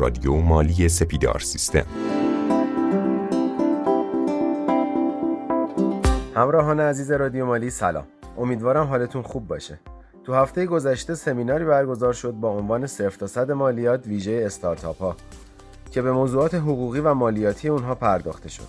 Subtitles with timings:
[0.00, 1.86] رادیو مالی سپیدار سیستم.
[6.34, 8.04] همراهان عزیز رادیو مالی سلام.
[8.38, 9.80] امیدوارم حالتون خوب باشه.
[10.24, 15.16] تو هفته گذشته سمیناری برگزار شد با عنوان صرف تا صد مالیات ویژه استارتاپ ها
[15.90, 18.68] که به موضوعات حقوقی و مالیاتی اونها پرداخته شد.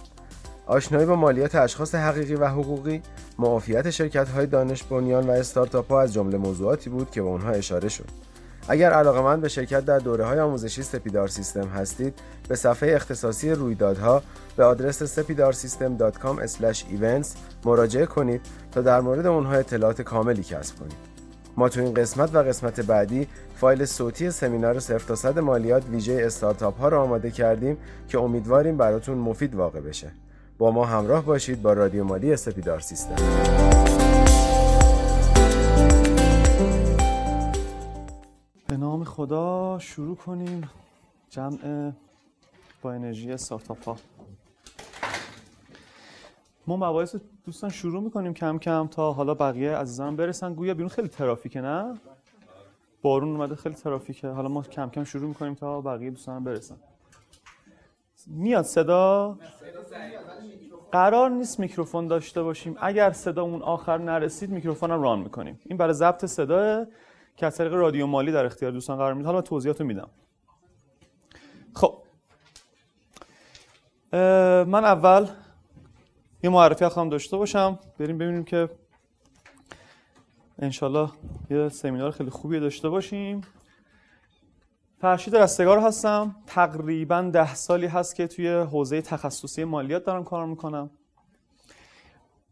[0.65, 3.01] آشنایی با مالیات اشخاص حقیقی و حقوقی،
[3.39, 7.49] معافیت شرکت های دانش بنیان و استارتاپ ها از جمله موضوعاتی بود که به اونها
[7.49, 8.30] اشاره شد.
[8.67, 12.13] اگر علاقه من به شرکت در دوره های آموزشی سپیدار سیستم هستید
[12.49, 14.23] به صفحه اختصاصی رویدادها
[14.55, 16.47] به آدرس sepidarsystem.com
[16.99, 17.27] events
[17.65, 21.11] مراجعه کنید تا در مورد اونها اطلاعات کاملی کسب کنید.
[21.57, 26.21] ما تو این قسمت و قسمت بعدی فایل صوتی سمینار صرف تا صد مالیات ویژه
[26.25, 30.11] استارتاپ ها را آماده کردیم که امیدواریم براتون مفید واقع بشه.
[30.57, 33.15] با ما همراه باشید با رادیو مالی سپیدار سیستم
[38.71, 40.69] به نام خدا شروع کنیم.
[41.29, 41.91] جمع
[42.81, 43.97] با انرژی استارتاپ ها
[46.67, 50.53] ما مباحث دوستان شروع می‌کنیم کم کم تا حالا بقیه عزیزان برسن.
[50.53, 51.97] گویا بیرون خیلی ترافیکه نه؟
[53.01, 54.27] بارون اومده خیلی ترافیکه.
[54.27, 56.75] حالا ما کم کم شروع می‌کنیم تا بقیه دوستان برسن.
[58.27, 59.37] میاد صدا؟
[60.91, 62.77] قرار نیست میکروفون داشته باشیم.
[62.81, 65.59] اگر صدا اون آخر نرسید میکروفون ران می‌کنیم.
[65.65, 66.85] این برای ضبط صدا
[67.37, 70.09] که از طریق رادیو مالی در اختیار دوستان قرار میده حالا توضیحات رو میدم.
[71.73, 71.97] خب.
[74.67, 75.27] من اول
[76.43, 77.79] یه معرفی خواهم داشته باشم.
[77.99, 78.69] بریم ببینیم که
[80.59, 81.09] انشالله
[81.49, 83.41] یه سمینار خیلی خوبی داشته باشیم.
[85.01, 86.35] فرشید رستگار هستم.
[86.47, 90.89] تقریبا ده سالی هست که توی حوزه تخصصی مالیات دارم کار می‌کنم.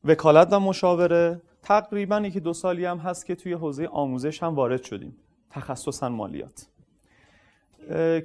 [0.03, 1.41] وکالت و مشاوره.
[1.69, 5.17] تقریبا یکی دو سالی هم هست که توی حوزه آموزش هم وارد شدیم.
[5.49, 6.67] تخصصا مالیات.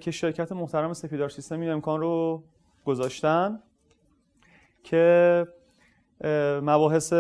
[0.01, 2.43] که شرکت محترم سپیدار سیستم این امکان رو
[2.85, 3.63] گذاشتن
[4.85, 5.47] که
[6.63, 7.13] مباحث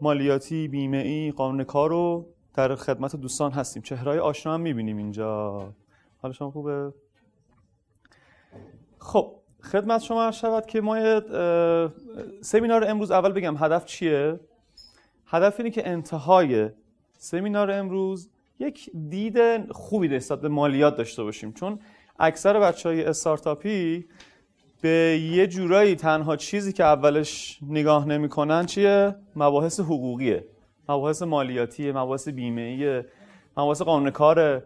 [0.00, 3.82] مالیاتی بیمه ای قانون کار رو در خدمت دوستان هستیم.
[3.82, 5.72] چهرهای آشنا هم می‌بینیم اینجا.
[6.22, 6.92] حال شما خوبه؟
[8.98, 11.20] خب خدمت شما شود که ما
[12.40, 14.40] سمینار امروز اول بگم هدف چیه؟
[15.26, 16.70] هدف اینه که انتهای
[17.18, 18.28] سمینار امروز
[18.58, 21.52] یک دید خوبی نسبت به مالیات داشته باشیم.
[21.52, 21.78] چون
[22.18, 24.06] اکثر بچه های استارتاپی
[24.80, 30.44] به یه جورایی تنها چیزی که اولش نگاه نمی‌کنن چیه؟ مباحث حقوقیه.
[30.88, 33.04] مباحث مالیاتیه مباحث بیمه
[33.56, 34.62] مباحث قانون کاره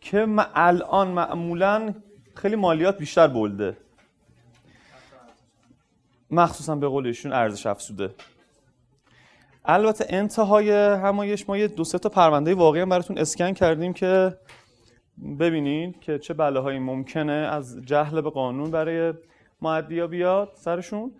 [0.00, 1.94] که الان معمولا
[2.34, 3.76] خیلی مالیات بیشتر بلده.
[6.30, 8.14] مخصوصا به قول ایشون ارزش افزوده.
[9.68, 14.38] البته انتهای همایش ما یه دو سه تا پرونده واقعی هم براتون اسکن کردیم که
[15.38, 19.14] ببینید که چه بلاهایی ممکنه از جهل به قانون برای
[19.62, 21.12] معدیا بیاد سرشون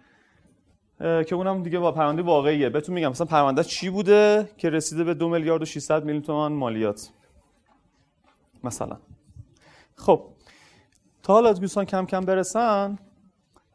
[0.98, 2.68] که اونم دیگه با پرونده واقعیه.
[2.68, 6.52] بهتون میگم مثلا پرونده چی بوده که رسیده به دو میلیارد و 600 میلیون تومان
[6.52, 7.10] مالیات؟
[8.64, 8.96] مثلا.
[9.96, 10.22] خب
[11.22, 12.98] تا حالا دوستان کم کم برسن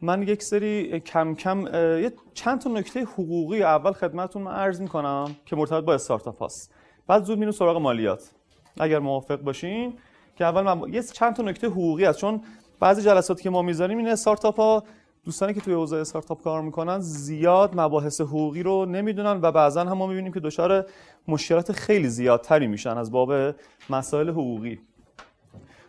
[0.03, 5.36] من یک سری کم کم یه چند تا نکته حقوقی اول خدمتتون من عرض می‌کنم
[5.46, 6.74] که مرتبط با استارتاپ هست
[7.08, 8.31] بعد زود میریم سراغ مالیات.
[8.80, 9.94] اگر موافق باشین
[10.36, 12.19] که اول من یه چند تا نکته حقوقی هست.
[12.19, 12.42] چون
[12.80, 14.84] بعضی جلساتی که ما می‌ذاریم این استارتاپ ها
[15.25, 19.94] دوستانی که توی حوزه استارتاپ کار می‌کنن زیاد مباحث حقوقی رو نمی‌دونن و بعضا هم
[19.94, 20.86] ما می‌بینیم که دچار
[21.28, 23.56] مشکلات خیلی زیادتری میشن از باب
[23.90, 24.80] مسائل حقوقی.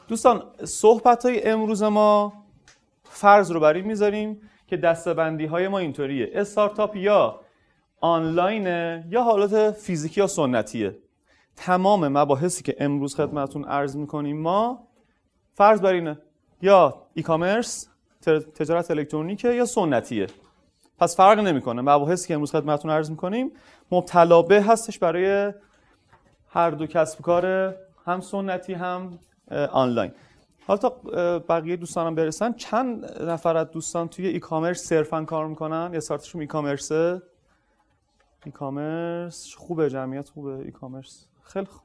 [0.08, 2.43] دوستان صحبت های امروز ما
[3.14, 6.30] فرض رو بر این می‌ذاریم که دستبندی های ما اینطوریه.
[6.34, 7.40] استارتاپ یا
[8.00, 10.98] آنلاینه یا حالت فیزیکی یا سنتیه.
[11.56, 14.88] تمام مباحثی که امروز خدمتون عرض می‌کنیم ما
[15.54, 16.18] فرض بر اینه
[16.62, 17.88] یا ای کامرس
[18.54, 20.26] تجارت الکترونیکه یا سنتیه.
[20.98, 21.82] پس فرق نمی‌کنه.
[21.82, 23.52] مباحثی که امروز خدمتتون عرض می‌کنیم
[23.92, 25.52] مبتلا به هستش برای
[26.48, 27.74] هر دو کسب کار
[28.06, 29.18] هم سنتی هم
[29.70, 30.12] آنلاین.
[30.66, 30.88] حالا تا
[31.38, 36.40] بقیه دوستانم برسن چند نفر از دوستان توی ای کامرس صرفا کار می‌کنن؟ یا استارتشون
[36.40, 37.22] ای کامرسه
[38.44, 41.82] ای کامرس خوبه جمعیت خوبه ای کامرس خیلی خوب.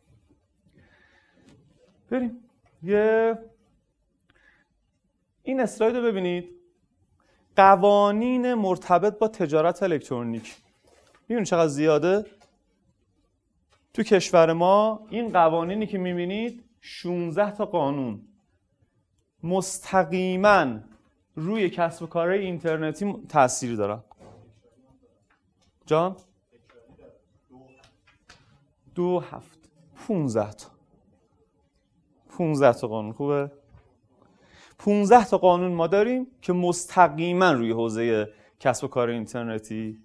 [2.09, 2.37] بریم.
[2.83, 3.39] یه
[5.43, 6.49] این اسلاید رو ببینید.
[7.55, 10.57] قوانین مرتبط با تجارت الکترونیک.
[11.27, 12.25] می‌بینید چقدر زیاده؟
[13.93, 18.21] تو کشور ما این قوانینی که می‌بینید 16 تا قانون.
[19.43, 20.79] مستقیما
[21.35, 24.03] روی کسب و کارهای اینترنتی تاثیر دارن.
[25.85, 26.15] جان؟
[28.95, 29.59] دو هفت.
[30.07, 30.67] 15 تا.
[32.37, 33.11] 15 تا قانون.
[33.11, 33.51] خوبه؟
[34.79, 39.99] 15 تا قانون ما داریم که مستقیما روی حوزه کسب و کار اینترنتی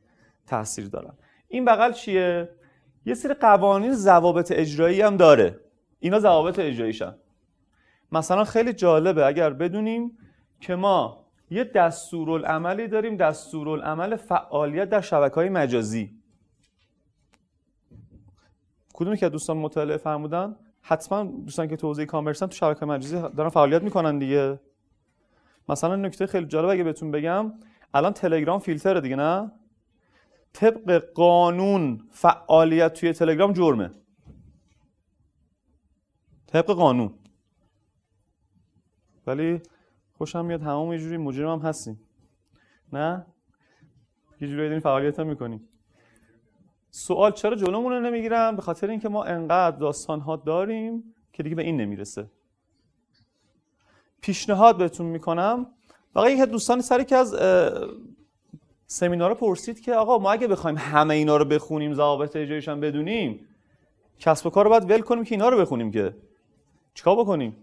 [0.47, 1.15] تاثیر دارن.
[1.49, 2.49] این بغل چیه؟
[3.07, 5.61] یه سری قوانین ضوابط اجرایی هم داره.
[6.01, 7.15] اینا ضوابط اجراییشن.
[8.15, 10.19] مثلا خیلی جالبه اگر بدونیم
[10.61, 16.11] که ما یه دستورالعملی داریم دستورالعمل فعالیت در شبکه های مجازی.
[18.93, 23.49] کدومی که دوستان مطالعه فرمودن؟ حتما دوستان که تو حوزه کامرسن تو شبکه مجازی دارن
[23.49, 24.61] فعالیت می‌کنن دیگه.
[25.69, 27.53] مثلا نکته خیلی جالب اگه بهتون بگم
[27.95, 29.53] الان تلگرام فیلتره دیگه نه؟
[30.53, 33.91] طبق قانون فعالیت توی تلگرام جرمه.
[36.47, 37.15] طبق قانون.
[39.27, 39.61] ولی
[40.19, 42.01] خوشم میاد همون یه جوری مجرم هم هستیم.
[42.93, 43.27] نه؟
[44.41, 45.69] یه جوری داریم فعالیت هم می‌کنیم
[46.91, 51.57] سوال چرا جلومون رو نمی‌گیرم به خاطر اینکه ما انقدر داستان ها داریم که دیگه
[51.57, 52.27] به این نمی‌رسه.
[54.21, 55.67] پیشنهاد بهتون می‌کنم.
[56.15, 57.35] واقعا یک دوستان سری که از
[58.87, 63.49] سمینار پرسید که آقا ما اگه بخوایم همه اینا رو بخونیم ضوابط اجرایش بدونیم
[64.19, 66.17] کسب و کار رو باید ول کنیم که اینا رو بخونیم که.
[66.95, 67.57] چیکار بکنیم؟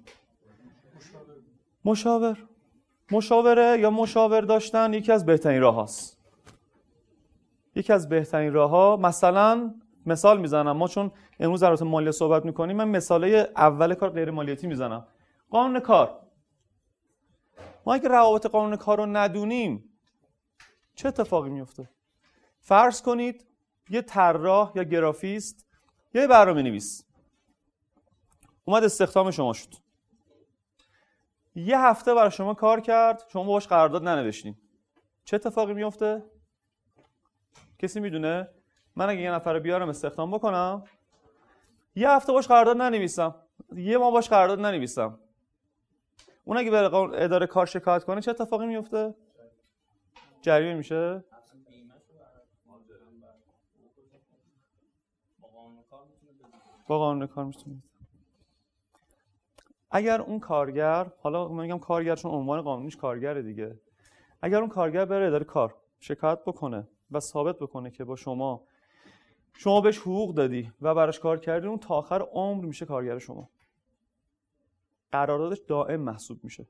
[1.86, 2.48] مشاور.
[3.12, 6.18] مشاوره یا مشاور داشتن یکی از بهترین راه هاست.
[7.76, 9.76] یکی از بهترین راه ها مثلا
[10.06, 10.78] مثال می‌زنم.
[10.78, 15.08] ما چون امروز در مالی صحبت می‌کنیم من مثاله اول کار غیر مالیاتی می‌زنم.
[15.50, 16.20] قانون کار.
[17.86, 19.90] ما اگه روابط قانون کار رو ندونیم
[20.96, 21.90] چه اتفاقی میفته
[22.60, 23.46] فرض کنید
[23.90, 25.66] یه طراح یا گرافیست
[26.14, 27.06] یا یه برنامه نویس
[28.66, 29.81] اومد استخدام شما شد.
[31.56, 34.56] یه هفته برای شما کار کرد شما باش قرارداد ننوشتین.
[35.24, 36.24] چه اتفاقی میفته
[37.80, 38.48] کسی می‌دونه؟
[38.96, 40.84] من اگه یه نفر بیارم استخدام بکنم.
[41.96, 43.36] یه هفته باش قرارداد ننویسم.
[43.76, 45.20] یه ما باش قرارداد ننویسم.
[46.46, 49.16] اون اگه بره اداره کار شکایت کنه چه اتفاقی میفته
[50.42, 51.24] جریمه میشه؟
[56.88, 57.82] با قانون کار می‌تونه
[59.92, 63.80] اگر اون کارگر حالا من میگم کارگر چون عنوان قانونیش کارگره دیگه.
[64.42, 68.64] اگر اون کارگر بره اداره کار شکایت بکنه و ثابت بکنه که با شما
[69.54, 73.50] شما بهش حقوق دادی و براش کار کردی اون تا آخر عمر میشه کارگر شما.
[75.12, 76.68] قراردادش دائم محسوب میشه.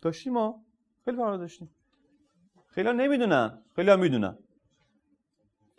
[0.00, 0.62] داشتیم ما؟
[1.04, 1.70] خیلی فرما داشتیم.
[2.66, 3.62] خیلی نمی‌دونن.
[3.76, 4.38] خیلی می‌دونن.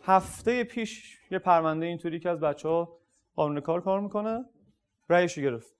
[0.01, 3.00] هفته پیش یه پرونده اینطوری که از بچه ها
[3.35, 4.45] قانون کار کار می‌کنه
[5.09, 5.75] رأیشو گرفت.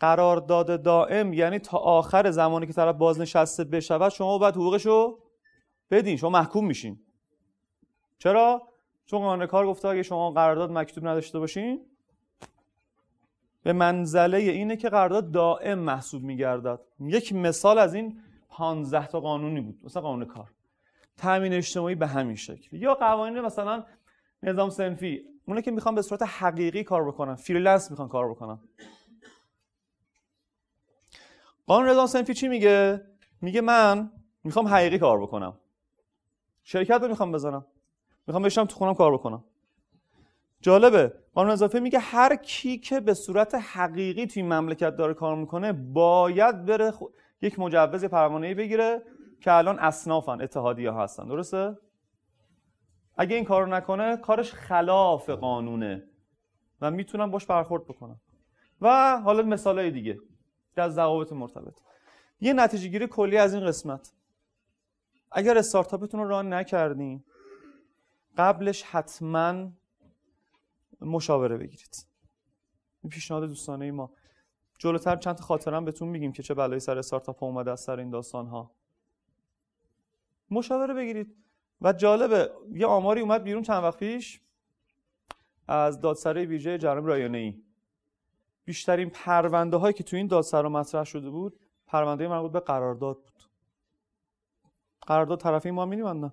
[0.00, 5.18] قرارداد دائم یعنی تا آخر زمانی که طرف بازنشسته بشود شما باید حقوقشو
[5.90, 7.00] بدین شما محکوم میشین.
[8.18, 8.68] چرا؟
[9.06, 11.86] چون قانون کار گفته اگه شما قرارداد مکتوب نداشته باشین
[13.62, 16.80] به منزله اینه که قرارداد دائم محسوب میگردد.
[17.00, 20.50] یک مثال از این 15 تا قانونی بود مثلا قانون کار.
[21.16, 22.76] تامین اجتماعی به همین شکل.
[22.76, 23.84] یا قوانین مثلا
[24.42, 25.24] نظام صنفی.
[25.50, 28.58] اونا که می‌خوان به صورت حقیقی کار بکنن freelance می‌خوان کار بکنن.
[31.66, 33.06] قانون نظام صنفی چی میگه؟
[33.40, 34.12] میگه من
[34.44, 35.58] می‌خوام حقیقی کار بکنم.
[36.62, 37.66] شرکت رو می‌خوام بزنم.
[38.26, 39.44] می‌خوام بشینم تو خونم کار بکنم.
[40.60, 41.12] جالبه.
[41.34, 46.64] قانون اصناف میگه هر کی که به صورت حقیقی توی مملکت داره کار می‌کنه باید
[46.64, 46.92] بره
[47.42, 49.02] یک مجوز پروانه بگیره
[49.40, 51.28] که الان اصنافن اتحادیه هستن.
[51.28, 51.78] درسته؟
[53.20, 56.02] اگه این کارو نکنه کارش خلاف قانونه
[56.80, 58.20] و می‌تونن باش برخورد بکنن
[58.80, 60.18] و حالا مثالای دیگه
[60.76, 61.80] از ضوابط مرتبط.
[62.40, 64.12] یه نتیجه گیری کلی از این قسمت.
[65.32, 67.24] اگر استارتاپتون رو ران نکردین
[68.36, 69.68] قبلش حتما
[71.00, 72.06] مشاوره بگیرید.
[73.02, 74.12] این پیشنهاد دوستانه ما.
[74.78, 78.10] جلوتر چند تا خاطرم بهتون میگیم که چه بلایی سر استارتاپ اومده از سر این
[78.10, 78.70] داستان ها
[80.50, 81.36] مشاوره بگیرید.
[81.82, 84.40] و جالبه یه آماری اومد بیرون چند وقت پیش
[85.68, 87.62] از دادسرای ویژه جرم رایانه ای
[88.64, 93.42] بیشترین پرونده هایی که تو این دادسرا مطرح شده بود پرونده مربوط به قرارداد بود.
[95.06, 96.32] قرارداد طرفین ما میبندن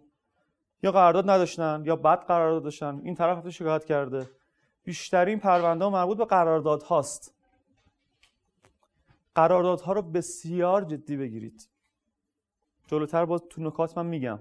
[0.84, 3.02] یا قرارداد نداشتن یا بد قرارداد داشتن.
[3.04, 4.30] این طرف رفته شکایت کرده.
[4.84, 7.34] بیشترین پرونده ها مربوط به قرارداد هاست.
[9.36, 11.70] قراردادها رو بسیار جدی بگیرید.
[12.88, 14.40] جلوتر با تو نکات من میگم.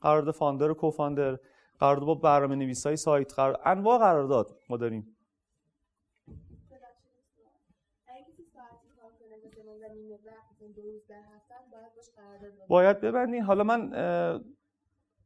[0.00, 1.38] قرارداد فاندر و کوفاندر
[1.78, 5.16] قرارداد با برنامه نویسای سایت قرار انواع قرارداد ما داریم.
[12.68, 13.42] باید ببندین.
[13.42, 13.94] حالا من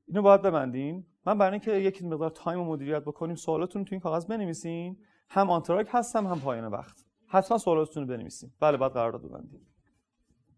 [0.06, 1.06] اینو باید ببندین.
[1.26, 4.96] من برای اینکه یک مقدار time و مدیریت بکنیم سوالاتون تو این کاغذ بنویسین.
[5.28, 7.06] هم آنتراک هستم هم پایان وقت.
[7.26, 9.66] حتما سوالاتتون رو بنویسیم بله بعد قرارداد ببندیم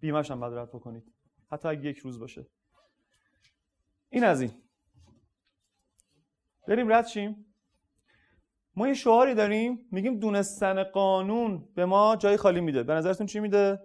[0.00, 1.12] بیمه‌ش هم بعد رد بکنید.
[1.50, 2.46] حتی اگه یک روز باشه.
[4.14, 4.52] این از این.
[6.68, 7.46] بریم رد شیم.
[8.76, 12.82] ما یه شعاری داریم میگیم دونستن قانون به ما جای خالی میده.
[12.82, 13.80] به نظرتون چی میده؟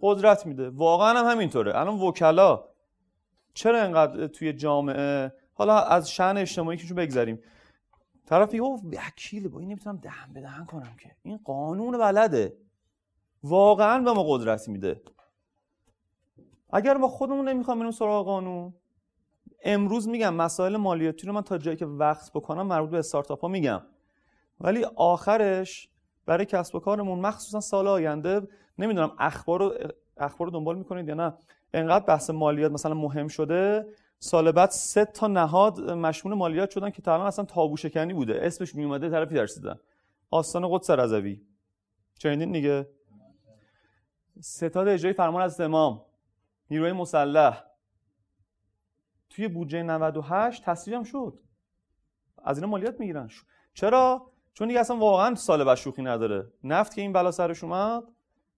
[0.00, 0.70] قدرت میده.
[0.70, 1.78] واقعا هم همینطوره.
[1.78, 2.68] الان وکلا
[3.54, 7.42] چرا انقدر توی جامعه؟ حالا از شأن اجتماعی که بگذاریم
[8.26, 11.16] طرف او وکیل با این نمی‌تونم دهن به دهن کنم که.
[11.22, 12.56] این قانون بلده
[13.42, 15.02] واقعا به ما قدرت میده.
[16.72, 18.74] اگر ما خودمون نمی‌خوام بریم سراغ قانون
[19.64, 23.48] امروز میگم مسائل مالیاتی رو من تا جایی که وقت بکنم مربوط به استارتاپ ها
[23.48, 23.82] میگم.
[24.60, 25.88] ولی آخرش
[26.26, 28.48] برای کسب و کارمون مخصوصا سال آینده
[28.78, 29.74] نمی‌دونم اخبار رو
[30.16, 31.34] اخبار رو دنبال می‌کنید یا نه
[31.74, 33.86] انقدر بحث مالیات مثلا مهم شده
[34.18, 38.38] سال بعد سه تا نهاد مشمول مالیات شدن که تا الان اصلا تابو شکنی بوده.
[38.42, 39.78] اسمش میومده طرفی درسیدن
[40.30, 41.42] آستان قدس رضوی
[42.18, 42.88] چنین دیگه؟
[44.40, 46.02] ستاد اجرای فرمان از امام.
[46.70, 47.64] نیروی مسلح.
[49.36, 51.38] توی بودجه 98 تصویب شد.
[52.44, 53.30] از اینا مالیات می‌گیرن.
[53.74, 56.52] چرا؟ چون دیگه اصلا واقعا سال بعد شوخی نداره.
[56.64, 58.04] نفت که این بلا سرش اومد.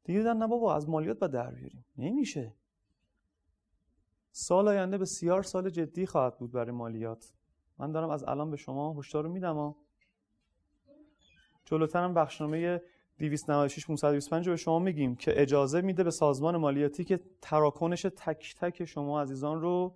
[0.04, 1.84] دیگه دیدن نه بابا از مالیات باید در بیاریم.
[1.96, 2.54] نمیشه.
[4.30, 7.32] سال آینده بسیار سال جدی خواهد بود برای مالیات.
[7.78, 9.74] من دارم از الان به شما هشدار رو میدم
[11.64, 12.82] جلوتر هم بخشنامه
[13.18, 18.54] 296 525 رو به شما میگیم که اجازه میده به سازمان مالیاتی که تراکنش تک
[18.60, 19.94] تک شما عزیزان رو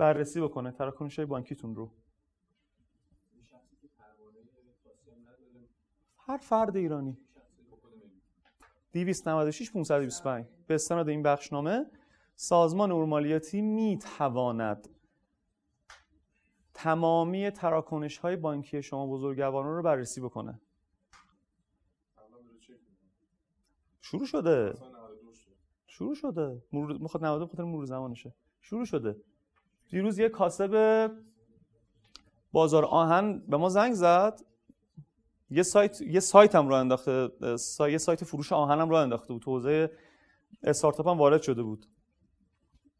[0.00, 0.72] بررسی بکنه.
[0.72, 1.90] تراکنش های بانکیتون رو.
[6.18, 7.18] هر فرد ایرانی.
[8.92, 11.86] 296 525 به استناد این بخشنامه
[12.36, 14.88] سازمان اورمالیاتی می تواند
[16.74, 20.60] تمامی تراکنش های بانکی شما بزرگواران رو بررسی بکنه.
[24.00, 24.74] شروع شده.
[25.86, 26.62] شروع شده.
[26.72, 28.34] مرور می‌خواد 90 بخاطر مرور زمانشه.
[28.60, 29.29] شروع شده.
[29.90, 31.12] دیروز یه کاسب
[32.52, 34.40] بازار آهن به ما زنگ زد.
[35.50, 37.28] یه سایت یه سایت هم رو انداخته
[37.80, 39.42] یه سایت فروش آهن هم رو انداخته بود.
[39.42, 39.90] تو حوزه
[40.62, 41.86] استارتاپ هم وارد شده بود.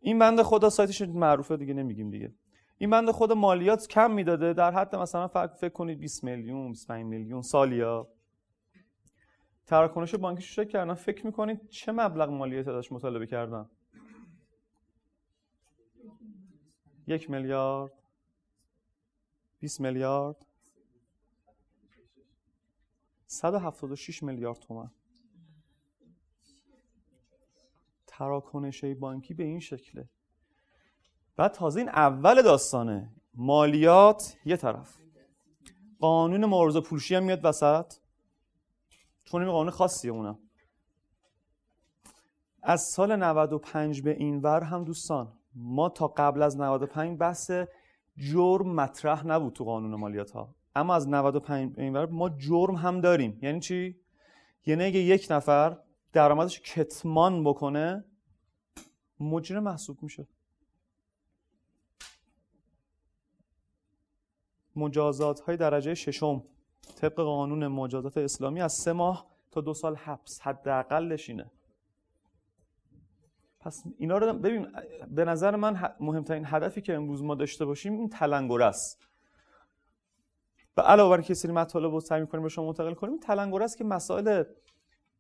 [0.01, 2.35] این بنده خدا سایتش معروفه دیگه نمیگیم دیگه.
[2.79, 7.43] این بنده خدا مالیات کم می‌داده در حد مثلا فکر کنید 20 میلیون 25 میلیون
[7.43, 8.09] سالیا.
[9.67, 10.95] تراکنش بانکیش رو کردن.
[10.95, 13.69] فکر می‌کنید چه مبلغ مالیات ازش مطالبه کردن؟
[17.11, 17.93] یک میلیارد.
[19.59, 20.47] 20 میلیارد.
[23.27, 24.91] 176 میلیارد تومن.
[28.07, 30.09] تراکنش بانکی به این شکله.
[31.37, 33.11] بعد تازه این اول داستانه.
[33.35, 34.99] مالیات یه طرف.
[35.99, 37.95] قانون مبارزه پولشی هم میاد وسط.
[39.25, 40.39] چون این قانون خاصیه اونم.
[42.63, 45.40] از سال 95 به این ور هم دوستان.
[45.55, 47.51] ما تا قبل از 95 بحث
[48.17, 52.75] جرم مطرح نبود تو قانون مالیات ها اما از 95 به این ور ما جرم
[52.75, 53.39] هم داریم.
[53.43, 54.01] یعنی چی؟
[54.67, 55.77] یعنی اگه یک نفر
[56.13, 58.05] درآمدش کتمان بکنه
[59.21, 60.27] مجرم محسوب میشه.
[64.77, 66.43] مجازات های درجه ششم.
[66.97, 70.41] طبق قانون مجازات اسلامی از سه ماه تا دو سال حبس.
[70.41, 71.51] حداقلش اینه.
[73.61, 74.67] پس اینا رو ببین
[75.11, 79.07] به نظر من مهمترین هدفی که امروز ما داشته باشیم این تلنگر است.
[80.77, 83.63] و علاوه بر که سری مطالب رو سعی می‌کنیم به شما منتقل کنیم این تلنگر
[83.63, 84.45] است که مسائل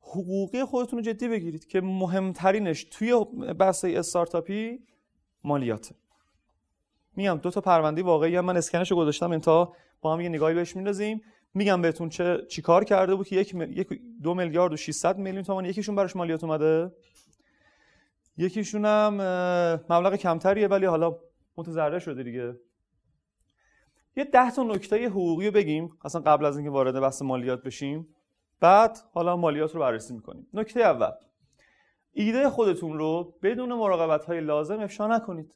[0.00, 3.24] حقوقی خودتون رو جدی بگیرید که مهمترینش توی
[3.58, 4.78] بحث استارتاپی
[5.44, 5.94] مالیاته.
[7.16, 10.76] میگم دو تا پرونده واقعی من اسکنش رو گذاشتم انتا با هم یه نگاهی بهش
[10.76, 11.22] میندازیم.
[11.54, 13.88] میگم بهتون چه چیکار کرده بود که یک, یک
[14.22, 16.92] دو میلیارد و 600 میلیون تومان یکیشون براش مالیات اومده؟
[18.40, 19.14] یکیشون هم
[19.90, 21.16] مبلغ کمتریه ولی حالا
[21.56, 22.56] متضرر شده دیگه.
[24.16, 28.08] یه ده تا نکته حقوقی رو بگیم اصلا قبل از اینکه وارد بحث مالیات بشیم.
[28.60, 30.46] بعد حالا مالیات رو بررسی می‌کنیم.
[30.54, 31.10] نکته اول.
[32.12, 35.54] ایده خودتون رو بدون مراقبت های لازم افشا نکنید.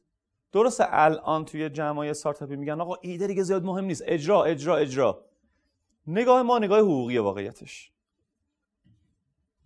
[0.51, 4.03] درست الان توی جمعای استارتاپی میگن آقا ایده دیگه زیاد مهم نیست.
[4.05, 5.25] اجرا اجرا اجرا.
[6.07, 7.91] نگاه ما نگاه حقوقی واقعیتش.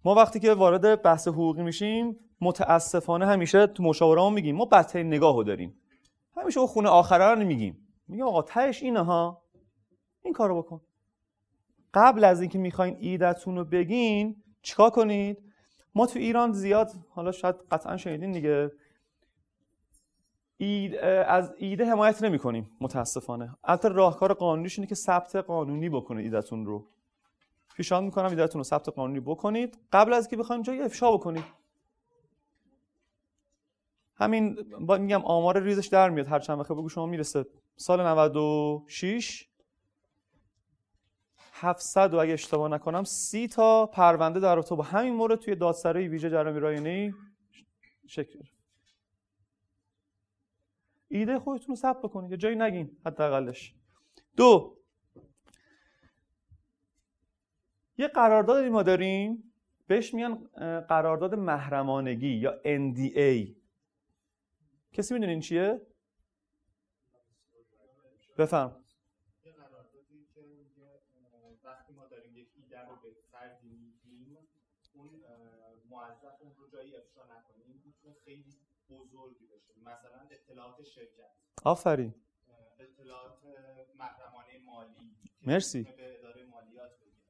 [0.05, 4.55] ما وقتی که وارد بحث حقوقی میشیم متاسفانه همیشه تو مشاوره میگیم.
[4.55, 5.81] ما بدترین نگاه رو داریم.
[6.37, 9.43] همیشه خونه آخره رو نمیگیم میگم آقا تهش اینه ها.
[10.23, 10.81] این کارو بکن.
[11.93, 15.37] قبل از اینکه می‌خواین ایدتون رو بگین چیکار کنید؟
[15.95, 18.71] ما تو ایران زیاد حالا شاید قطعا شنیدین دیگه.
[20.57, 20.95] اید
[21.27, 23.57] از ایده حمایت نمی کنیم متاسفانه.
[23.63, 26.87] البته راهکار قانونیش اینه که ثبت قانونی بکنید ایدتون رو.
[27.75, 29.77] پیشنهاد می‌کنم ایدهتون رو ثبت قانونی بکنید.
[29.91, 31.43] قبل از که بخواید جای افشا بکنید.
[34.19, 36.27] همین با میگم آمار ریزش در میاد.
[36.27, 37.45] هر چند وقت بگو شما می‌رسه.
[37.75, 39.47] سال 96
[41.53, 46.07] 700 و اگه اشتباه نکنم سی تا پرونده در رابطه با همین مورد توی دادسرای
[46.07, 47.13] ویژه جرامی رایانه‌ای
[48.07, 48.39] شکل
[51.07, 52.31] ایده خودتون رو ثبت بکنید.
[52.31, 53.75] یا جایی نگین حداقلش.
[54.35, 54.77] دو
[57.97, 59.43] یه قراردادی ما داریم.
[59.87, 60.35] بهش میگن
[60.79, 63.58] قرارداد محرمانگی یا NDA
[64.93, 65.81] کسی می‌دونین چیه؟
[68.37, 68.85] بفهم.
[71.63, 74.37] وقتی ما داریم یک ایده رو به فردی میگیم
[74.93, 75.23] اون
[75.89, 78.55] موظف اون رو جایی افشا نکنیم می‌تونه خیلی
[78.89, 81.31] بزرگی باشه مثلا اطلاعات شرکت.
[81.65, 82.13] آفرین.
[82.79, 83.39] اطلاعات
[83.95, 85.83] محرمانه مالی مرسی.
[85.83, 87.23] به اداره مالیات بگیره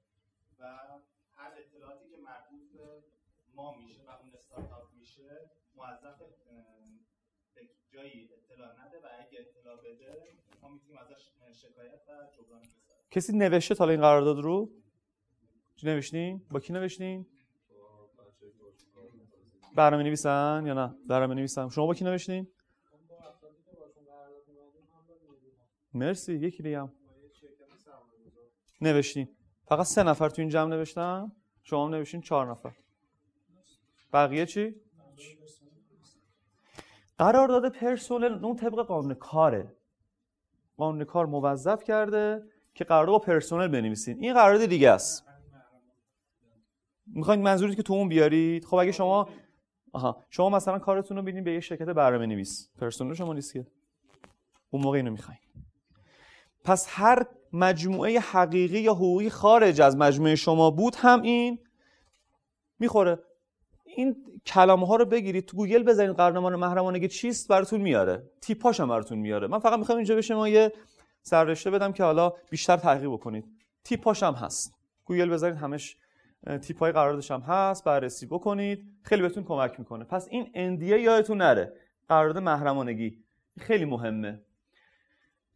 [0.59, 0.63] و
[1.35, 3.03] هر اطلاعاتی که مربوط به
[3.53, 6.21] ما میشه و اون استارتاپ میشه موظف
[7.93, 10.27] جایی اطلاع نده و اگه اطلاع بده
[10.61, 11.31] ما می‌تونیم ازش
[11.61, 13.07] شکایت و جبران بسازیم.
[13.11, 14.69] کسی نوشته تا این قرارداد رو؟
[15.75, 17.25] چی نوشتین؟ با کی نوشتین؟
[19.75, 22.47] برنامه نویسن یا نه؟ برنامه نویسن شما با کی نوشتین؟
[25.93, 26.89] مرسی یکی دیگه
[28.81, 29.35] نوشتین.
[29.65, 31.31] فقط سه نفر تو این جمع نوشتن.
[31.63, 32.75] شما هم نوشتین چهار نفر.
[34.13, 34.75] بقیه چی؟
[37.19, 39.75] قرارداد پرسنل اون طبق قانون کاره.
[40.77, 44.17] قانون کار موظف کرده که قرارداد با پرسنل بنویسین.
[44.19, 45.25] این قرارداد دیگه است.
[47.07, 49.29] می‌خواین منظورید که تو اون بیارید؟ خب اگه شما
[49.93, 50.23] آها.
[50.29, 52.69] شما مثلا کارتون رو بدین به یه شرکت برنامه نویس.
[52.77, 53.67] پرسنل شما نیست که.
[54.69, 55.39] اون موقع اینو می‌خواین.
[56.63, 61.59] پس هر مجموعه حقیقی یا حقوقی خارج از مجموعه شما بود هم این
[62.79, 63.19] می‌خوره.
[63.99, 68.23] این کلمه ها رو بگیرید تو گوگل بزنید قرارداد محرمانگی چیست براتون میاره.
[68.41, 69.47] تیپاش هم براتون میاره.
[69.47, 70.73] من فقط می‌خوام اینجا به شما یه
[71.21, 73.45] سررشته بدم که حالا بیشتر تحقیق بکنید.
[73.83, 74.75] تیپاش هم هست.
[75.05, 75.97] گوگل بزنید همش
[76.61, 78.85] تیپ های قراردادش هم هست بررسی بکنید.
[79.03, 80.03] خیلی بهتون کمک می‌کنه.
[80.03, 81.73] پس این NDA یادتون نره.
[82.09, 83.23] قرارداد محرمانگی
[83.59, 84.41] خیلی مهمه.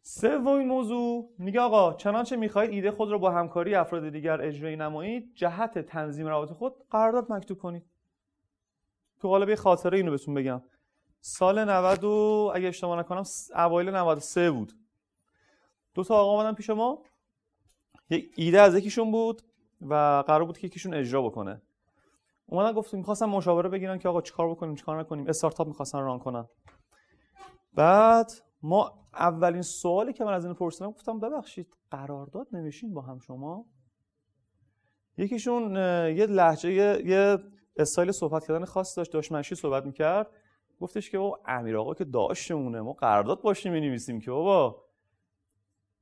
[0.02, 1.30] سومین موضوع.
[1.38, 6.26] میگه آقا چنانچه می‌خواهید ایده خود را با همکاری افراد دیگر اجرایی نمایید جهت تنظیم
[6.26, 7.82] روابط خود قرارداد مکتوب کنید.
[9.20, 10.62] تو قالب خاطره اینو بهتون بگم.
[11.20, 13.22] سال 90 و اگه اشتباه نکنم
[13.54, 14.72] اوایل 93 بود.
[15.94, 17.02] دو تا آقا اومدن پیش ما.
[18.10, 19.42] یک ایده از یکیشون بود
[19.80, 21.62] و قرار بود که یکیشون اجرا بکنه.
[22.46, 25.26] اومدن گفتیم می‌خواستم مشاوره بگیرن که آقا چیکار بکنیم چیکار نکنیم.
[25.26, 26.48] استارتاپ می‌خواستن ران کنن.
[27.74, 33.18] بعد ما اولین سوالی که من از این پرسیدم گفتم ببخشید قرارداد نمیشین با هم
[33.18, 33.66] شما؟
[35.18, 35.76] یکیشون
[36.16, 36.72] یه لحجه
[37.06, 37.38] یه
[37.76, 40.30] استایل صحبت کردن خاص داشت داشت منشی صحبت می‌کرد.
[40.80, 44.84] گفتش که بابا امیر آقا که داشتمونه ما قرارداد باشیم می‌نویسیم که بابا.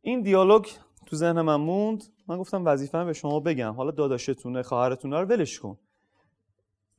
[0.01, 0.67] این دیالوگ
[1.07, 2.05] تو ذهن من موند.
[2.27, 3.73] من گفتم وظیفه به شما بگم.
[3.73, 5.79] حالا داداشتونه خواهرتونه رو ولش کن.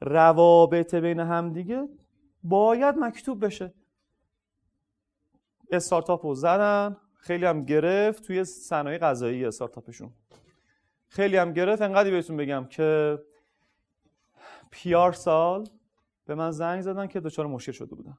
[0.01, 1.88] روابط بین همدیگه
[2.43, 3.73] باید مکتوب بشه.
[5.71, 10.13] استارتاپ رو زدن خیلی هم گرفت توی صنایع غذایی استارتاپشون.
[11.07, 11.81] خیلی هم گرفت.
[11.81, 13.19] انقدری بهتون بگم که
[14.73, 15.67] پیار سال
[16.25, 18.17] به من زنگ زدن که دچار مشکل شده بودن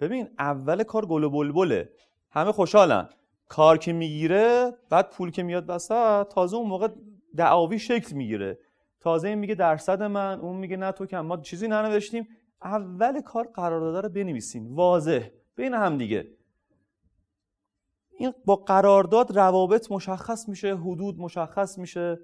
[0.00, 1.92] ببین اول کار گل و بلبله.
[2.30, 3.08] همه خوشحالن.
[3.48, 6.88] کار که می‌گیره بعد پول که میاد وسط تازه اون موقع
[7.36, 8.58] دعاوی شکل می‌گیره.
[9.00, 12.28] تازه این میگه درصد من اون میگه نه تو که ما چیزی ننوشتیم.
[12.62, 14.74] اول کار قرارداد رو بنویسین.
[14.74, 15.28] واضح.
[15.56, 16.28] بین هم دیگه.
[18.18, 22.18] این با قرارداد روابط مشخص میشه حدود مشخص میشه.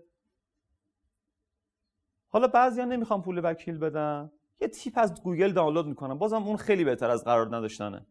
[2.29, 4.31] حالا بعضیا نمی‌خوان پول وکیل بدن.
[4.61, 8.07] یه تیپ از گوگل دانلود می‌کنم بازم اون خیلی بهتر از قرارداد نداشتنه.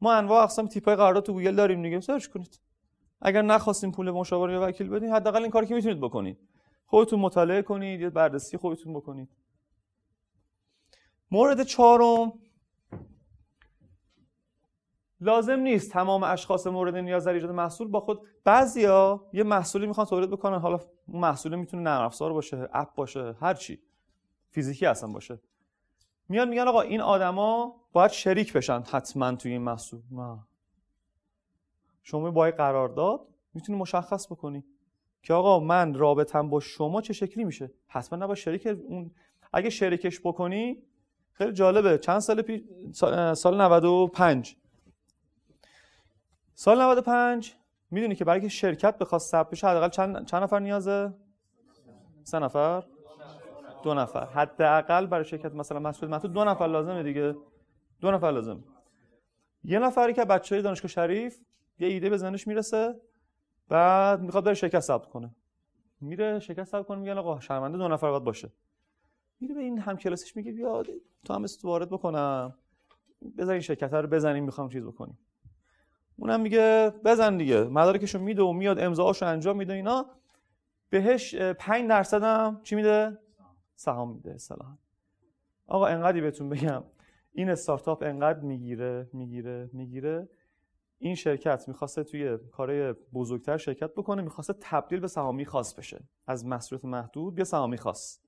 [0.00, 2.00] ما انواع اقسام تیپ های قرارداد تو گوگل داریم دیگه.
[2.00, 2.60] search کنید.
[3.22, 6.38] اگر نخواستین پول مشاور یا وکیل بدین حداقل این کاری که می‌تونید بکنید
[6.86, 9.28] خودتون مطالعه کنید یا بررسی خودتون بکنید.
[11.30, 12.32] مورد چهارم
[15.24, 20.06] لازم نیست تمام اشخاص مورد نیاز در ایجاد محصول با خود بعضیا یه محصولی می‌خوان
[20.06, 20.58] تولید بکنن.
[20.58, 23.82] حالا محصول می‌تونه نرم افزار باشه اپ باشه هر چی.
[24.50, 25.40] فیزیکی اصلا باشه.
[26.28, 30.00] میان میگن آقا این آدما باید شریک بشن حتما توی این محصول.
[30.10, 30.38] نه.
[32.02, 33.20] شما با قرارداد
[33.54, 34.64] می‌تونی مشخص بکنی
[35.22, 39.10] که آقا من رابطم با شما چه شکلی میشه؟ حتما نباید شریک اون.
[39.52, 40.82] اگه شریکش بکنی
[41.32, 41.98] خیلی جالبه.
[41.98, 42.60] چند سال پیش
[43.34, 44.56] سال 95
[46.54, 47.54] سال 95
[47.90, 51.14] می‌دونی که برای که شرکت بخواد ثبت بشه حداقل چند چند نفر نیازه؟
[52.24, 52.84] سه نفر؟
[53.82, 54.26] دو نفر.
[54.26, 57.36] حداقل برای شرکت مثلا مسئول محدود دو نفر لازمه دیگه.
[58.00, 58.64] دو نفر لازم
[59.64, 61.40] یه نفری که بچه دانشگاه شریف
[61.78, 63.00] یه ایده به ذهنش می‌رسه
[63.68, 65.34] بعد می‌خواد بره شرکت ثبت کنه.
[66.00, 68.52] میره شرکت ثبت کنه میگن آقا شرمنده دو نفر باید باشه.
[69.40, 70.82] میره به این هم کلاسش میگه بیا
[71.24, 72.54] تو هم وارد بکنم.
[73.38, 75.18] بزن این شرکت رو بزنیم می‌خوام چیز بکنیم.
[76.16, 80.06] اونم میگه بزن دیگه مدارکشو میده و میاد امضاهاشو انجام میده اینا.
[80.90, 83.18] بهش 5 درصد هم چی میده؟
[83.74, 84.78] سهام میده اصطلاحا.
[85.66, 86.84] آقا انقدری بهتون بگم
[87.32, 90.28] این استارتاپ انقدر می‌گیره می‌گیره می‌گیره.
[90.98, 96.00] این شرکت می‌خواسته توی کارهای بزرگتر شرکت بکنه می‌خواسته تبدیل به سهامی خاص بشه.
[96.26, 98.20] از مسئولیت محدود به سهامی خاص.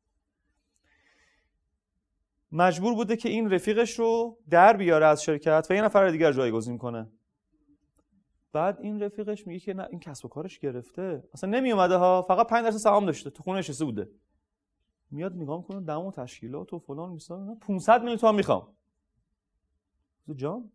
[2.52, 6.78] مجبور بوده که این رفیقش رو در بیاره از شرکت و یه نفر دیگر جایگزین
[6.78, 7.08] کنه.
[8.52, 11.24] بعد این رفیقش میگه که نه این کسب و کارش گرفته.
[11.34, 14.10] اصلا نمی اومده ها فقط 5 درصد سهام داشته تو خونه نشسته بوده.
[15.10, 18.68] میاد نگاه می‌کنه دم و تشکیلات و فلان میسا 500 میلیون تومان می‌خوام.
[20.34, 20.70] جان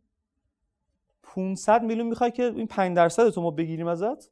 [1.24, 4.32] 500 میلیون می‌خوای که این 5 درصد تو ما بگیریم ازت؟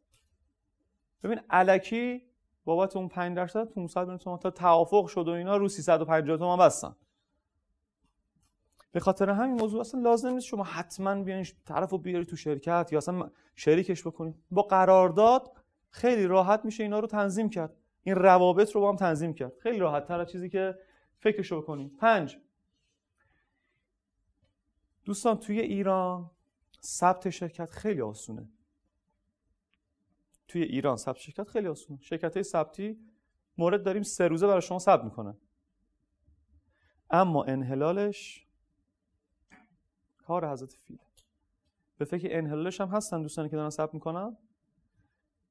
[1.23, 2.21] ببین الکی
[2.65, 6.60] بابت اون 5 درصد 500 میلیون تومان تا توافق شد و اینا رو 350 تومان
[6.60, 6.95] بستن.
[8.91, 12.97] به خاطر همین موضوع اصلا لازم نیست شما حتما بیاین طرف بیاری تو شرکت یا
[12.97, 15.58] اصلا شریکش بکنید با قرارداد
[15.89, 17.75] خیلی راحت میشه اینا رو تنظیم کرد.
[18.04, 19.58] این روابط رو با هم تنظیم کرد.
[19.58, 20.80] خیلی راحت تر از چیزی که
[21.19, 22.38] فکرش رو بکنید پنج.
[25.06, 26.32] دوستان توی ایران
[26.84, 28.49] ثبت شرکت خیلی آسونه.
[30.47, 31.99] توی ایران ثبت شرکت خیلی آسونه.
[32.02, 32.99] شرکت های ثبتی
[33.58, 35.38] مورد داریم سه روزه برای شما ثبت می‌کنن.
[37.10, 38.48] اما انحلالش
[40.30, 40.98] کار حضرت فیل.
[41.98, 44.38] به فکر انحلالش هم هستن دوستانی که دارن ثبت می‌کنن.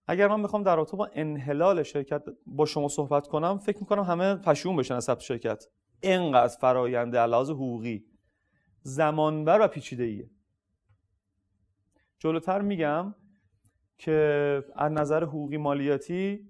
[0.07, 4.35] اگر من بخوام در رابطه با انحلال شرکت با شما صحبت کنم فکر می‌کنم همه
[4.35, 5.65] پشیمون بشن از ثبت شرکت.
[6.01, 8.05] اینقدر فراینده علاوه حقوقی
[8.83, 10.31] زمانبر و پیچیده ایه
[12.19, 13.15] جلوتر میگم
[13.99, 16.49] که از نظر حقوقی مالیاتی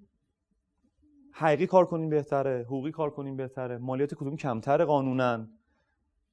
[1.33, 3.79] حقیقی کار کنیم بهتره حقوقی کار کنیم بهتره.
[3.79, 5.58] مالیات کدوم کمتر قانونن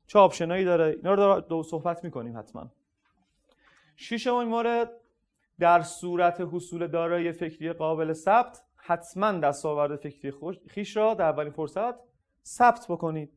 [0.07, 2.71] چه آپشنایی داره؟ اینا رو دو صحبت می‌کنیم حتما.
[3.95, 4.91] شیشمین مورد
[5.59, 10.33] در صورت حصول دارایی فکری قابل ثبت حتما دستاورد فکری
[10.67, 11.95] خیش را در اولین فرصت
[12.45, 13.33] ثبت بکنید.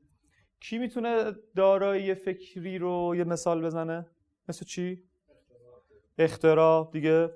[0.60, 4.06] کی می‌تونه دارایی فکری رو یه مثال بزنه؟
[4.48, 5.02] مثل چی؟
[6.18, 6.90] اختراع.
[6.92, 7.30] دیگه؟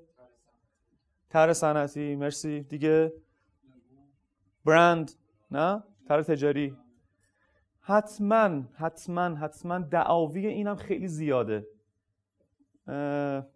[1.31, 2.17] تر صنعتی.
[2.17, 2.61] مرسی.
[2.61, 3.13] دیگه؟
[4.65, 5.13] برند.
[5.51, 6.77] نه؟ تر تجاری.
[7.85, 11.67] حتما حتما حتما دعاوی اینم خیلی زیاده.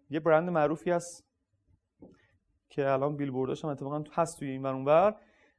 [0.09, 1.23] یه برند معروفی هست
[2.69, 5.15] که الان بیلبورداش هم اتفاقا هست توی این ور.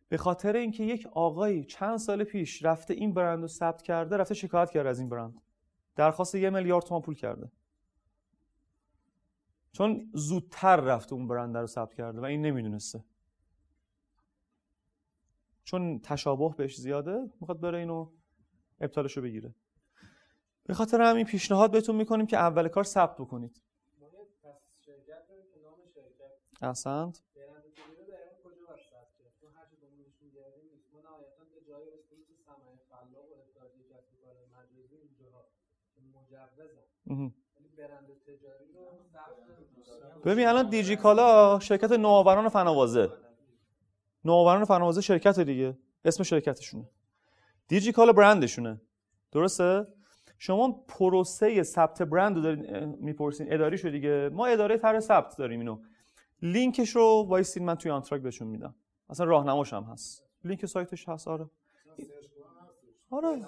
[0.08, 4.34] به خاطر اینکه یک آقایی چند سال پیش رفته این برند رو ثبت کرده رفته
[4.34, 5.40] شکایت کرده از این برند.
[5.96, 7.50] درخواست یه میلیارد تومان پول کرده.
[9.72, 13.04] چون زودتر رفته اون برند رو ثبت کرده و این نمی‌دونسته.
[15.64, 18.10] چون تشابه بهش زیاده می‌خواد بره اینو
[18.80, 19.54] ابطالش رو بگیره.
[20.64, 23.62] به خاطر همین پیشنهاد بهتون می‌کنیم که اول کار ثبت بکنید.
[26.62, 27.22] احسنت
[40.24, 43.12] ببین الان دیجی کالا شرکت نوآوران فناوازه.
[44.24, 45.78] نوآوران فن‌آوازه شرکت دیگه.
[46.04, 46.88] اسم شرکتشونه.
[47.68, 48.80] دیجی کالا برندشونه.
[49.32, 49.86] درسته؟
[50.38, 53.52] شما پروسه ثبت برند رو دارین می‌پرسین.
[53.52, 54.30] اداری شو دیگه.
[54.32, 55.82] ما اداره طرح ثبت داریم اینو.
[56.42, 58.74] لینکش رو وایسین من توی آنتراک بهشون میدم.
[59.10, 60.24] اصلا راهنماش هم هست.
[60.44, 61.50] لینک سایتش هست آره.
[63.10, 63.46] آره.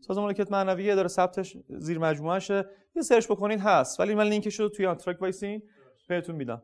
[0.00, 2.64] سازمان مالکیت معنوی داره ثبتش زیر مجموعهشه.
[2.96, 4.00] یه search بکنید هست.
[4.00, 5.62] ولی من لینکش رو توی آنتراک وایسین
[6.08, 6.62] بهتون میدم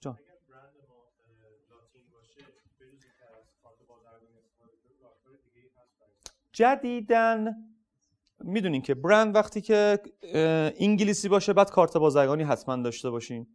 [0.00, 0.18] جان
[6.56, 7.56] جدیدن.
[8.40, 10.00] می‌دونین که برند وقتی که
[10.78, 13.46] انگلیسی باشه بعد کارت بازرگانی حتما داشته باشین.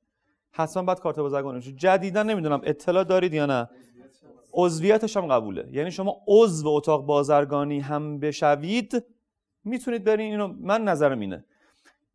[0.52, 1.72] حتما بعد کارت بازرگانی باشه.
[1.72, 3.70] جدیدن نمی‌دونم اطلاع دارید یا نه؟
[4.54, 5.68] عضویتش هم قبوله.
[5.72, 9.06] یعنی شما عضو اتاق بازرگانی هم بشوید
[9.64, 10.32] می‌تونید برین.
[10.32, 11.46] اینو من نظرم اینه.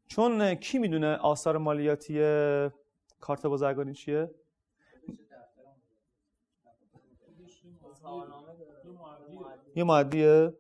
[0.09, 2.14] چون کی می‌دونه آثار مالیاتی
[3.20, 4.31] کارت بازرگانی چیه؟
[9.77, 10.53] یه معدیه.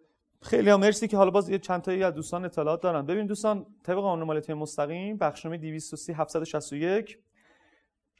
[0.42, 3.06] خیلی هم مرسی که حالا باز یه چند تایی از دوستان اطلاعات دارن.
[3.06, 7.18] ببین دوستان طبق قانون مالیاتی مستقیم بخشنامه 230 761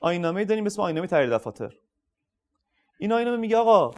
[0.01, 1.75] آینامه داریم اسم آینامه تغییر دفاتر.
[2.99, 3.95] اینا اینو میگه آقا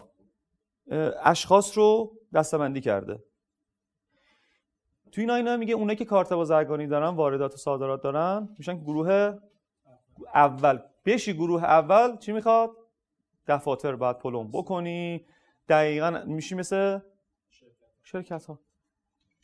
[1.25, 3.25] اشخاص رو دستبندی کرده.
[5.13, 9.39] تو این آینه میگه اونایی که کارت بازرگانی دارن واردات و صادرات دارن میشن گروه
[10.35, 10.79] اول.
[11.05, 12.71] بشی گروه اول چی می‌خواد؟
[13.47, 15.27] دفاتر باید پلم بکنی.
[15.69, 16.99] دقیقا میشی مثل
[18.09, 18.61] شرکت ها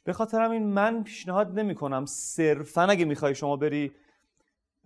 [0.04, 3.92] به خاطر همین من پیشنهاد نمی کنم صرفا اگه می‌خوای شما بری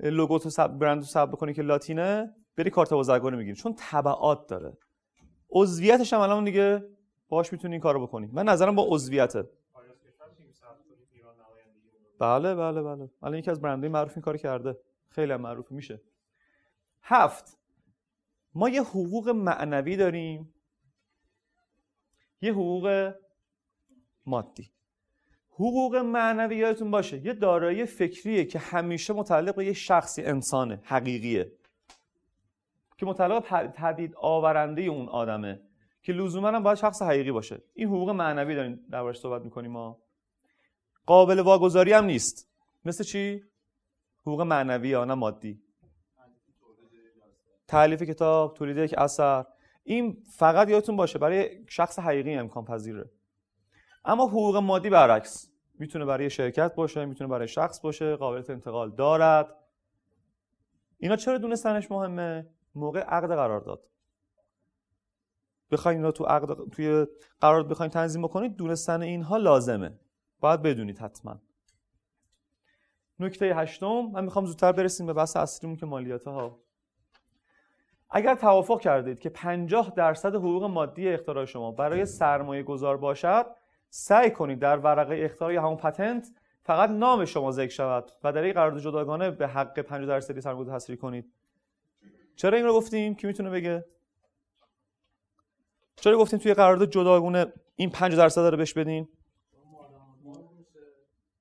[0.00, 3.56] لوگو تو سب برند سب بکنی که لاتینه بری کارت بازرگانی می‌گیری.
[3.56, 4.78] چون تبعات داره.
[5.50, 6.84] عضویتش هم الان دیگه
[7.28, 8.26] باش می‌تونی این کارو بکنی.
[8.32, 9.50] من نظرم با عضویته
[12.18, 13.10] بله بله بله.
[13.22, 14.78] الان یکی از برندهای معروف این کار کرده.
[15.08, 16.00] خیلی هم معروف میشه.
[17.02, 17.58] هفت.
[18.54, 20.54] ما یه حقوق معنوی داریم.
[22.40, 23.14] یه حقوق
[24.28, 24.70] مادی.
[25.50, 27.26] حقوق معنوی یادتون باشه.
[27.26, 31.52] یه دارایی فکریه که همیشه متعلق به یه شخصی انسانه حقیقیه.
[32.98, 35.60] که متعلق به تدید آورنده اون آدمه.
[36.02, 37.62] که لزوما هم باید شخص حقیقی باشه.
[37.74, 39.98] این حقوق معنوی داریم دربارش صحبت می‌کنیم ما.
[41.06, 42.48] قابل واگذاری هم نیست.
[42.84, 43.44] مثل چی؟
[44.20, 45.62] حقوق معنوی یا نه مادی؟
[47.66, 49.44] تعلیف کتاب تولید یک اثر.
[49.84, 53.10] این فقط یادتون باشه برای شخص حقیقی امکان پذیره.
[54.08, 55.50] اما حقوق مادی برعکس.
[55.78, 59.54] می‌تونه برای شرکت باشه می‌تونه برای شخص باشه قابلیت انتقال دارد.
[60.98, 63.82] اینا چرا دونستنش مهمه؟ موقع عقد قرارداد
[65.70, 67.06] بخواین اینا تو عقد توی
[67.40, 69.98] قرارداد بخواین تنظیم بکنید دونستن اینها لازمه.
[70.40, 71.40] باید بدونید حتما.
[73.20, 76.58] نکته هشتم من می‌خوام زودتر برسیم به بحث اصلیمون که مالیات ها
[78.10, 83.46] اگر توافق کردید که 50 درصد حقوق مادی اختراع شما برای سرمایه گذار باشد
[83.90, 86.28] سعی کنید در ورقه اختراع همون پتنت
[86.62, 90.70] فقط نام شما ذکر شود و در این قرارداد جداگانه به حق 50 درصدی سرمایه
[90.70, 91.32] تصریح کنید.
[92.36, 93.84] چرا این رو گفتیم؟ کی می‌تونه بگه؟
[95.96, 99.08] چرا گفتیم توی قرارداد جداگانه این 50 درصد رو بهش بدین؟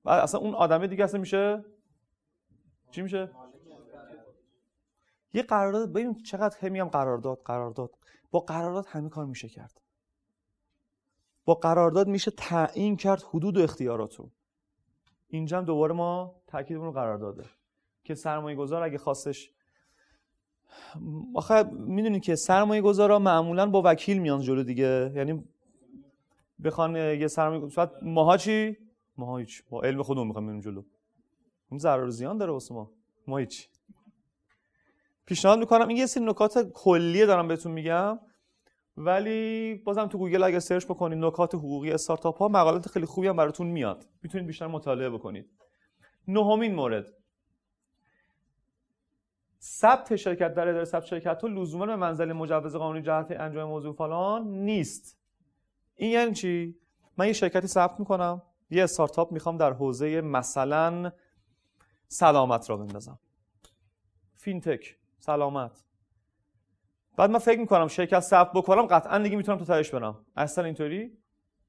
[0.04, 1.64] بعد اصلا اون آدمه دیگه اصلا میشه؟
[2.90, 3.30] چی میشه؟
[5.32, 7.90] یه قرارداد ببین چقدر هم میگم قرارداد قرارداد.
[8.30, 9.80] با قرارداد همه کار میشه کرد.
[11.48, 14.30] با قرارداد میشه تعیین کرد حدود و اختیاراتو.
[15.28, 17.44] اینجا هم دوباره ما تاکیدمون رو قرار داده.
[18.04, 19.50] که سرمایه گذار اگه خواستش
[21.34, 25.12] آخه می‌دونید که سرمایه گذارا معمولا با وکیل میان جلو دیگه.
[25.14, 25.44] یعنی
[26.64, 28.76] بخوان یه سرمایه گذار ماها چی؟
[29.16, 29.62] ما هیچ.
[29.70, 30.82] با علم خودمون می‌خوام بریم جلو.
[31.70, 32.90] این ضرر زیان داره واسه ما.
[33.26, 33.68] ما هیچ.
[35.26, 35.88] پیشنهاد می‌کنم.
[35.88, 38.18] این یه سری نکات کلیه دارم بهتون میگم.
[39.00, 43.36] ولی بازم تو گوگل اگه سرچ بکنید نکات حقوقی استارتاپ ها مقالات خیلی خوبی هم
[43.36, 44.06] براتون میاد.
[44.22, 45.50] می‌تونید بیشتر مطالعه بکنید.
[46.28, 47.14] نهمین مورد.
[49.60, 53.94] ثبت شرکت در اداره ثبت شرکت ها لزوما به منزله مجوز قانونی جهت انجام موضوع
[53.94, 55.18] فلان نیست.
[55.96, 56.78] این یعنی چی؟
[57.16, 61.12] من یه شرکتی ثبت می‌کنم یه استارتاپ می‌خوام در حوزه مثلا
[62.08, 63.18] سلامت راه بندازم.
[64.36, 65.87] فینتک سلامت.
[67.18, 70.26] بعد من فکر می‌کنم شرکت ثبت بکنم قطعا دیگه می‌تونم تو تهش برم.
[70.36, 71.18] اصلا اینطوری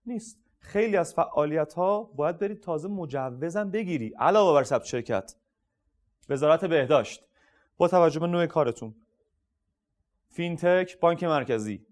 [0.05, 0.39] نیست.
[0.59, 4.13] خیلی از فعالیت ها باید برید تازه مجوزم بگیری.
[4.19, 5.35] علاوه بر ثبت شرکت.
[6.29, 7.23] وزارت بهداشت.
[7.77, 8.95] با توجه به نوع کارتون.
[10.27, 11.85] فینتک بانک مرکزی.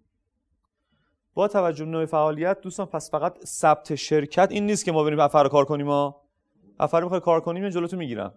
[1.33, 5.19] با توجه به نوع فعالیت دوستان پس فقط ثبت شرکت این نیست که ما بریم
[5.19, 6.21] افر کار کنیم ما
[6.79, 8.33] افر می‌خوای کار کنیم جلوتو می‌گیرم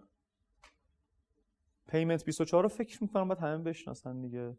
[1.88, 4.56] پیمنت 24 رو فکر می‌کنم باید همه بشناسن دیگه.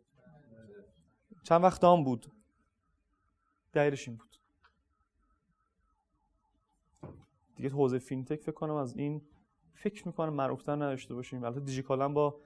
[1.43, 2.31] چند وقت دام بود؟
[3.73, 4.37] دایرش این بود.
[7.55, 9.21] دیگه حوزه فینتک فکر کنم از این
[9.73, 11.43] فکر می‌کنم معروفتر نداشته باشیم.
[11.43, 12.41] البته دیجیکالا با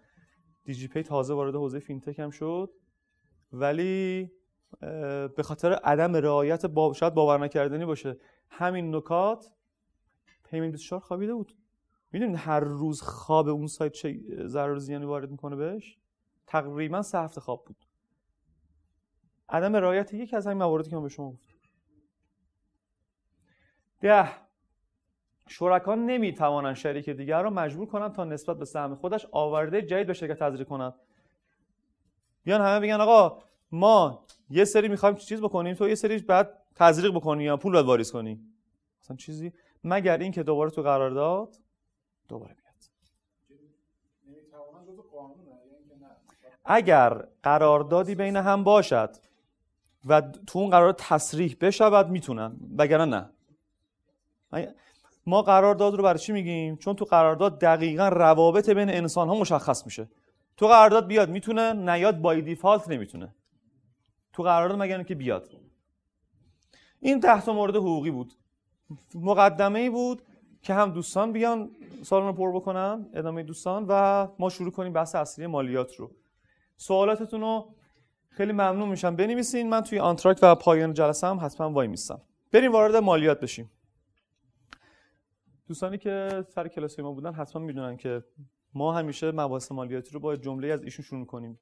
[0.64, 2.74] دیجی پی تازه وارد حوزه فینتک هم شد.
[3.52, 4.32] ولی
[5.36, 8.18] به خاطر عدم رعایت با شاید باور نکردنی باشه
[8.50, 9.52] همین نکات
[10.44, 11.58] پیمنت 24 خوابیده بود.
[12.12, 15.98] می‌دونید هر روز خواب اون سایت چه ضرر زیانی وارد می‌کنه بهش؟
[16.48, 17.85] تقریبا سه هفته خواب بود.
[19.50, 21.54] عدم رعایت یکی از همین مواردی که من به شما گفتم.
[24.02, 24.30] ده.
[25.48, 30.14] شرکا نمی‌توانند شریک دیگر را مجبور کنند تا نسبت به سهم خودش آورده جدید به
[30.14, 30.94] شرکت تزریق کنند.
[32.44, 37.16] بیان همه بگن آقا ما یه سری می‌خوایم چیز بکنیم تو یه سری بعد تزریق
[37.16, 38.40] بکنی یا پول باید واریز کنی.
[39.02, 39.54] مثلا چیزی
[39.84, 41.58] مگر اینکه دوباره تو قرار داد
[42.28, 42.66] دوباره بیاد.
[46.66, 49.16] اگر قراردادی بین هم باشد
[50.06, 52.56] و تو اون قرار تصریح بشود می‌تونن.
[52.78, 54.76] وگرنه نه.
[55.26, 59.86] ما قرارداد رو برای چی میگیم؟ چون تو قرارداد دقیقا روابط بین انسان ها مشخص
[59.86, 60.10] میشه.
[60.58, 63.36] تو قرارداد بیاد می‌تونه نیاد بای دیفالت نمی‌تونه.
[64.34, 65.50] تو قرارداد مگر که بیاد؟
[67.00, 68.34] این ده مورد حقوقی بود.
[69.15, 70.22] مقدمه ای بود
[70.62, 71.72] که هم دوستان بیان
[72.04, 76.12] سالن رو پر بکنن ادامه دوستان و ما شروع کنیم بحث اصلی مالیات رو.
[76.78, 77.76] سوالاتتون رو
[78.36, 79.15] خیلی ممنون میشم.
[79.15, 79.69] بنویسین.
[79.69, 82.21] من توی آنتراک و پایان جلسه هم حتما وای میستم.
[82.52, 83.71] بریم وارد مالیات بشیم.
[85.67, 88.24] دوستانی که سر کلاس ما بودن حتما می‌دونن که
[88.74, 91.60] ما همیشه مباحث مالیاتی رو با جمله از ایشون شروع کنیم.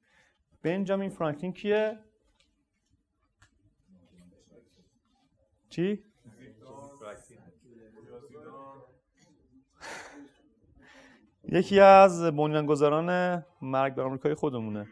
[0.62, 2.00] بنجامین فرانکلین کیه؟
[5.70, 6.04] چی؟
[11.44, 14.88] یکی از بنیانگذاران مرگ بر آمریکای خودمونه.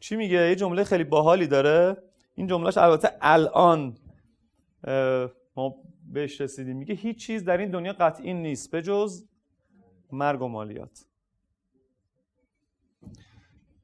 [0.00, 1.96] چی میگه؟ یه جمله خیلی باحالی داره.
[2.34, 3.96] این جملهش البته الان
[5.56, 5.74] ما
[6.12, 6.76] بهش رسیدیم.
[6.76, 9.24] میگه هیچ چیز در این دنیا قطعی نیست به جز
[10.12, 11.04] مرگ و مالیات.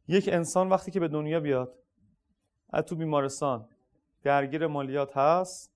[0.08, 1.78] یک انسان وقتی که به دنیا بیاد
[2.70, 3.68] از تو بیمارستان
[4.22, 5.74] درگیر مالیات هست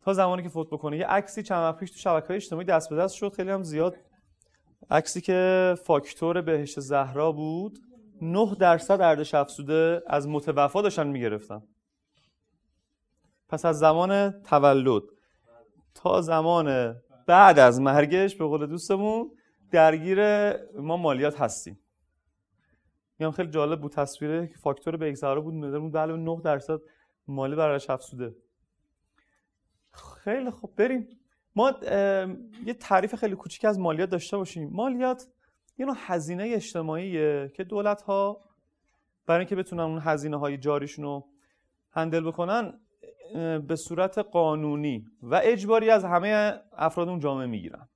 [0.00, 0.98] تا زمانی که فوت بکنه.
[0.98, 3.32] یه عکسی چند وقت پیش تو شبکه های اجتماعی دست به دست شد.
[3.32, 3.96] خیلی هم زیاد
[4.90, 7.78] عکسی که فاکتور بهشت زهرا بود.
[8.22, 11.62] 9 درصد ارزش افزوده از متوفا داشتن می‌گرفتن.
[13.48, 15.02] پس از زمان تولد
[15.94, 19.30] تا زمان بعد از مرگش به قول دوستمون
[19.70, 20.20] درگیر
[20.76, 21.78] ما مالیات هستیم.
[23.18, 26.78] میگم خیلی جالب بود تصویره که فاکتور به زهرا بود بود بله 9 درصد
[27.28, 28.34] مالی برش افزوده.
[29.92, 31.08] خیلی خب بریم.
[31.56, 31.72] ما
[32.66, 34.70] یه تعریف خیلی کوچیک از مالیات داشته باشیم.
[34.72, 35.28] مالیات
[35.78, 38.40] یه نوع هزینه اجتماعیه که دولت ها
[39.26, 41.28] برای اینکه بتونن اون هزینه های جاریشون رو
[41.90, 42.80] هندل بکنن
[43.68, 47.88] به صورت قانونی و اجباری از همه افراد اون جامعه می‌گیرن.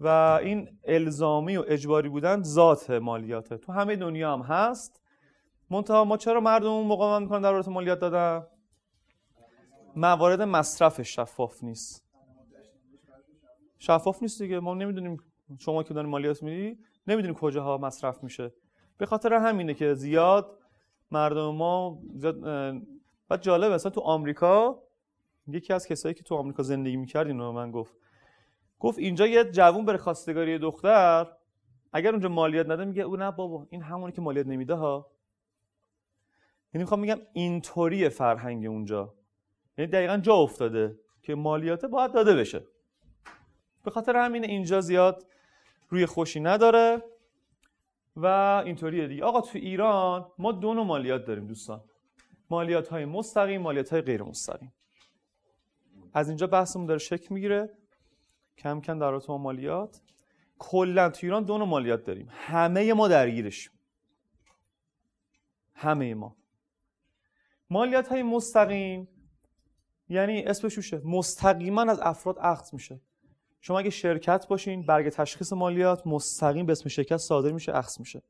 [0.00, 0.08] و
[0.42, 3.56] این الزامی و اجباری بودن ذات مالیاته.
[3.56, 5.02] تو همه دنیا هم هست.
[5.70, 8.46] منتها ما چرا مردم مقاومت می‌کنن در مورد مالیات دادن
[9.96, 12.04] موارد مصرف شفاف نیست.
[13.78, 14.60] شفاف نیست دیگه.
[14.60, 15.16] ما نمی‌دونیم
[15.58, 18.52] شما که دارین مالیات میدی نمی‌دونیم کجاها مصرف میشه.
[18.98, 20.58] به خاطر همینه که زیاد
[21.10, 22.40] مردم ما زیاد
[23.28, 24.82] بعد جالب مثلا تو آمریکا
[25.46, 27.94] یکی از کسایی که تو آمریکا زندگی می‌کرد اینو من گفت.
[28.78, 31.26] گفت اینجا یه جوون بره خواستگاری دختر
[31.92, 35.10] اگر اونجا مالیات نده میگه او نه بابا این همونی که مالیات نمیده ها.
[36.74, 39.14] یعنی می‌خوام میگم اینطوری فرهنگ اونجا.
[39.78, 42.66] یعنی دقیقا جا افتاده که مالیات باید داده بشه.
[43.84, 45.26] به خاطر همین اینجا زیاد
[45.90, 47.02] روی خوشی نداره
[48.16, 48.26] و
[48.66, 49.24] اینطوریه دیگه.
[49.24, 51.84] آقا تو ایران ما دو نوع مالیات داریم دوستان.
[52.50, 54.72] مالیات های مستقیم مالیات های غیر مستقیم.
[56.12, 57.70] از اینجا بحثمون داره شکل می‌گیره.
[58.58, 60.00] کم کم در رابطه مالیات.
[60.58, 62.28] کلا تو ایران دو نوع مالیات داریم.
[62.30, 63.70] همه ما درگیرش.
[65.74, 66.36] همه ما.
[67.70, 69.08] مالیات های مستقیم
[70.08, 73.00] یعنی اسمش مستقیما از افراد اخذ میشه.
[73.60, 78.22] شما اگه شرکت باشین برگ تشخیص مالیات مستقیم به اسم شرکت صادر میشه اخذ میشه.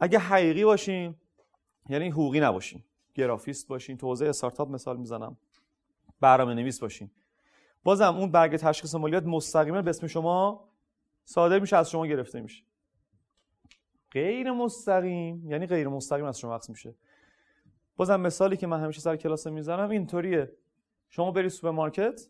[0.00, 1.14] اگه حقیقی باشین
[1.88, 2.84] یعنی حقوقی نباشین
[3.14, 5.36] گرافیست باشین تو حوزه استارتاپ مثال می‌زنم
[6.20, 7.10] برنامه نویس باشین.
[7.84, 10.68] بازم اون برگ تشخیص مالیات مستقیما به اسم شما
[11.24, 12.64] صادر میشه از شما گرفته میشه.
[14.12, 16.94] غیر مستقیم یعنی غیر مستقیم از شما اخذ میشه.
[17.96, 20.52] بازم مثالی که من همیشه سر کلاس می‌زنم اینطوریه.
[21.08, 22.28] شما بری سوپرمارکت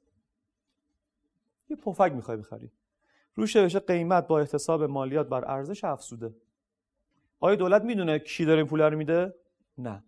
[1.68, 2.70] یه پفک می‌خوای بخری.
[3.34, 6.34] روش نوشته قیمت با احتساب مالیات بر ارزش افزوده.
[7.40, 9.34] آیا دولت می‌دونه کی داره این پول رو میده؟
[9.78, 10.04] نه.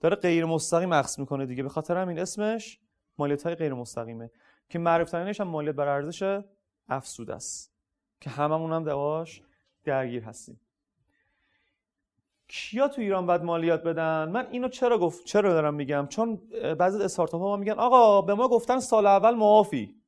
[0.00, 1.62] داره غیر مستقیم اخذ می‌کنه دیگه.
[1.62, 2.80] به خاطر همین اسمش
[3.18, 4.30] مالیات های غیر مستقیمه.
[4.68, 6.42] که معروف هم مالیات بر ارزش
[6.88, 7.72] افزوده است.
[8.20, 9.42] که هممون هم باهاش
[9.84, 10.60] درگیر هستیم.
[12.48, 16.36] کیا تو ایران باید مالیات بدن؟ من اینو چرا گفت چرا دارم میگم؟ چون
[16.78, 20.01] بعضی استارتاپ ها ما میگن آقا به ما گفتن سال اول معافی.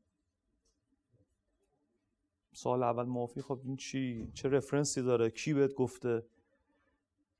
[2.54, 6.26] سال اول معافی خب این چی؟ چه رفرنسی داره؟ کی بهت گفته؟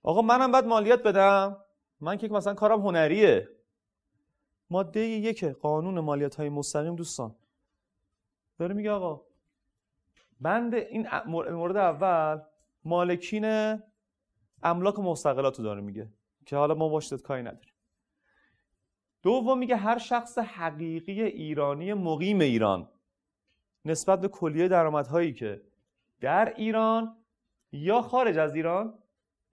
[0.03, 1.57] آقا منم باید مالیات بدم.
[2.01, 3.49] من که مثلا کارم هنریه.
[4.71, 7.35] ماده یک قانون مالیات های مستقیم دوستان.
[8.59, 9.27] داره میگه آقا
[10.41, 12.43] بند این مورد اول
[12.85, 13.45] مالکین
[14.62, 16.12] املاک و داره میگه
[16.47, 17.75] که حالا ما باش کاری نداریم.
[19.23, 22.89] دوم میگه هر شخص حقیقی ایرانی مقیم ایران
[23.85, 25.62] نسبت به کلیه درآمدهایی که
[26.20, 27.24] در ایران
[27.72, 28.99] یا خارج از ایران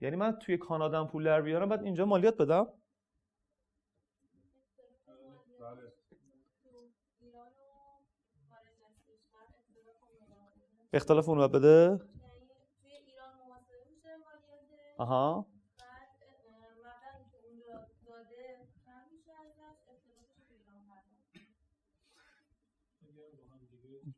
[0.00, 2.68] یعنی من توی کانادا پول در بیارم بعد اینجا مالیات بدم؟
[10.92, 12.00] اختلاف اون بده؟
[14.98, 15.51] آها.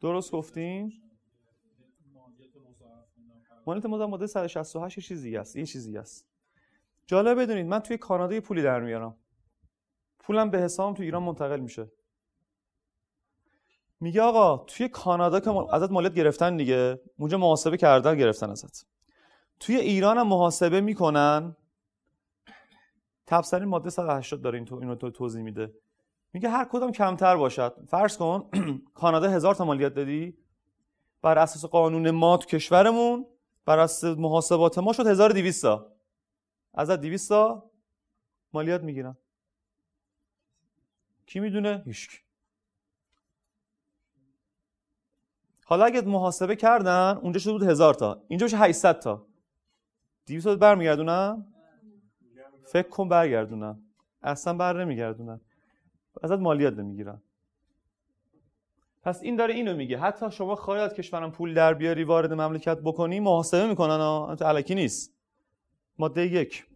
[0.00, 0.92] درست گفتین؟
[3.66, 6.26] مالیات مضاعف ماده 168 یه چیزی است یه چیزی است.
[7.06, 9.16] جالب بدونید من توی کانادا یه پولی در میارم.
[10.18, 11.90] پولم به حسابم تو ایران منتقل میشه.
[14.00, 18.86] میگه آقا توی کانادا که ازت مالیات گرفتن دیگه اونجا محاسبه کردن گرفتن ازت.
[19.60, 21.56] توی ایران هم محاسبه می‌کنن.
[23.26, 25.74] تبصره ماده 180 داره این تو اینو تو توضیح میده.
[26.34, 27.84] میگه هر کدام کمتر باشد.
[27.88, 28.50] فرض کن
[28.94, 30.38] کانادا هزار تا مالیات دادی.
[31.22, 33.26] بر اساس قانون ما تو کشورمون
[33.64, 35.92] بر اساس محاسبات ما شد 1200 تا.
[36.74, 37.70] ازت 200 تا
[38.52, 39.16] مالیات می‌گیرن.
[41.26, 42.20] کی می‌دونه؟ هیچ
[45.66, 48.22] حالا اگه محاسبه کردن اونجا شده بود 1000 تا.
[48.28, 49.26] اینجا میشه 800 تا.
[50.26, 51.46] 200 تا برمیگردونن
[52.66, 53.82] فکر کن برگردونن
[54.22, 55.40] اصلا بر نمیگردونن
[56.22, 57.22] ازت مالیات نمی‌گیرن
[59.02, 59.98] پس این داره اینو میگه.
[59.98, 65.14] حتی شما خواهی کشورم پول در بیاری وارد مملکت بکنی محاسبه می‌کنن ها علکی نیست.
[65.98, 66.66] ماده یک.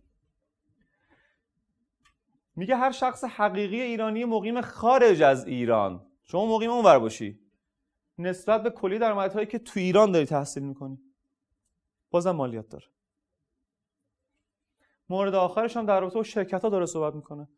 [2.57, 6.07] میگه هر شخص حقیقی ایرانی مقیم خارج از ایران.
[6.23, 7.39] شما مقیم اونور باشی.
[8.19, 10.99] نسبت به کلی درآمدهایی که تو ایران داری تحصیل می‌کنی.
[12.11, 12.87] بازم مالیات داره.
[15.09, 17.49] مورد آخرش هم در رابطه با شرکت ها داره صحبت می‌کنه.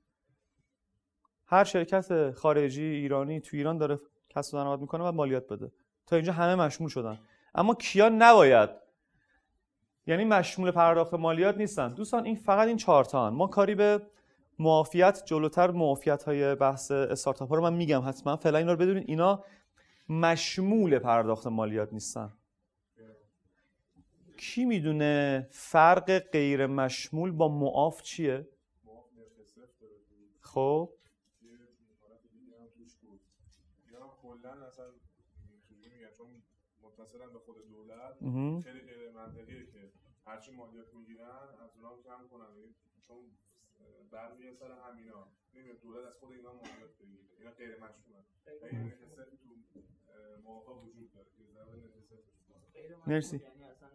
[1.51, 3.99] هر شرکت خارجی ایرانی تو ایران داره
[4.29, 5.73] کسب درآمد می‌کنه و مالیات بده.
[6.07, 7.21] تا اینجا همه مشمول شدن.
[7.55, 8.71] اما کیا نباید؟
[10.07, 11.89] یعنی مشمول پرداخت مالیات نیستن.
[11.89, 14.03] دوستان این فقط این چهار ما کاری به
[14.59, 18.37] معافیت جلوتر معافیت های بحث استارتاپ ها رو من میگم حتما.
[18.37, 19.45] فعلا اینا رو بدونید اینا
[20.09, 22.33] مشمول پرداخت مالیات نیستن.
[24.37, 28.49] کی می‌دونه فرق غیر مشمول با معاف چیه؟
[30.41, 30.91] خب
[33.93, 34.85] یا کلا اصلا
[35.51, 36.27] اینجوری میگن چون
[36.83, 38.10] متصلن به خود دولت مهم.
[38.65, 39.93] خیلی غیر منطقیه که
[40.27, 41.29] هرچی مالیات می‌گیرن
[41.65, 42.57] از اونا کم کنن.
[42.57, 43.19] یعنی چون
[44.11, 45.29] برمیگه سر همینا.
[45.55, 47.25] نمیاد دولت از خود اینا مالیات بگیره.
[47.39, 47.85] اینا غیر و
[48.71, 49.81] این نکست تو
[50.45, 51.27] موافق وجود داره.
[51.31, 52.25] که وجود
[52.75, 52.97] داره.
[53.07, 53.37] مرسی.
[53.37, 53.89] یعنی اصلا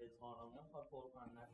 [0.00, 1.48] اظهارنامه پر کنن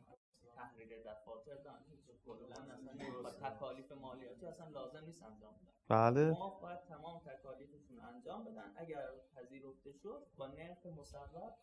[0.55, 1.85] تحریر دفاتر دارن.
[1.89, 5.73] هیچ کلا اصلا تکالیف مالیاتی اصلا لازم نیست انجام بدن.
[5.87, 6.31] بله.
[6.31, 8.73] ما باید تمام تکالیفشون انجام بدن.
[8.75, 11.53] اگر پذیرفته شد با نرخ مصوب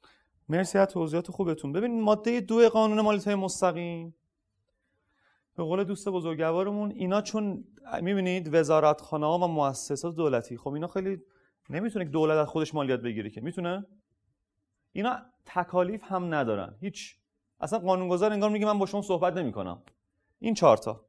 [0.48, 1.72] مرسی از توضیحات خوبتون.
[1.72, 4.14] ببینید ماده دو قانون مالیات مستقیم.
[5.56, 7.64] به قول دوست بزرگوارمون اینا چون
[8.02, 11.22] می‌بینید وزارتخانه ها و مؤسسات دولتی خب اینا خیلی
[11.70, 13.40] نمی‌تونه که دولت از خودش مالیات بگیره که.
[13.40, 13.86] می‌تونه؟
[14.92, 16.76] اینا تکالیف هم ندارن.
[16.80, 17.16] هیچ.
[17.60, 19.82] اصلا قانونگذار انگار میگه من با شما صحبت نمی‌کنم.
[20.38, 21.06] این چهار تا.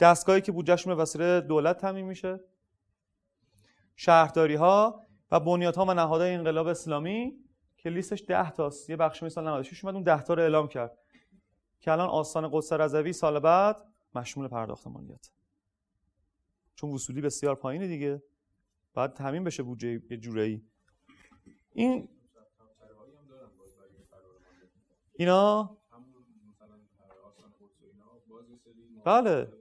[0.00, 2.40] دستگاهی که بودجهشون به وسیله دولت تامین میشه.
[3.96, 7.43] شهرداری ها و بنیادها و نهادهای انقلاب اسلامی.
[7.84, 8.90] که لیستش 10 تاست.
[8.90, 10.98] یه بخش مثال 96 اومد اون 10 تا رو اعلام کرد.
[11.80, 15.32] که الان آستان قدس رضوی سال بعد مشمول پرداخت مالیات.
[16.74, 18.22] چون وصولی بسیار پایینه دیگه.
[18.94, 20.62] بعد تامین بشه بودجه یه جورایی.
[21.72, 22.08] این
[25.12, 25.76] اینا
[29.04, 29.52] بله.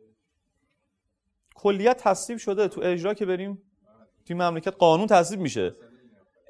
[1.55, 3.61] کلیت تصویب شده تو اجرا که بریم.
[4.25, 5.75] توی مملکت قانون تصویب میشه.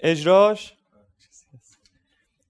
[0.01, 0.82] اجراش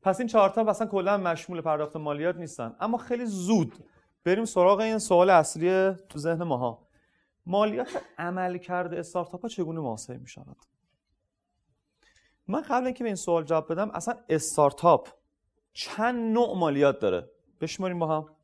[0.03, 2.75] پس این چهار تا مثلا کلا مشمول پرداخت مالیات نیستن.
[2.79, 3.85] اما خیلی زود
[4.23, 6.87] بریم سراغ این سوال اصلی تو ذهن ماها.
[7.45, 10.57] مالیات عمل کرده استارتاپ ها چگونه محاسبه می شود
[12.47, 15.09] من قبل اینکه به این سوال جواب بدم اصلا استارتاپ
[15.73, 17.29] چند نوع مالیات داره؟
[17.61, 18.35] بشماریم با هم.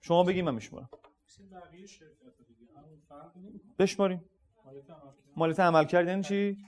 [0.00, 0.88] شما بگیم من میشمارم.
[3.78, 4.24] بشماریم.
[5.36, 6.58] مالیات عملکرد یعنی چی؟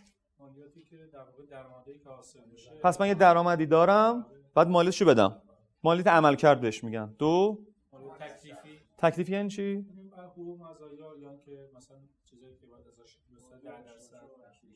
[0.90, 2.70] که در واقع درآمدی که حاصل میشه.
[2.70, 5.42] پس من یه درآمدی دارم بعد مالیاتشو بدم؟
[5.84, 7.14] مالیات عمل کرد بهش میگن.
[7.18, 7.58] دو؟
[7.92, 8.80] مالیات تکلیفی.
[8.98, 13.58] تکلیف یعنی چی؟ یعنی بر حقوق مزایا یا که مثلا چیزایی که باید ازش مثلا
[13.58, 14.16] 10 درصد.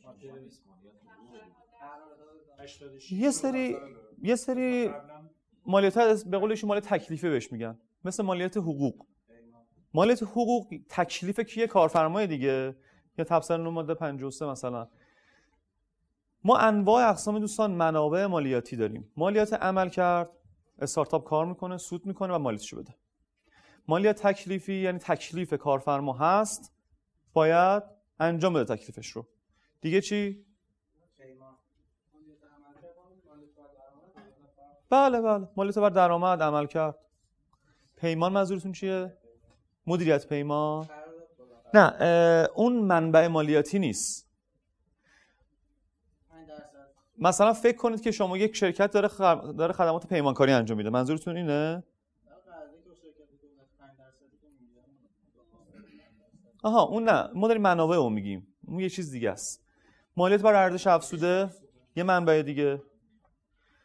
[0.05, 0.33] ماده
[2.59, 3.77] 86 یه سری
[4.23, 4.91] یه سری
[5.67, 7.79] مالیات ها به قولشون مالیات تکلیفه بهش میگن.
[8.05, 9.07] مثل مالیات حقوق.
[9.95, 12.77] مالیات حقوق تکلیف کیه؟ کارفرمای دیگه.
[13.19, 14.89] یا تبصره نو ماده 53 مثلا.
[16.45, 19.13] ما انواع اقسام دوستان منابع مالیاتی داریم.
[19.17, 20.31] مالیات عمل کرد
[20.79, 22.95] استارتاپ کار می‌کنه سود می‌کنه و مالیاتشو بده.
[23.89, 26.73] مالیات تکلیفی یعنی تکلیف کارفرما هست
[27.33, 27.83] باید
[28.21, 29.27] انجام بده تکلیفش رو.
[29.81, 30.45] دیگه چی؟
[34.91, 35.49] بله بله.
[35.57, 36.99] مالیات بر درآمد عمل کرد.
[37.97, 39.17] پیمان منظورتون چیه؟
[39.87, 40.89] مدیریت پیمان؟
[41.75, 44.30] نه اون منبع مالیاتی نیست.
[47.21, 50.91] مثلا فکر کنید که شما یک شرکت داره خ- داره خدمات پیمانکاری انجام میده.
[50.91, 51.83] منظورتون اینه؟
[56.63, 57.29] آها اون نه.
[57.35, 58.47] ما داریم منابع رو میگیم.
[58.67, 59.65] اون یه چیز دیگه است.
[60.17, 61.51] مالیات بر ارزش افزوده؟
[61.97, 62.83] یه منبع دیگه.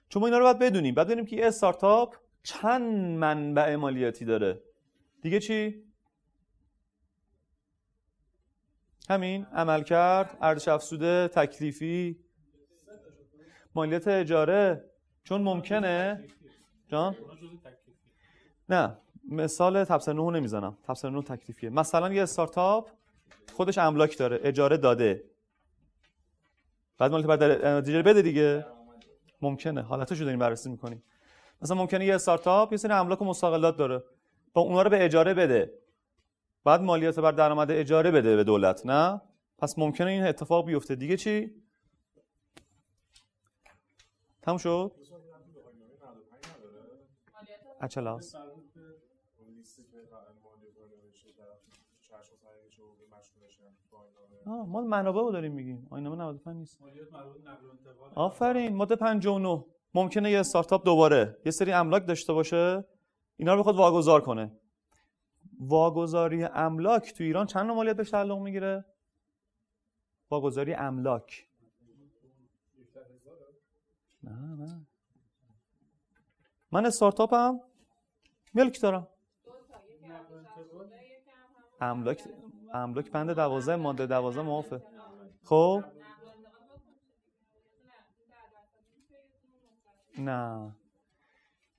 [0.10, 0.96] چون ما اینا رو باید بدونیم.
[0.96, 4.62] باید بدونیم که یه استارتاپ چند منبع مالیاتی داره.
[5.22, 5.84] دیگه چی؟
[9.10, 9.46] همین.
[9.46, 12.25] عمل کرد ارزش افزوده تکلیفی.
[13.76, 14.90] مالیات اجاره
[15.24, 16.24] چون ممکنه؟
[16.88, 17.16] جان؟
[18.70, 18.98] نه
[19.32, 20.78] مثال تبصره 9 نمی‌زنم.
[20.84, 21.70] تبصره 9 تکلیفیه.
[21.70, 22.90] مثلا یه استارتاپ
[23.54, 25.24] خودش املاک داره اجاره داده.
[26.98, 28.66] بعد مالیات بر در- اجاره بده دیگه.
[29.42, 29.82] ممکنه.
[29.82, 31.04] حالتاشو داریم بررسی می‌کنیم
[31.62, 34.04] مثلا ممکنه یه استارتاپ یه سری املاک و مستقلات داره.
[34.54, 35.74] با اونا رو به اجاره بده.
[36.64, 39.22] بعد مالیات بر درآمد اجاره بده به دولت نه؟
[39.58, 40.96] پس ممکنه این اتفاق بیفته.
[40.96, 41.52] دیگه چی
[44.35, 44.35] تموم شد اچلاس اون لیستی که مالیات رو نوشته طرف چشم و سرش رو
[53.12, 54.06] مشغولشن با
[54.46, 55.88] اینا آه ما منابع رو داریم میگیم.
[55.92, 56.80] آینامه 95 نیست.
[58.16, 62.86] آفرین ماده 59 ممکنه یه استارتاپ دوباره یه سری املاک داشته باشه.
[63.38, 64.52] اینا رو بخواد واگذار کنه.
[65.60, 68.86] واگذاری املاک تو ایران چند نوع مالیات بهش تعلق می‌گیره؟
[70.32, 71.48] واگذاری املاک.
[74.26, 74.88] نه نه.
[76.72, 77.60] من استارتاپم.
[78.54, 79.08] ملک دارم.
[81.82, 82.22] املاک
[82.74, 84.82] املاک بند 12 ماده 12 معافه.
[85.44, 85.84] خب؟
[90.18, 90.76] نه.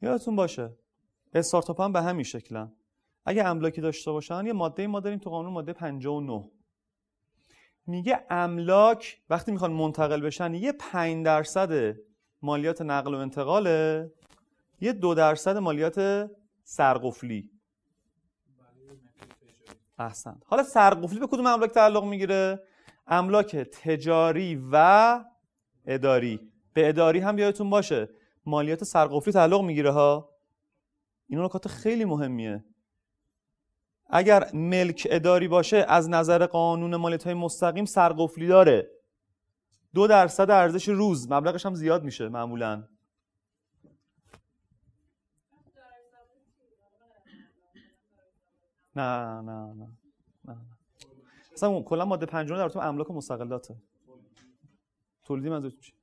[0.02, 0.76] یادتون باشه
[1.34, 2.72] استارتاپ هم به همین شکلن.
[3.24, 6.50] اگه املاکی داشته باشن یه ماده ما داریم تو قانون ماده 59
[7.86, 11.96] میگه املاک وقتی می‌خوان منتقل بشن یه 5 درصد
[12.46, 14.10] مالیات نقل و انتقاله
[14.80, 16.30] یه دو درصد مالیات
[16.64, 17.50] سرقفلی.
[19.98, 22.62] احسن حالا سرقفلی به کدوم املاک تعلق می‌گیره؟
[23.06, 24.76] املاک تجاری و
[25.86, 26.40] اداری.
[26.74, 28.08] به اداری هم یادتون باشه
[28.46, 30.28] مالیات سرقفلی تعلق می‌گیره ها.
[31.28, 32.64] این نکات خیلی مهمیه.
[34.10, 38.95] اگر ملک اداری باشه از نظر قانون مالیات های مستقیم سرقفلی داره.
[39.94, 41.32] دو درصد ارزش روز.
[41.32, 42.88] مبلغش هم زیاد میشه معمولا.
[48.96, 49.88] نه نه نه
[50.44, 53.76] نه اون کلا ماده پنجم در تو املاک مستقلاته.
[55.24, 55.94] تولیدی منظورتون چیه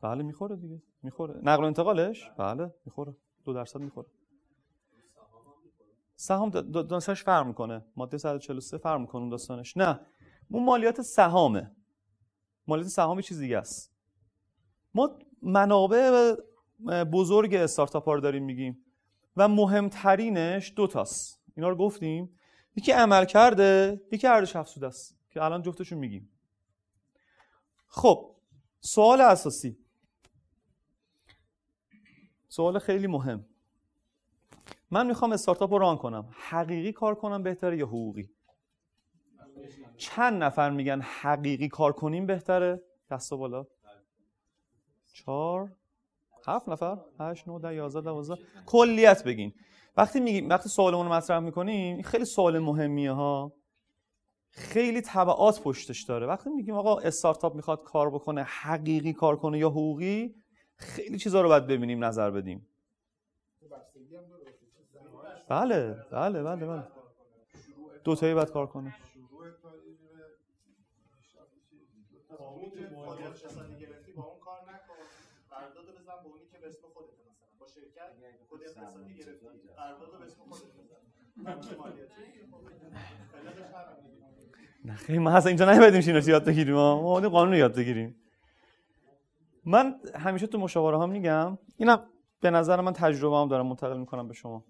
[0.00, 0.82] بله می‌خوره دیگه.
[1.02, 1.40] می‌خوره.
[1.42, 3.16] نقل و انتقالش؟ بله می‌خوره.
[3.44, 4.08] دو درصد می‌خوره.
[6.16, 7.84] سهام دا- دا- داستانش فرق می‌کنه.
[7.96, 9.76] ماده 143 فرق می‌کنه اون داستانش.
[9.76, 10.00] نه.
[10.52, 11.70] اون مالیات سهامه.
[12.66, 13.92] مالیات سهام چیز دیگه است.
[14.94, 16.34] ما منابع
[17.12, 18.84] بزرگ استارتاپ ها رو داریم میگیم
[19.36, 21.40] و مهمترینش دو تاست.
[21.56, 22.38] اینا رو گفتیم.
[22.76, 26.30] یکی عمل کرده یکی ارزش افزوده است که الان جفتشون میگیم.
[27.86, 28.34] خب
[28.80, 29.78] سوال اساسی.
[32.48, 33.46] سوال خیلی مهم.
[34.90, 36.28] من می‌خوام استارتاپ رو ران کنم.
[36.32, 38.30] حقیقی کار کنم بهتره یا حقوقی؟
[40.02, 43.66] چند نفر میگن حقیقی کار کنیم بهتره؟ دستا بالا.
[45.12, 45.72] چهار
[46.46, 48.42] هفت نفر؟ هشت نه ده یازده دوازده.
[48.66, 49.52] کلیت بگین.
[49.96, 53.52] وقتی میگیم وقتی سوالمون رو مطرح می‌کنیم خیلی سوال مهمیه ها.
[54.50, 56.26] خیلی تبعات پشتش داره.
[56.26, 60.34] وقتی میگیم آقا استارتاپ می‌خواد کار بکنه حقیقی کار کنه یا حقوقی
[60.76, 62.66] خیلی چیزا رو باید ببینیم نظر بدیم.
[65.48, 66.82] بله بله بله بله.
[68.04, 68.94] دو تایی باید کار کنه
[72.38, 75.00] با اون رسانه گرفتی با اون کار نکن.
[75.50, 77.46] قرارداد رو بزن به اونی که به اسم خودت مثلا.
[77.60, 78.10] با شرکت
[78.50, 80.96] کد اقتصادی گرفتی قرارداد رو به اسم خودت بزن.
[84.94, 86.74] خیلی ما اصلا اینجا نمیدیم اینو یاد بگیریم.
[86.74, 88.16] ما اومدیم قانون رو یاد بگیریم.
[89.64, 92.08] من همیشه تو مشاوره ها میگم اینم
[92.40, 94.64] به نظر من تجربه هم دارم منتقل می‌کنم به شما.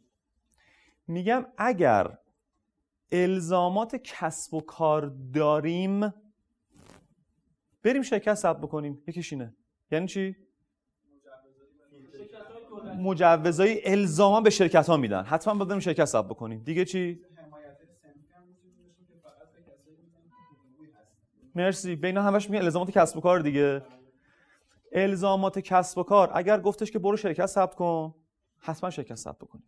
[1.06, 2.18] میگم اگر
[3.12, 6.14] الزامات کسب و کار داریم
[7.82, 9.02] بریم شرکت ثبت بکنیم.
[9.06, 9.56] یکیش اینه.
[9.90, 10.36] یعنی چی؟
[12.98, 15.22] مجوزای الزاما به شرکت ها میدن.
[15.22, 16.62] حتما باید بریم شرکت ثبت بکنیم.
[16.62, 17.20] دیگه چی؟
[21.54, 21.96] مرسی.
[21.96, 23.82] بین همش میگن الزامات کسب و کار دیگه.
[24.92, 26.30] الزامات کسب و کار.
[26.34, 28.14] اگر گفتش که برو شرکت ثبت کن
[28.58, 29.64] حتما شرکت ثبت بکنید.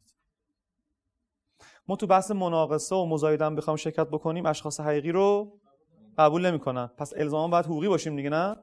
[1.89, 5.61] ما تو بحث مناقصه و مزایده هم بخوام شرکت بکنیم اشخاص حقیقی رو
[6.19, 6.87] قبول نمی‌کنن.
[6.87, 8.57] پس الزاما باید حقوقی باشیم دیگه نه؟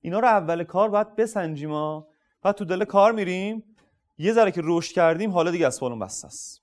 [0.00, 2.08] اینا رو اول کار باید بسنجیم ها.
[2.42, 3.76] بعد تو دل کار میریم.
[4.18, 6.62] یه ذره که رشد کردیم حالا دیگه از بالون بسته است.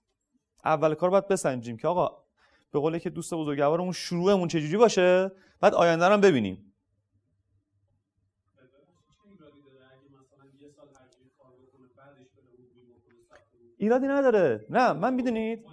[0.66, 2.24] اول کار باید بسنجیم که آقا
[2.72, 6.74] به قولی که دوست بزرگوارمون شروعمون چجوری باشه بعد آینده رو ببینیم.
[13.78, 14.66] ایرادی نداره.
[14.70, 15.66] نه من می‌دونید؟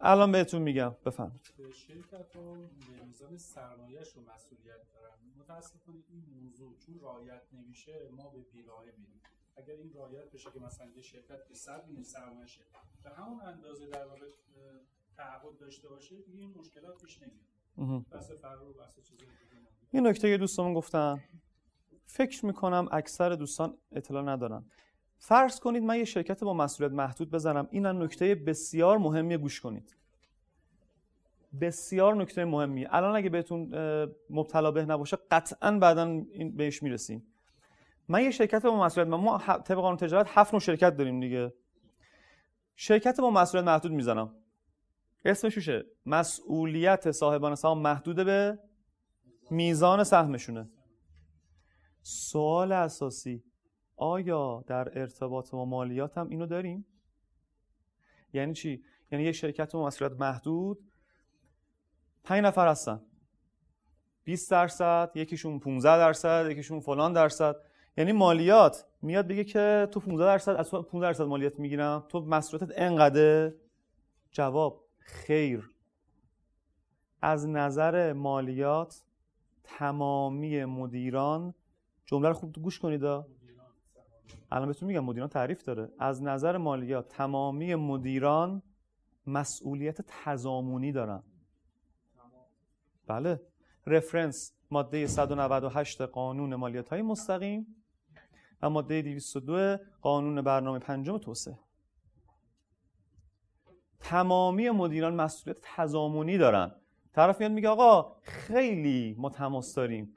[0.00, 1.40] الان بهتون میگم بفهمید
[1.72, 5.14] شرکت ها به میزان سرمایهش رو مسئولیت دارن.
[5.38, 9.20] متاسفانه این موضوع چون رعایت نمیشه ما به بیراه میریم.
[9.56, 12.60] اگر این رعایت بشه که مثلا یه شرکت به 100 میلیون سرمایه‌شه
[13.02, 14.26] به همون اندازه در واقع
[15.16, 18.04] تعهد داشته باشه دیگه این مشکلات پیش نمیاد.
[18.12, 19.68] بس فرار و بس نمیاد.
[19.90, 21.24] این نکته که دوستمون گفتن
[22.06, 24.64] فکر می‌کنم اکثر دوستان اطلاع ندارن.
[25.22, 27.68] فرض کنید من یه شرکت با مسئولیت محدود بزنم.
[27.70, 29.96] این نکته بسیار مهمی گوش کنید.
[31.60, 32.86] بسیار نکته مهمی.
[32.90, 33.70] الان اگه بهتون
[34.30, 36.24] مبتلا به نباشه قطعا بعدا
[36.56, 37.26] بهش می‌رسیم.
[38.08, 41.54] من یه شرکت با مسئولیت ما طبق قانون تجارت هفت نوع شرکت داریم دیگه.
[42.76, 44.34] شرکت با مسئولیت محدود می‌زنم.
[45.24, 48.58] اسمش چیه؟ مسئولیت صاحبان سهام محدود به
[49.50, 50.68] میزان سهمشونه.
[52.02, 53.42] سوال اساسی.
[54.00, 56.86] آیا در ارتباط با مالیات هم اینو داریم؟
[58.32, 60.78] یعنی چی؟ یعنی یه شرکت با مسئولیت محدود
[62.24, 63.00] پنج نفر هستن
[64.24, 67.56] 20 درصد یکیشون 15 درصد یکیشون فلان درصد
[67.96, 72.20] یعنی مالیات میاد بگه که تو 15 درصد از تو 15 درصد مالیات می‌گیرم تو
[72.20, 73.52] مسئولیتت انقدر
[74.30, 75.70] جواب خیر
[77.22, 79.02] از نظر مالیات
[79.64, 81.54] تمامی مدیران
[82.06, 83.02] جمله رو خوب گوش کنید.
[84.50, 85.92] الان بهتون میگم مدیران تعریف داره.
[85.98, 88.62] از نظر مالیات تمامی مدیران
[89.26, 91.22] مسئولیت تضامنی دارن.
[93.06, 93.40] بله.
[93.86, 97.66] رفرنس ماده 198 قانون مالیات های مستقیم
[98.62, 101.58] و ماده 202 قانون برنامه پنجم توسعه.
[104.00, 106.72] تمامی مدیران مسئولیت تضامنی دارن.
[107.12, 110.16] طرف میاد میگه آقا خیلی ما تماس داریم.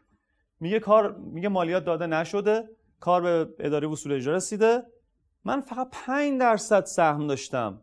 [0.59, 2.69] میگه کار میگه مالیات داده نشده.
[3.03, 4.83] کار به اداره وصول اجرا رسیده.
[5.43, 7.81] من فقط 5 درصد سهم داشتم.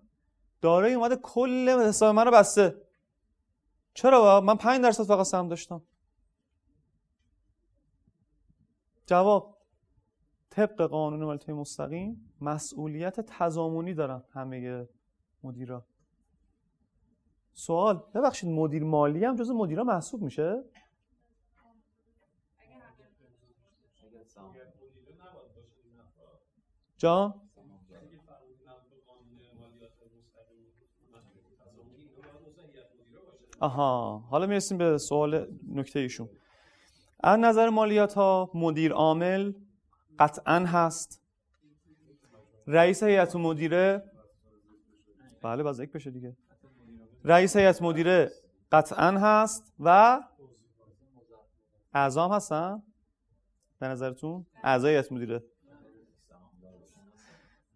[0.61, 2.75] دارایی اومده کل حساب من بسته.
[3.95, 5.83] چرا با؟ من 5 درصد فقط سهم داشتم.
[9.07, 9.57] جواب
[10.51, 14.89] طبق قانون مالیات مستقیم مسئولیت تضامنی دارن همه
[15.43, 15.87] مدیرا.
[17.53, 20.65] سوال ببخشید مدیر مالی هم جز مدیرا محسوب میشه؟
[27.01, 27.35] جان
[33.61, 36.29] آها حالا می‌رسیم به سوال نکته ایشون.
[37.21, 39.53] از نظر مالیات ها مدیر عامل
[40.19, 41.23] قطعا هست.
[42.67, 44.03] رئیس هیئت مدیره
[45.43, 46.37] بله باز یک بشه دیگه.
[47.25, 48.31] رئیس هیئت مدیره
[48.73, 50.21] قطعا هست و
[51.95, 52.83] اعضام هستن؟
[53.79, 55.43] به نظرتون؟ اعضای هیئت مدیره.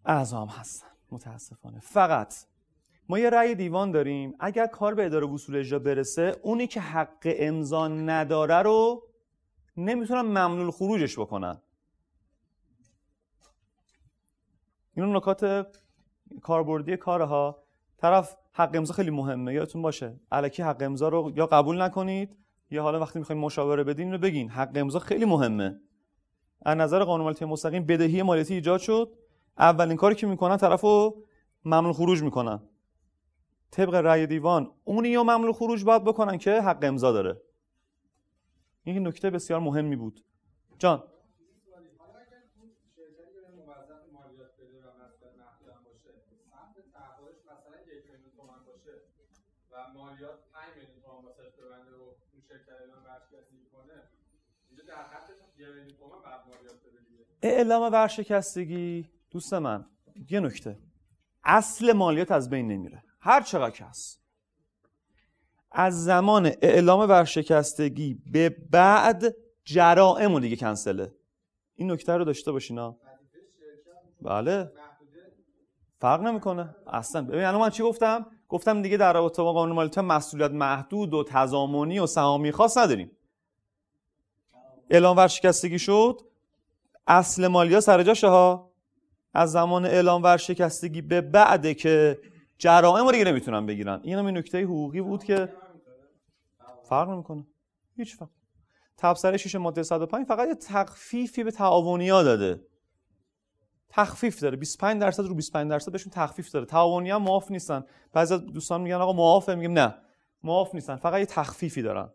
[0.05, 0.87] اعضام هستن.
[1.11, 1.79] متاسفانه.
[1.79, 2.35] فقط
[3.09, 4.35] ما یه رأی دیوان داریم.
[4.39, 9.03] اگر کار به اداره وصول اجرا برسه اونی که حق امضا نداره رو
[9.77, 11.61] نمی‌تونن ممنوع خروجش بکنن.
[14.97, 15.67] این نکات
[16.41, 17.63] کاربردی کارها.
[17.97, 19.53] طرف حق امضا خیلی مهمه.
[19.53, 20.19] یادتون باشه.
[20.31, 22.37] الکی حق امضا رو یا قبول نکنید
[22.69, 24.49] یا حالا وقتی می‌خواین مشاوره بدین اینو بگین.
[24.49, 25.79] حق امضا خیلی مهمه.
[26.65, 29.24] از نظر قانون مالیاتی مستقیم بدهی مالیاتی ایجاد شد.
[29.57, 31.23] اولین کاری که می‌کنن طرفو
[31.65, 32.69] ممنوع خروج می‌کنن.
[33.71, 37.41] طبق رأی دیوان اونی یا ممنوع خروج باید بکنن که حق امضا داره.
[38.83, 40.23] این نکته بسیار مهمی بود.
[40.79, 41.03] جان.
[49.95, 54.01] مالیات 5 میلیون تومان واسه ببنده و اون شرکت اعلام ورشکستگی کنه
[54.69, 57.25] اینجا در حدش هم یه میلیون تومان بعد مالیات بده دیگه.
[57.41, 59.85] اعلام ورشکستگی دوست من
[60.29, 60.79] یه نکته.
[61.43, 63.03] اصل مالیات از بین نمیره.
[63.19, 64.21] هر چقدر که هست.
[65.71, 71.13] از زمان اعلام ورشکستگی به بعد جرائم رو دیگه کنسله.
[71.75, 72.97] این نکته رو داشته باشین ها.
[74.21, 74.71] بله.
[75.99, 76.75] فرق نمی‌کنه.
[76.87, 77.21] اصلا.
[77.21, 81.23] ببین الان من چی گفتم؟ گفتم دیگه در رابطه با قانون مالیات مسئولیت محدود و
[81.27, 83.11] تضامنی و سهامی خاص نداریم.
[84.89, 86.21] اعلام ورشکستگی شد.
[87.07, 88.74] اصل مالیات سر جاشه ها.
[89.35, 92.19] از زمان اعلام ورشکستگی به بعده که
[92.57, 93.99] جرائم رو دیگه نمی‌تونن بگیرن.
[94.03, 95.53] این هم نکته حقوقی بود که
[96.83, 97.45] فرق نمی‌کنه.
[97.95, 98.29] هیچ فرق.
[98.97, 102.61] تبصره 6 ماده 105 فقط یه تخفیفی به تعاونیا داده.
[103.89, 104.57] تخفیف داره.
[104.57, 106.65] 25 درصد رو 25 درصد بهشون تخفیف داره.
[106.65, 107.83] تعاونی هم معاف نیستن.
[108.13, 109.55] بعضی از دوستان میگن آقا معافه.
[109.55, 109.95] میگم نه.
[110.43, 110.95] معاف نیستن.
[110.95, 112.09] فقط یه تخفیفی دارن.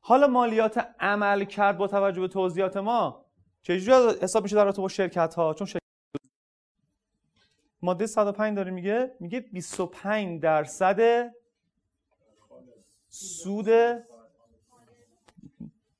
[0.00, 3.26] حالا مالیات عمل کرد با توجه به توضیحات ما
[3.62, 5.85] چجوری حساب میشه در رابطه با شرکت ها چون شرکت
[7.82, 11.30] ماده 105 داره میگه میگه 25 درصد
[13.08, 13.66] سود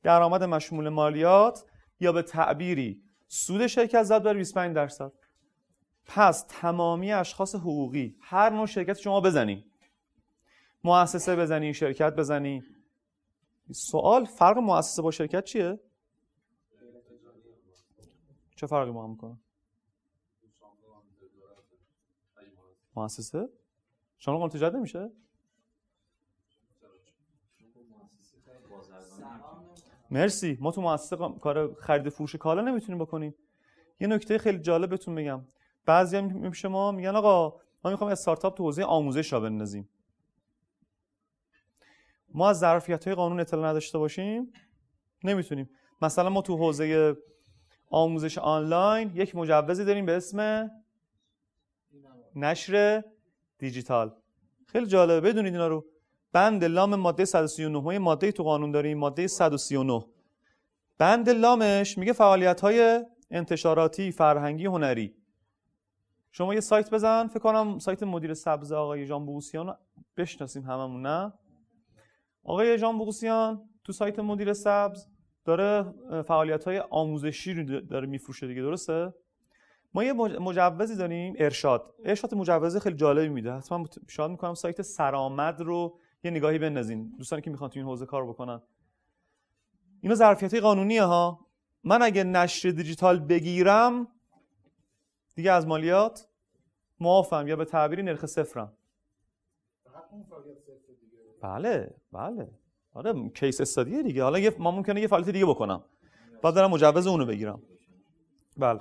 [0.02, 1.64] درآمد مشمول مالیات
[2.00, 3.02] یا به تعبیری.
[3.28, 5.12] سود شرکت زد بر 25 درصد.
[6.06, 9.64] پس تمامی اشخاص حقوقی هر نوع شرکت شما بزنی
[10.84, 12.64] مؤسسه بزنی شرکت بزنی.
[13.72, 15.80] سوال فرق مؤسسه با شرکت چیه؟
[18.56, 19.36] چه فرقی ما هم می‌کنه؟
[22.96, 23.48] مؤسسه؟
[24.18, 25.10] شما قانون تجارت نمیشه؟
[30.10, 30.58] مرسی.
[30.60, 33.34] ما تو مؤسسه کار خرید فروش کالا نمی‌تونیم بکنیم.
[34.00, 35.44] یه نکته خیلی جالب بهتون میگم
[35.86, 39.88] بعضی هم پیش ما میگن آقا ما می‌خوام استارتاپ تو حوزه آموزش را بندازیم.
[42.34, 44.52] ما از ظرفیت های قانون اطلاع نداشته باشیم؟
[45.24, 45.70] نمی‌تونیم.
[46.02, 47.16] مثلا ما تو حوزه
[47.90, 50.70] آموزش آنلاین یک مجوزی داریم به اسم
[52.36, 53.02] نشر
[53.58, 54.14] دیجیتال.
[54.66, 55.28] خیلی جالبه.
[55.28, 55.86] بدونید اینا رو.
[56.32, 60.04] بند لام ماده 139 ما ماده تو قانون داریم ماده 139
[60.98, 65.14] بند لامش میگه فعالیت های انتشاراتی فرهنگی هنری.
[66.32, 67.26] شما یه سایت بزن.
[67.26, 69.74] فکر کنم سایت مدیر سبز آقای جان بوسیان رو
[70.16, 71.32] بشناسیم هممون نه؟
[72.44, 75.06] آقای جان بوسیان تو سایت مدیر سبز
[75.44, 79.14] داره فعالیت های آموزشی رو داره میفروشه دیگه درسته؟
[79.96, 81.94] ما یه مج- مجوزی داریم ارشاد.
[82.04, 83.52] ارشاد مجوز خیلی جالبی میده.
[83.52, 87.14] حتما پیشنهاد می‌کنم سایت سرآمد رو یه نگاهی بندازین.
[87.18, 88.62] دوستانی که می‌خوان تو این حوزه کار بکنن.
[90.00, 91.46] اینا ظرفیت قانونیه ها.
[91.84, 94.08] من اگه نشر دیجیتال بگیرم
[95.34, 96.28] دیگه از مالیات
[97.00, 98.72] معافم یا به تعبیری نرخ صفرم.
[101.42, 102.50] بله بله.
[102.92, 104.22] آره کیس استادیه دیگه.
[104.22, 105.84] حالا یه ما ممکنه یه فعالیت دیگه بکنم.
[106.42, 107.62] بعد دارم مجوز اونو بگیرم.
[108.56, 108.80] بله.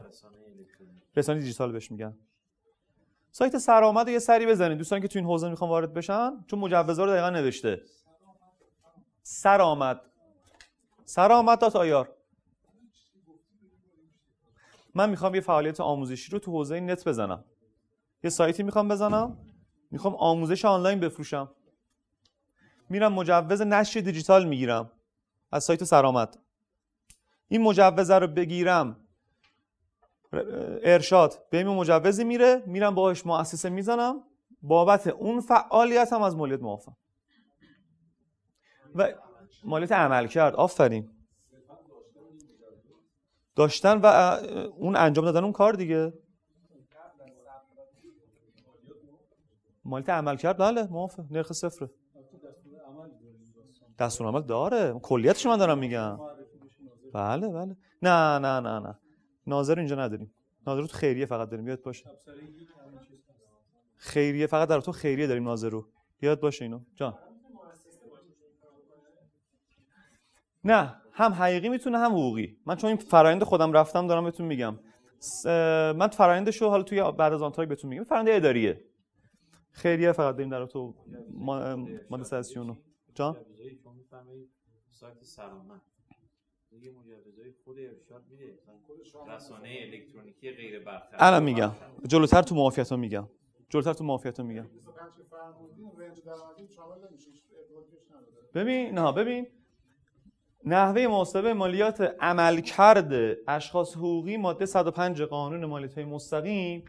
[1.15, 2.17] رسانه دیجیتال بهش میگن.
[3.31, 6.59] سایت سرآمد رو یه سری بزنید دوستان که تو این حوزه می‌خوان وارد بشن چون
[6.59, 7.81] مجوزا رو دقیقا نوشته.
[9.23, 10.01] سرآمد.
[11.05, 12.09] سرآمد تا تایار.
[14.95, 17.45] من می‌خوام یه فعالیت آموزشی رو تو حوزه نت بزنم.
[18.23, 19.37] یه سایتی می‌خوام بزنم.
[19.91, 21.51] می‌خوام آموزش آنلاین بفروشم.
[22.89, 24.91] میرم مجوز نشر دیجیتال می‌گیرم
[25.51, 26.39] از سایت سرآمد.
[27.47, 29.04] این مجوزه رو بگیرم.
[30.83, 31.33] ارشاد.
[31.49, 32.63] به مجوزی میره.
[32.65, 34.23] میرم باهاش مؤسسه می‌زنم.
[34.61, 36.95] بابت اون فعالیت هم از مالیات معافم
[38.95, 39.13] و
[39.63, 40.55] مالیات عمل کرد.
[40.55, 41.11] آفرین.
[43.55, 44.05] داشتن و
[44.77, 46.13] اون انجام دادن اون کار دیگه.
[49.85, 50.57] مالیات عمل کرد.
[50.57, 51.89] بله معافه نرخ صفره
[53.99, 54.99] دستور عمل داره.
[54.99, 56.19] کلیتش من دارم میگم.
[57.13, 57.77] بله بله.
[58.01, 58.99] نه نه نه نه.
[59.47, 60.33] ناظر اینجا نداریم.
[60.67, 61.67] ناظر تو خیریه فقط داریم.
[61.67, 62.09] یاد باشه
[63.97, 65.87] خیریه فقط در تو خیریه داریم ناظر رو.
[66.21, 66.79] یاد باشه اینو.
[66.95, 67.17] جان.
[70.63, 72.57] نه هم حقیقی می‌تونه هم حقوقی.
[72.65, 74.79] من چون این فرایند خودم رفتم دارم بهتون میگم.
[75.95, 78.03] من فرایندش رو حالا توی بعد از آن تاک بهتون میگم.
[78.03, 78.85] فرآیند اداریه.
[79.71, 80.95] خیریه فقط داریم در تو
[81.31, 81.75] ما
[82.09, 82.77] ماده 139
[83.15, 83.37] جان؟
[84.89, 85.81] سایت سرآمد
[86.75, 88.59] دیگه مجوزای خود ارشاد میده.
[89.07, 91.71] مثلا رسانه الکترونیکی غیر برتر الان میگم.
[92.07, 93.29] جلوتر تو معافیت ها میگم.
[93.69, 94.67] جلوتر تو معافیت ها میگم.
[98.53, 99.47] ببین نه ببین.
[100.65, 106.85] نحوه محاسبه مالیات عملکرد اشخاص حقوقی ماده 105 قانون مالیات های مستقیم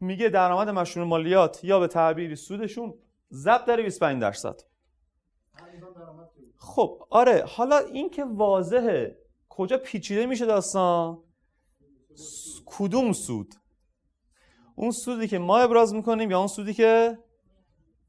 [0.00, 2.94] میگه درآمد مشمول مالیات یا به تعبیری سودشون
[3.32, 4.60] ضبط داره 25 درصد.
[6.56, 7.44] خب آره.
[7.46, 9.21] حالا این که واضحه
[9.56, 11.18] کجا پیچیده میشه داستان؟
[12.66, 13.54] کدوم سود؟
[14.76, 17.18] اون سودی که ما ابراز می‌کنیم یا اون سودی که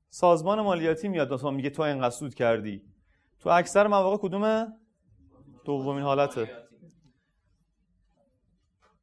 [0.10, 2.82] سازمان مالیاتی میاد؟ تو میگه تو اینقدر سود کردی.
[3.40, 4.68] تو اکثر مواقع کدومه؟
[5.66, 6.68] دومین حالته.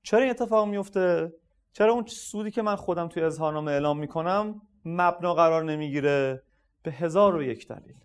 [0.02, 1.32] چرا این اتفاق میفته
[1.72, 6.42] چرا اون سودی که من خودم توی اظهارنامه اعلام می‌کنم مبنا قرار نمی‌گیره؟
[6.82, 7.96] به هزار و یک دلیل.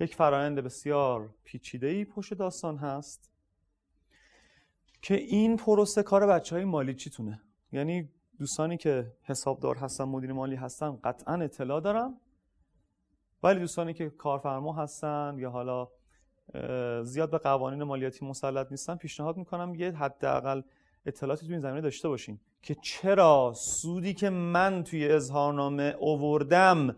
[0.00, 3.32] یک فرایند بسیار پیچیده‌ای پشت داستان هست
[5.02, 7.42] که این پروسه کار بچه های مالی چیتونه؟
[7.72, 12.20] یعنی دوستانی که حسابدار هستن مدیر مالی هستن قطعا اطلاع دارم.
[13.42, 15.88] ولی دوستانی که کارفرما هستن یا حالا
[17.02, 20.62] زیاد به قوانین مالیاتی مسلط نیستن پیشنهاد می‌کنم یه حداقل
[21.06, 26.96] اطلاعاتی تو این زمینه داشته باشین که چرا سودی که من توی اظهارنامه اووردم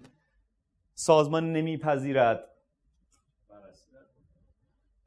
[0.95, 2.45] سازمان نمیپذیرد؟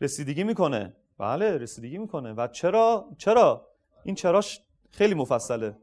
[0.02, 0.96] رسیدگی می‌کنه.
[1.18, 2.34] بله رسیدگی می‌کنه.
[2.34, 3.68] و چرا؟ چرا؟
[4.04, 5.78] این چراش خیلی مفصله.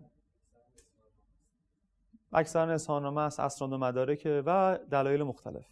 [2.32, 5.66] اکثرا اظهارنامه است اسناد و مدارک و دلایل مختلف.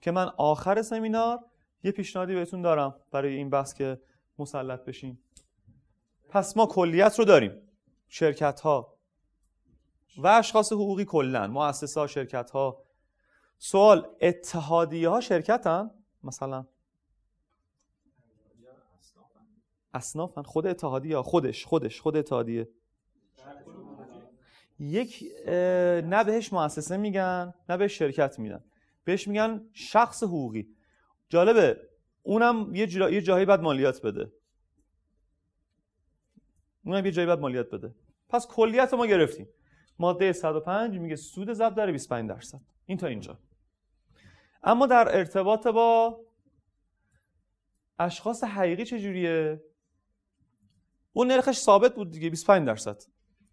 [0.00, 1.38] که من آخر سمینار
[1.84, 4.00] یه پیشنهادی بهتون دارم برای این بحث که
[4.38, 5.18] مسلط بشین
[6.28, 7.62] پس ما کلیت رو داریم.
[8.08, 8.98] شرکت ها
[10.18, 12.84] و اشخاص حقوقی کلا مؤسسه ها شرکت ها
[13.58, 15.90] سوال اتحادیه ها شرکتن؟
[16.22, 16.66] مثلا
[19.94, 20.42] اصنافن.
[20.42, 22.00] خود اتحادیه خودش؟ خودش.
[22.00, 22.68] خود اتحادیه.
[24.78, 25.24] یک
[26.04, 28.64] نه بهش مؤسسه میگن نه بهش شرکت میدن.
[29.04, 30.68] بهش میگن شخص حقوقی.
[31.28, 31.88] جالبه.
[32.22, 33.10] اونم یه, جا...
[33.10, 34.32] یه جایی بعد مالیات بده.
[36.84, 37.94] اونم یه جایی بعد مالیات بده.
[38.28, 39.48] پس کلیت ما گرفتیم.
[39.98, 42.60] ماده 105 میگه سود ضرب در 25 درصد.
[42.86, 43.38] این تا اینجا.
[44.62, 46.20] اما در ارتباط با
[47.98, 49.60] اشخاص حقیقی چجوریه؟
[51.12, 53.02] اون نرخش ثابت بود دیگه 25 درصد.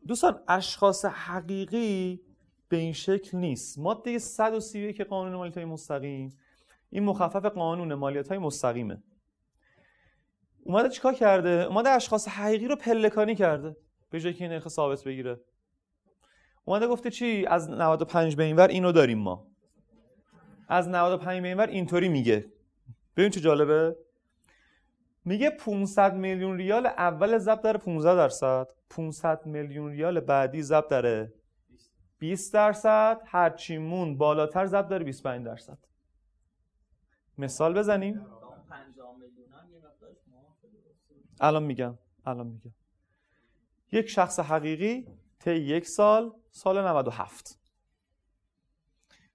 [0.07, 2.22] دوستان اشخاص حقیقی
[2.70, 3.80] به این شکل نیست.
[3.80, 6.38] ماده 131 قانون مالیات مستقیم
[6.89, 9.03] این مخفف قانون مالیات های مستقیمه.
[10.64, 13.76] اومده چیکار کرده؟ اومده اشخاص حقیقی رو پلکانی کرده
[14.10, 15.39] به جای که نرخ ثابت بگیره.
[16.66, 19.47] اومده گفته چی؟ از 95 به اینور اینو داریم ما.
[20.68, 22.51] از 95 به اینور اینطوری میگه.
[23.18, 23.95] ببین چه جالبه؟
[25.30, 28.67] میگه 500 میلیون ریال اول ضرب در 15 درصد.
[28.89, 31.34] 500 میلیون ریال بعدی ضرب داره
[32.19, 33.21] 20 درصد.
[33.25, 35.77] هرچی مون بالاتر ضرب داره 25 درصد.
[37.38, 38.13] مثال بزنیم.
[38.13, 38.27] اون
[38.69, 41.15] 50 میلیون هم یه مقدارش معافه درسته.
[41.39, 42.71] الان میگم الان میگم.
[43.91, 45.07] یک شخص حقیقی
[45.39, 47.59] طی یک سال سال 97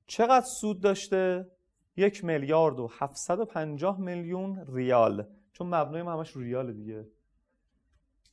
[0.07, 1.51] چقدر سود داشته؟
[1.97, 5.27] یک میلیارد و 750 میلیون ریال.
[5.55, 7.07] چون مبنای ما همش ریال دیگه.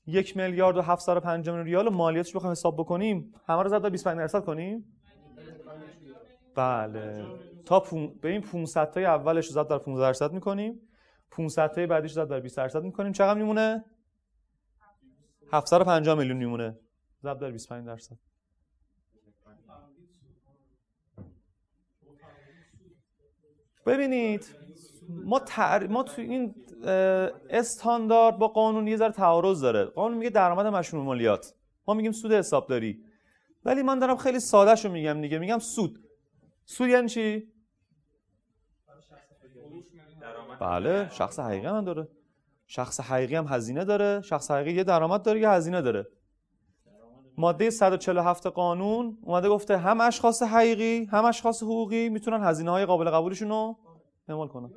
[0.08, 4.18] یک میلیارد و 750 میلیون ریال مالیاتش بخوایم حساب بکنیم همه رو زد در 25
[4.18, 4.98] درصد کنیم؟
[6.56, 7.26] بله.
[7.66, 8.20] تا پون...
[8.22, 10.80] به این 500 تای اولش رو زد در 15 درصد می‌کنیم.
[11.32, 13.12] 500 تای بعدیش رو زد در 20 درصد می‌کنیم.
[13.12, 13.86] چقدر میمونه؟
[15.52, 16.80] 750 میلیون میمونه.
[17.24, 18.18] ضرب در 25 درصد.
[23.86, 24.61] ببینید.
[25.26, 25.88] ما تر...
[25.88, 26.56] ما تو این
[27.50, 29.86] استاندارد با قانون یه ذره تعارض داره.
[29.86, 31.54] قانون میگه درآمد مشمول مالیات.
[31.88, 33.04] ما میگیم سود حسابداری
[33.66, 35.40] ولی من دارم خیلی سادهشو میگم دیگه.
[35.40, 36.00] میگم سود.
[36.66, 37.52] سود یعنی چی؟
[40.60, 42.08] بله شخص حقیقی هم داره.
[42.68, 44.22] شخص حقیقی هم هزینه داره.
[44.22, 46.08] شخص حقیقی یه درآمد داره یه هزینه داره.
[47.38, 53.10] ماده 147 قانون اومده گفته هم اشخاص حقیقی هم اشخاص حقوقی می‌تونن هزینه های قابل
[53.10, 53.78] قبولشون رو
[54.30, 54.70] اعمال کنن.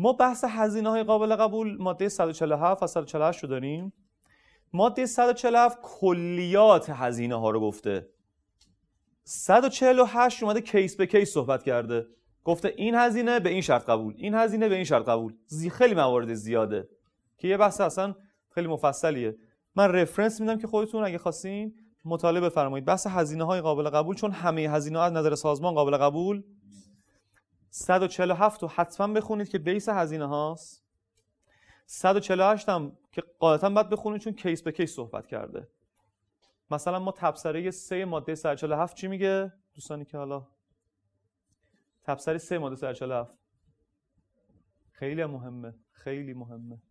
[0.00, 3.92] ما بحث هزینه های قابل قبول ماده 147 و 148 رو داریم.
[4.72, 8.08] ماده 147 کلیات هزینه ها رو گفته.
[9.24, 12.06] 148 اومده case به case صحبت کرده.
[12.44, 15.34] گفته این هزینه به این شرط قبول این هزینه به این شرط قبول.
[15.46, 16.88] زی خیلی موارد زیاده
[17.38, 18.14] که یه بحث اصلا
[18.50, 19.36] خیلی مفصلیه.
[19.76, 21.74] من reference میدم که خودتون اگه خواستین
[22.04, 22.84] مطالعه بفرمایید.
[22.84, 26.42] بحث هزینه های قابل قبول چون همه هزینه ها از نظر سازمان قابل قبول
[27.70, 30.84] 147 رو حتما بخونید که base هزینه هاست.
[31.86, 35.68] 148 هم که قاعدتا باید بخونید چون case به case صحبت کرده.
[36.70, 40.46] مثلا ما تبصره 3 ماده 147 چی میگه؟ دوستانی که حالا
[42.04, 43.34] تبصره 3 ماده 147
[44.92, 46.82] خیلی مهمه خیلی مهمه.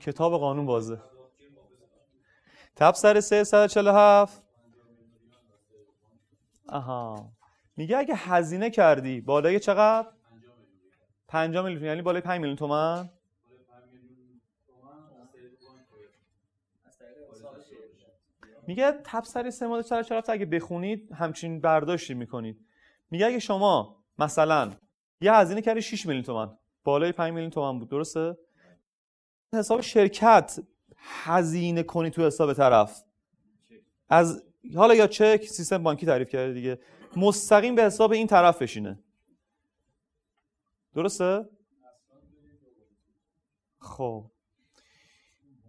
[0.00, 1.02] کتاب قانون بازه
[2.76, 4.42] تبصره 3 147
[6.68, 7.33] آها.
[7.76, 10.08] میگه اگه هزینه کردی بالای چقدر؟
[11.28, 11.84] 5 میلیون.
[11.84, 13.10] یعنی بالای 5 میلیون تومن؟
[18.66, 22.60] میگه تبصره سه ماده 147 اگه بخونید همچین برداشتی می‌کنید.
[23.10, 24.72] میگه اگه شما مثلا
[25.20, 26.58] یه هزینه کردی 6 میلیون تومن.
[26.84, 27.90] بالای 5 میلیون تومن بود.
[27.90, 28.36] درسته؟
[29.52, 30.58] حساب شرکت
[30.96, 33.02] هزینه کنی تو حساب طرف.
[34.08, 34.44] از
[34.76, 36.78] حالا یا چک سیستم بانکی تعریف کرده دیگه.
[37.16, 38.98] مستقیم به حساب این طرف بشینه.
[40.94, 41.48] درسته؟
[43.78, 44.30] خب.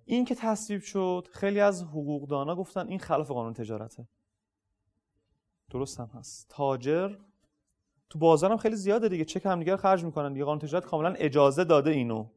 [0.06, 4.08] این که تصویب شد خیلی از حقوقدانا گفتن این خلاف قانون تجارته.
[5.70, 6.50] درست هم هست.
[6.50, 7.16] تاجر
[8.10, 9.26] تو بازار هم خیلی زیاده دیگه.
[9.26, 10.46] چک هم دیگه خرج می‌کنن دیگه.
[10.46, 12.30] قانون تجارت کاملا اجازه داده اینو.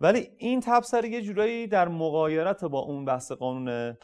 [0.00, 3.96] ولی این تبصره یه جورایی در مقایرت با اون بحث قانون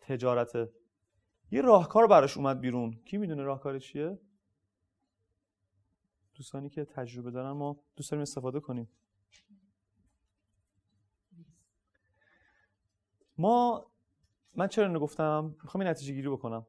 [0.00, 0.72] تجارته.
[1.52, 3.00] یه راهکار براش اومد بیرون.
[3.04, 4.18] کی می‌دونه راهکار چیه؟
[6.34, 8.88] دوستانی که تجربه دارن ما دوست داریم استفاده کنیم.
[13.38, 13.86] ما
[14.54, 16.66] من چرا اینو گفتم؟ می‌خوام این نتیجه گیری بکنم.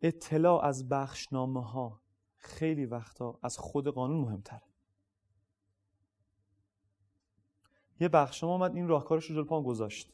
[0.00, 2.00] اطلاع از بخشنامه ها
[2.36, 4.62] خیلی وقتا از خود قانون مهمتره.
[8.00, 10.12] یه بخشنامه اومد این راهکارش رو جلو پام گذاشت.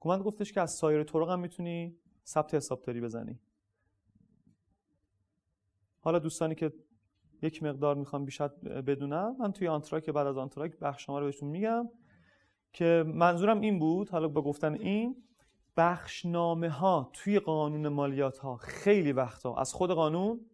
[0.00, 1.96] کومند گفتش که از سایر طرق هم می‌تونی
[2.26, 3.40] ثبت حسابداری بزنی.
[6.00, 6.72] حالا دوستانی که
[7.42, 8.48] یک مقدار می‌خوام بیشتر
[8.82, 11.90] بدونم من توی آنتراک بعد از آنتراک بخشنامه رو بهتون میگم
[12.72, 15.24] که منظورم این بود حالا با گفتن این
[15.76, 20.46] بخشنامه ها توی قانون مالیات ها خیلی وقتا از خود قانون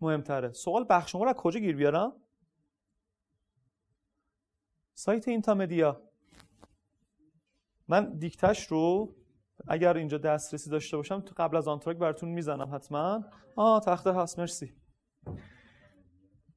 [0.00, 0.52] مهمتره.
[0.52, 2.12] سوال بخشنامه رو کجا گیر بیارم؟
[4.94, 6.11] سایت اینتامدیا.
[7.92, 9.14] من دیکتش رو
[9.68, 13.24] اگر اینجا دسترسی داشته باشم تو قبل از آنتراک براتون می‌زنم حتما.
[13.56, 14.72] آه تخته هست مرسی.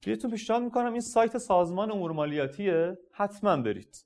[0.06, 4.06] بهتون پیشنهاد می‌کنم این سایت سازمان امور مالیاتیه حتما برید.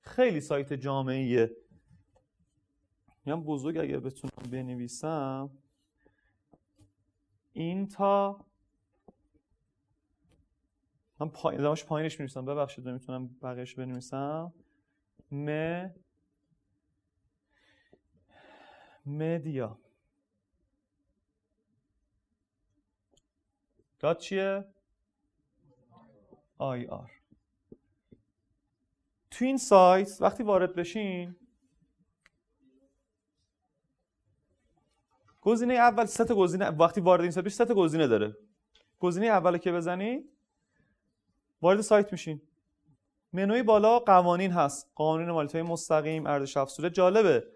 [0.00, 1.56] خیلی سایت جامعیه.
[3.24, 5.50] میگم بزرگ اگر بتونم بنویسم.
[7.52, 8.46] این تا
[11.20, 12.44] من پایین پایینش می‌نویسم.
[12.44, 14.52] ببخشید نمی‌تونم بقیه‌اش بنویسم.
[15.30, 15.88] م
[19.06, 19.78] مدیا.
[24.00, 24.64] دات چیه؟
[26.58, 27.10] آی آر.
[29.30, 31.36] تو این سایت وقتی وارد بشین
[35.40, 38.36] گزینه اول سه تا گزینه وقتی وارد این سایت بشین سه گزینه داره.
[38.98, 40.32] گزینه اول که بزنید
[41.62, 42.42] وارد سایت میشین.
[43.32, 44.90] منوی بالا قوانین هست.
[44.94, 46.90] قانون مالیات مستقیم ارزش افزوده.
[46.90, 47.46] جالبه.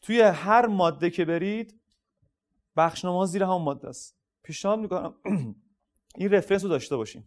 [0.00, 1.80] توی هر ماده که برید
[2.76, 4.16] بخشنامه زیر هم ماده است.
[4.42, 5.14] پیشنهاد می‌کنم
[6.18, 7.24] این رفرنس رو داشته باشین.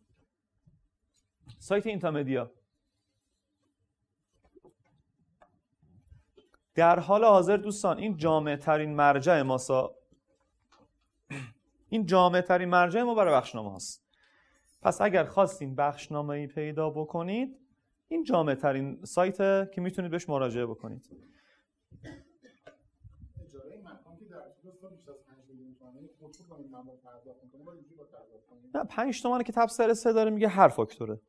[1.60, 2.52] سایت اینتامدیا
[6.76, 9.96] در حال حاضر دوستان این جامع ترین مرجع ما سا...
[11.90, 14.04] این جامع ترین مرجع ما برای بخشنامه هست
[14.82, 17.60] پس اگر خواستین بخشنامه ای پیدا بکنید
[18.08, 19.38] این جامع ترین سایت
[19.72, 21.10] که می‌تونید بهش مراجعه بکنید.
[28.76, 31.20] نه 5 تومن که تبصره سه داره میگه هر فاکتوره.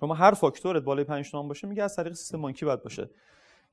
[0.00, 3.10] شما هر فاکتورت بالای 5 تومن باشه میگه از طریق سیستم بانکی باید باشه.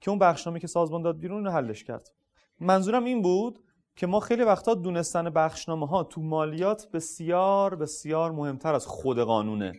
[0.02, 2.12] که اون بخشنامه که سازمان داد بیرون رو حلش کرد.
[2.60, 3.60] منظورم این بود
[3.96, 9.74] که ما خیلی وقتا دونستن بخشنامه ها تو مالیات بسیار بسیار مهمتر از خود قانونه.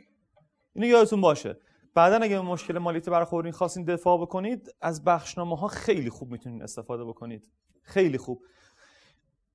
[0.73, 1.57] اینو یادتون باشه.
[1.95, 6.63] بعدا اگه به مشکل مالیاتی برخوردین خواستین دفاع بکنید از بخشنامه ها خیلی خوب می‌تونید
[6.63, 7.49] استفاده بکنید.
[7.83, 8.43] خیلی خوب.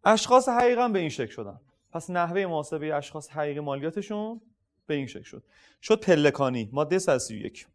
[0.03, 1.59] اشخاص حقیقا به این شکل شدن.
[1.91, 4.41] پس نحوه محاسبه اشخاص حقیقی مالیاتشون
[4.87, 5.43] به این شکل شد.
[5.81, 7.67] شد پلکانی ماده 131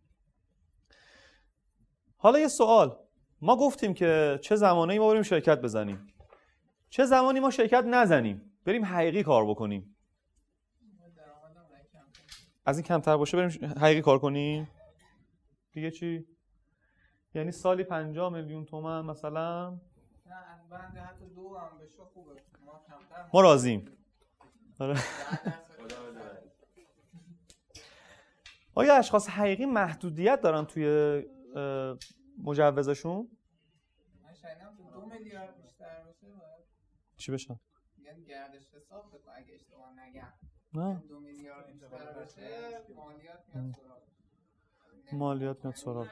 [2.16, 2.96] حالا یه سوال.
[3.40, 6.06] ما گفتیم که چه زمانی ما بریم شرکت بزنیم؟
[6.90, 9.96] چه زمانی ما شرکت نزنیم؟ بریم حقیقی کار بکنیم.
[12.66, 14.68] از این کمتر باشه بریم حقیقی کار کنیم؟
[15.72, 16.26] دیگه چی؟
[17.34, 19.80] یعنی سالی 50 میلیون تومن مثلا
[23.32, 23.98] ما راضیم.
[24.80, 24.94] آره.
[28.74, 30.86] آیا اشخاص حقیقی محدودیت دارن توی
[32.38, 33.28] مجوزشون؟
[37.16, 37.60] چی بشن؟
[37.98, 40.32] یعنی گردش حساب بکن اگه اشتباه نگم.
[40.74, 41.02] نه.
[41.08, 44.02] دو میلیارد بیشتر باشه مالیات میاد سراغ.
[45.12, 46.06] مالیات میاد سراغ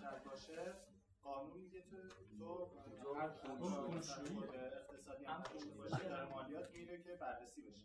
[0.00, 0.72] بیشتر باشه
[1.24, 1.96] قانون میگه تو
[3.02, 3.30] تو هر
[4.90, 5.42] اقتصادی هم
[5.78, 7.84] باشه در مالیات میره که بررسی بشه.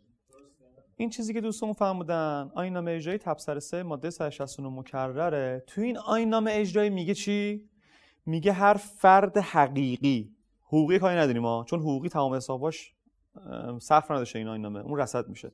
[0.96, 5.64] این چیزی که دوستمون فهمودن آینامه اجرایی تبصره 3 ماده 169 مکرره.
[5.66, 7.68] تو این آینامه اجرایی میگه چی؟
[8.26, 12.94] میگه هر فرد حقیقی حقوقی کاری نداریم ما چون حقوقی تمام حساباش
[13.80, 15.52] صرف نداشته این آینامه اون رصد میشه.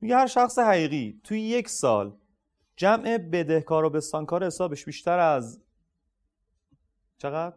[0.00, 2.16] میگه هر شخص حقیقی توی یک سال
[2.76, 5.60] جمع بدهکار و بستانکار حسابش بیشتر از
[7.22, 7.56] چقدر؟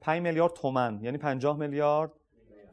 [0.00, 2.12] 5 میلیارد تومن یعنی 50 میلیارد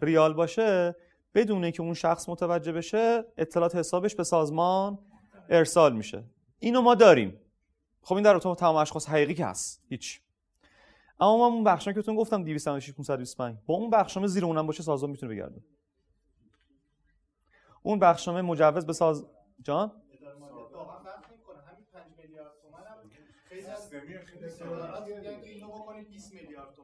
[0.01, 0.95] ریال باشه.
[1.35, 4.99] بدون که اون شخص متوجه بشه اطلاعات حسابش به سازمان
[5.49, 6.23] ارسال میشه.
[6.59, 7.39] اینو ما داریم.
[8.01, 9.83] خب این در با تمام اشخاص حقیقی که هست.
[9.89, 10.21] هیچ.
[11.19, 14.83] اما ما اون بخشنامه که بهتون گفتم 296 525 با اون بخشنامه زیر اونم باشه
[14.83, 15.61] سازمان می‌تونه بگرده.
[17.83, 19.25] اون بخشنامه مجوز به ساز
[19.61, 19.91] جان
[20.73, 21.61] واقعا فرق نمی‌کنه.
[21.61, 23.09] همین 5 میلیارد تومن هم
[23.49, 23.92] خیلی از دلارات میگن که اینو بکنید 20 میلیارد تومن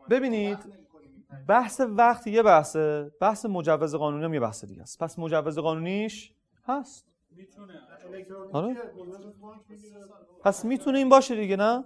[0.10, 0.86] ببینید این
[1.32, 5.04] پنج بحث وقت یه بحثه بحث مجوز قانونی هم یه بحث دیگه است.
[5.04, 6.34] پس مجوز قانونیش
[6.66, 7.06] هست.
[7.32, 7.82] می‌تونه.
[8.52, 8.78] آره.
[10.44, 11.84] پس می‌تونه این باشه دیگه نه؟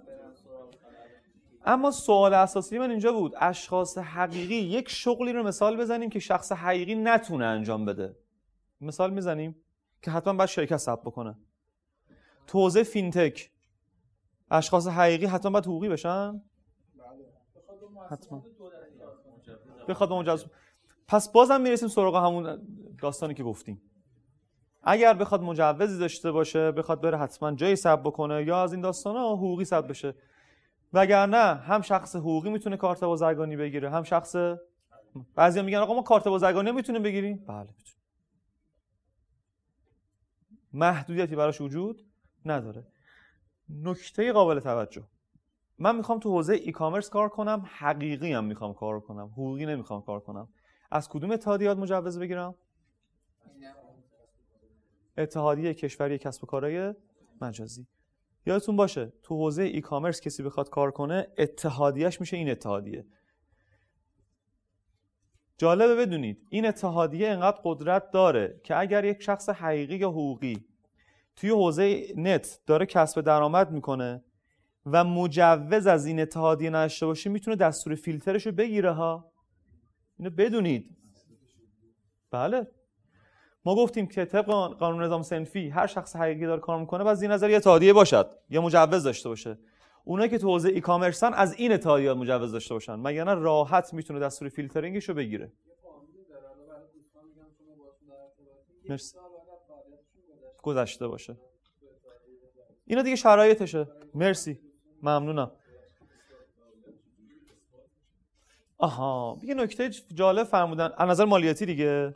[1.66, 3.32] اما سوال اساسی من اینجا بود.
[3.36, 8.16] اشخاص حقیقی یک شغلی رو مثال بزنیم که شخص حقیقی نتونه انجام بده.
[8.80, 9.56] مثال می‌زنیم
[10.02, 11.36] که حتما باید شرکت ثبت بکنه.
[12.46, 13.50] توزیع فینتک.
[14.54, 16.42] اشخاص حقیقی حتما باید حقوقی بشن؟
[18.10, 18.42] حتما.
[19.88, 20.44] بخواد به مجوز
[21.08, 22.66] پس بازم می‌رسیم سراغ همون
[23.02, 23.82] داستانی که گفتیم.
[24.82, 29.32] اگر بخواد مجوزی داشته باشه بخواد بره حتما جایی ثبت بکنه یا از این داستانا
[29.32, 30.14] حقوقی ثبت بشه.
[30.92, 34.36] وگرنه هم شخص حقوقی می‌تونه کارت بازرگانی بگیره هم شخص
[35.34, 38.04] بعضیا میگن آقا ما کارت بازرگانی می‌تونیم بگیریم؟ بله می‌تونیم.
[40.72, 42.06] محدودیتی براش وجود
[42.44, 42.86] نداره.
[43.68, 45.04] نکته قابل توجه.
[45.78, 50.02] من می‌خوام تو حوزه ای کامرس کار کنم حقیقی هم می‌خوام کار کنم حقوقی نمی‌خوام
[50.02, 50.48] کار کنم.
[50.90, 52.54] از کدوم اتحادیات مجوز بگیرم؟
[55.18, 56.94] اتحادیه کشوری کسب و کارهای
[57.40, 57.86] مجازی.
[58.46, 63.06] یادتون باشه تو حوزه ای کامرس کسی بخواد کار کنه اتحادیهش میشه این اتحادیه.
[65.58, 70.66] جالبه بدونید این اتحادیه انقدر قدرت داره که اگر یک شخص حقیقی یا حقوقی
[71.36, 74.24] توی حوزه نت داره کسب درآمد می‌کنه
[74.86, 79.32] و مجوز از این اتحادیه نداشته باشه می‌تونه دستور فیلترش رو بگیره ها.
[80.18, 80.96] اینو بدونید.
[82.30, 82.66] بله.
[83.64, 84.46] ما گفتیم که طبق
[84.78, 88.30] قانون نظام سنفی هر شخص حقیقی داره کار می‌کنه باید این نظر یه اتحادیه باشد
[88.50, 89.58] یا مجوز داشته باشه.
[90.04, 93.94] اونایی که تو حوزه ای کامرسن از این اتحادیه مجوز داشته باشن مگر نه راحت
[93.94, 95.52] می‌تونه دستور فیلترینگش رو بگیره
[98.88, 99.16] مرسی.
[100.64, 101.36] گذشته باشه.
[102.86, 103.88] اینا دیگه شرایطشه.
[104.14, 104.60] مرسی.
[105.02, 105.50] ممنونم.
[108.78, 110.92] آها یه نکته جالب فرمودن.
[110.96, 112.14] از نظر مالیاتی دیگه؟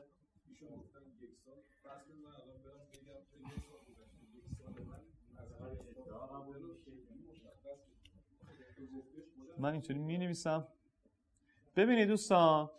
[9.59, 10.69] من اینطوری می نویسم
[11.77, 12.71] ببینید دوستان.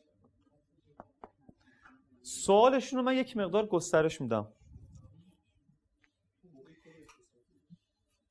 [2.21, 4.47] سوالشون رو من یک مقدار گسترش میدم.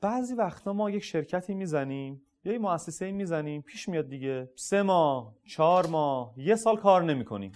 [0.00, 5.34] بعضی وقتا ما یک شرکتی می‌زنیم یا یک مؤسسه می‌زنیم پیش میاد دیگه سه ماه
[5.44, 7.52] چهار ماه یه سال کار نمی‌کنیم.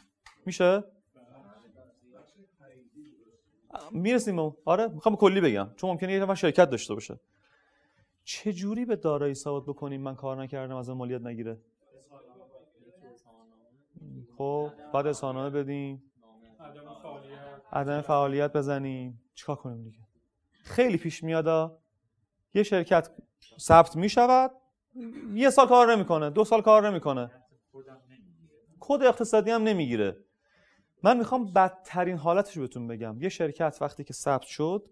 [0.46, 0.84] میشه؟
[3.90, 7.20] می‌رسیم آره می‌خوام کلی بگم چون ممکنه یه نفر شرکت داشته باشه.
[8.24, 11.60] چه جوری به دارایی ثابت بکنیم من کار نکردم از مالیات نگیره؟
[14.38, 16.02] خب بعد اظهارنامه بدیم.
[17.72, 18.52] عدم فعالیت.
[18.52, 19.22] بزنیم.
[19.34, 19.98] چیکار کنیم دیگه؟
[20.62, 21.81] خیلی پیش میاد
[22.54, 23.10] یه شرکت
[23.58, 24.50] ثبت می‌شود
[25.34, 27.30] یه سال کار نمی‌کنه دو سال کار نمی‌کنه.
[28.80, 30.16] کد اقتصادی هم نمی‌گیره.
[31.02, 33.22] من می‌خوام بدترین حالتش بهتون بگم.
[33.22, 34.90] یه شرکت وقتی که ثبت شد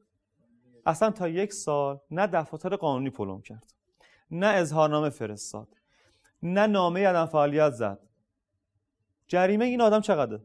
[0.87, 3.73] اصلا تا یک سال نه دفاتر قانونی پلم کرد.
[4.31, 5.69] نه اظهارنامه فرستاد.
[6.43, 7.99] نه نامه عدم فعالیت زد.
[9.29, 10.43] جریمه این آدم چقدره؟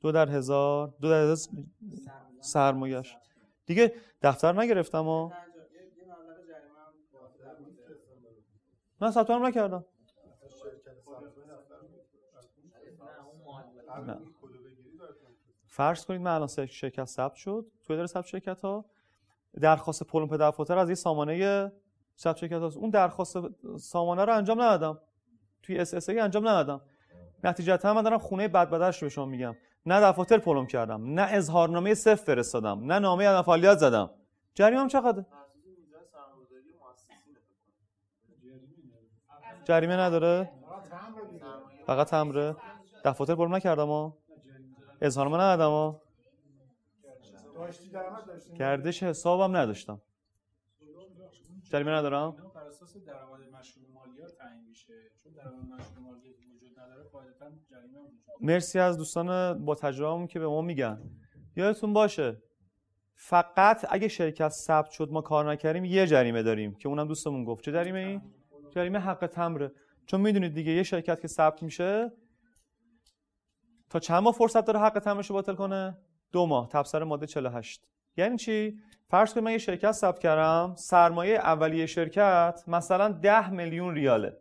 [0.00, 0.94] دو در هزار.
[1.00, 1.48] دو در هزار.
[2.44, 3.16] سرمایش
[3.66, 5.32] دیگه دفتر نگرفتم ها
[9.00, 9.84] نه ثبت نام نکردم.
[14.06, 14.18] نه.
[15.66, 17.66] فرض کنید من الان شرکت ثبت شد.
[17.82, 18.84] تو اداره ثبت شرکت ها
[19.60, 21.72] درخواست پلمپ دفاتر از یه سامانه
[22.18, 22.76] ثبت شرکت هاست.
[22.76, 23.38] اون درخواست
[23.78, 25.00] سامانه رو انجام ندادم.
[25.62, 26.80] توی SSAA انجام ندادم.
[27.44, 29.56] نتیجتا من دارم خونه بد بدترش رو به شما میگم.
[29.86, 34.10] نه دفاتر پلمپ کردم نه اظهارنامه صفر فرستادم نه نامه عدم فعالیت زدم.
[34.54, 35.26] جریمه چقدره؟
[39.64, 40.50] جریمه نداره؟
[41.86, 42.56] فقط تمره؟
[43.04, 44.18] دفاتر پلم نکردم ها؟
[45.00, 46.00] اظهارنامه ندادم ها؟
[48.58, 50.00] گردش حسابم نداشتم.
[51.70, 55.10] جریمه ندارم؟ بر اساس درآمد مشمول مالیات تعیین میشه.
[55.22, 56.36] چون درآمد مشمول مالیات
[58.40, 61.02] مرسی از دوستان با تجربهمون که به ما میگن.
[61.56, 62.42] یادتون باشه
[63.14, 67.64] فقط اگه شرکت ثبت شد ما کار نکردیم یه جریمه داریم که اونم دوستمون گفت.
[67.64, 68.20] چه جریمه ای
[68.70, 69.72] جریمه حق تمره.
[70.06, 72.12] چون می‌دونید دیگه یه شرکت که ثبت میشه
[73.90, 75.98] تا چند ماه فرصت داره حق تمرش رو باطل کنه؟
[76.32, 76.68] دو ماه.
[76.68, 78.78] تبصره ماده 48 یعنی چی؟
[79.08, 84.36] فرض کنید من یه شرکت ثبت کردم سرمایه اولیه شرکت مثلا 10 میلیون ریاله.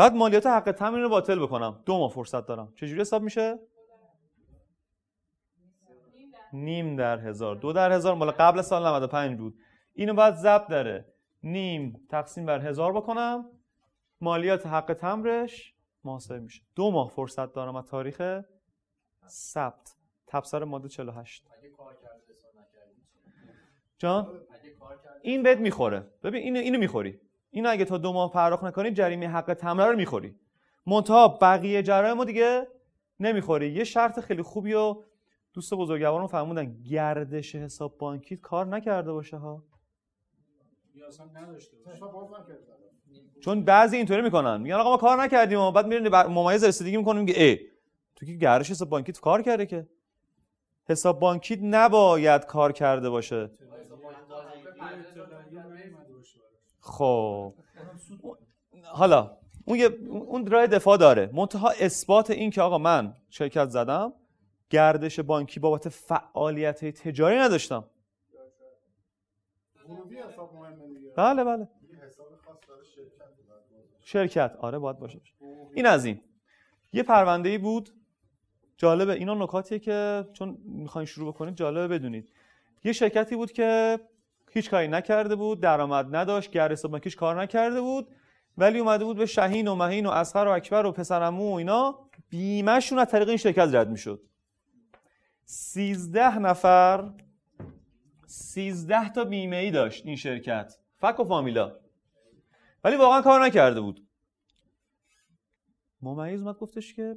[0.00, 1.82] بعد مالیات حق تمرین رو باطل بکنم.
[1.86, 2.72] دو ماه فرصت دارم.
[2.76, 3.58] چجوری حساب میشه؟
[6.52, 7.56] نیم در هزار.
[7.56, 8.14] دو در هزار.
[8.14, 9.58] مال قبل سال 95 بود.
[9.92, 11.12] اینو باید ضبط داره.
[11.42, 13.50] نیم تقسیم بر هزار بکنم.
[14.20, 15.74] مالیات حق تمرش
[16.04, 16.62] محاسبه میشه.
[16.74, 18.40] دو ماه فرصت دارم از تاریخ
[19.26, 19.96] ثبت.
[20.26, 21.44] تبصره ماده 48
[23.98, 24.40] جان؟
[25.22, 26.00] این بهت می‌خوره.
[26.22, 27.20] ببین اینو اینو می‌خوری.
[27.50, 30.34] اینو اگه تا دو ماه پرداخت نکنی جریمه حق تمره رو می‌خوری.
[30.86, 32.66] منتها بقیه جرایم دیگه
[33.20, 33.72] نمی‌خوری.
[33.72, 34.96] یه شرط خیلی خوبی و
[35.52, 39.64] دوست بزرگوارم فرمودن گردش حساب بانکی کار نکرده باشه ها.
[40.94, 42.00] یا اصلا نداشته باشه.
[43.40, 44.60] چون بعضی اینطوری می‌کنن.
[44.60, 47.58] میگن آقا ما کار نکردیم و بعد میرین ممیز رسیدگی می‌کنیم که ای
[48.16, 49.88] تو که گردش حساب بانکیت کار کرده که؟
[50.88, 53.50] حساب بانکیت نباید کار کرده باشه.
[56.90, 57.54] خب.
[58.84, 61.30] حالا اون یه اون راه دفاع داره.
[61.32, 64.12] منتها اثبات این که آقا من شرکت زدم
[64.70, 67.84] گردش بانکی بابت فعالیت تجاری نداشتم.
[71.16, 71.68] بله بله.
[74.00, 74.56] شرکت.
[74.60, 75.20] آره باید باشه.
[75.74, 76.20] این از این.
[76.92, 77.90] یه پرونده ای بود.
[78.76, 82.32] جالبه اینا نکاتیه که چون می‌خواین شروع بکنید جالبه بدونید.
[82.84, 84.00] یه شرکتی بود که
[84.50, 88.08] هیچ کاری نکرده بود درآمد نداشت گردش بانکیش کار نکرده بود
[88.58, 91.98] ولی اومده بود به شهین و مهین و اسخر و اکبر و پسرمو و اینا
[92.28, 94.22] بیمهشون از طریق این شرکت رد می‌شد.
[95.44, 97.10] سیزده نفر
[98.26, 100.74] سیزده تا بیمه ای داشت این شرکت.
[100.96, 101.76] فک و فامیلا.
[102.84, 104.06] ولی واقعا کار نکرده بود.
[106.02, 107.16] ممیز اومد گفتش که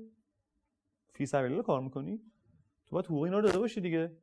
[1.13, 2.17] فی سبیل کار می‌کنی؟
[2.87, 4.17] تو باید حقوق اینا رو داده باشی دیگه.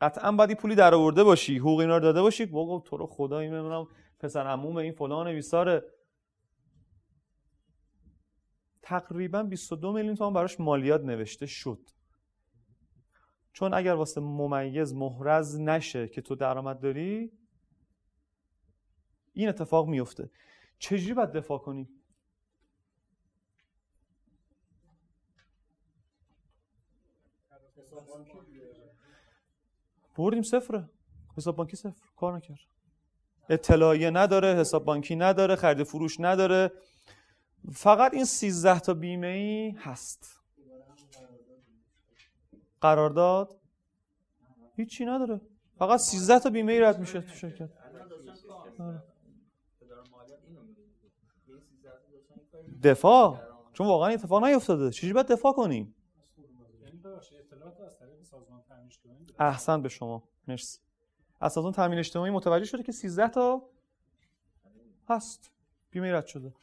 [0.00, 2.46] قطعا باید پولی در آورده باشی حقوق اینا رو داده باشی.
[2.46, 3.86] بابا تو رو خدا این نمی‌دونم
[4.18, 5.84] پسر عموم این فلان ویساره
[8.82, 11.90] تقریبا 22 میلیون تومان براش مالیات نوشته شد.
[13.52, 17.32] چون اگر واسه ممیز محرز نشه که تو درآمد داری
[19.32, 20.30] این اتفاق میفته.
[20.78, 21.99] چجوری باید دفاع کنیم؟
[30.20, 30.88] بردیم صفره
[31.36, 32.08] حساب بانکی صفر.
[32.16, 32.58] کار نکرد.
[33.48, 36.72] اطلاعیه نداره حساب بانکی نداره خرید فروش نداره.
[37.72, 40.40] فقط این 13 تا بیمه ای هست.
[42.80, 43.60] قرارداد
[44.76, 45.40] هیچی نداره.
[45.78, 47.70] فقط 13 تا بیمه ای رد میشه تو شرکت.
[52.82, 53.40] دفاع.
[53.72, 54.90] چون واقعا اتفاق نیفتاده.
[54.90, 55.94] چجوری باید دفاع کنیم؟
[59.38, 60.22] احسن به شما.
[60.48, 60.78] مرسی.
[61.40, 63.62] از سازمان تامین اجتماعی متوجه شده که 13 تا
[65.08, 65.52] هست.
[65.90, 66.54] بیمه رد شده.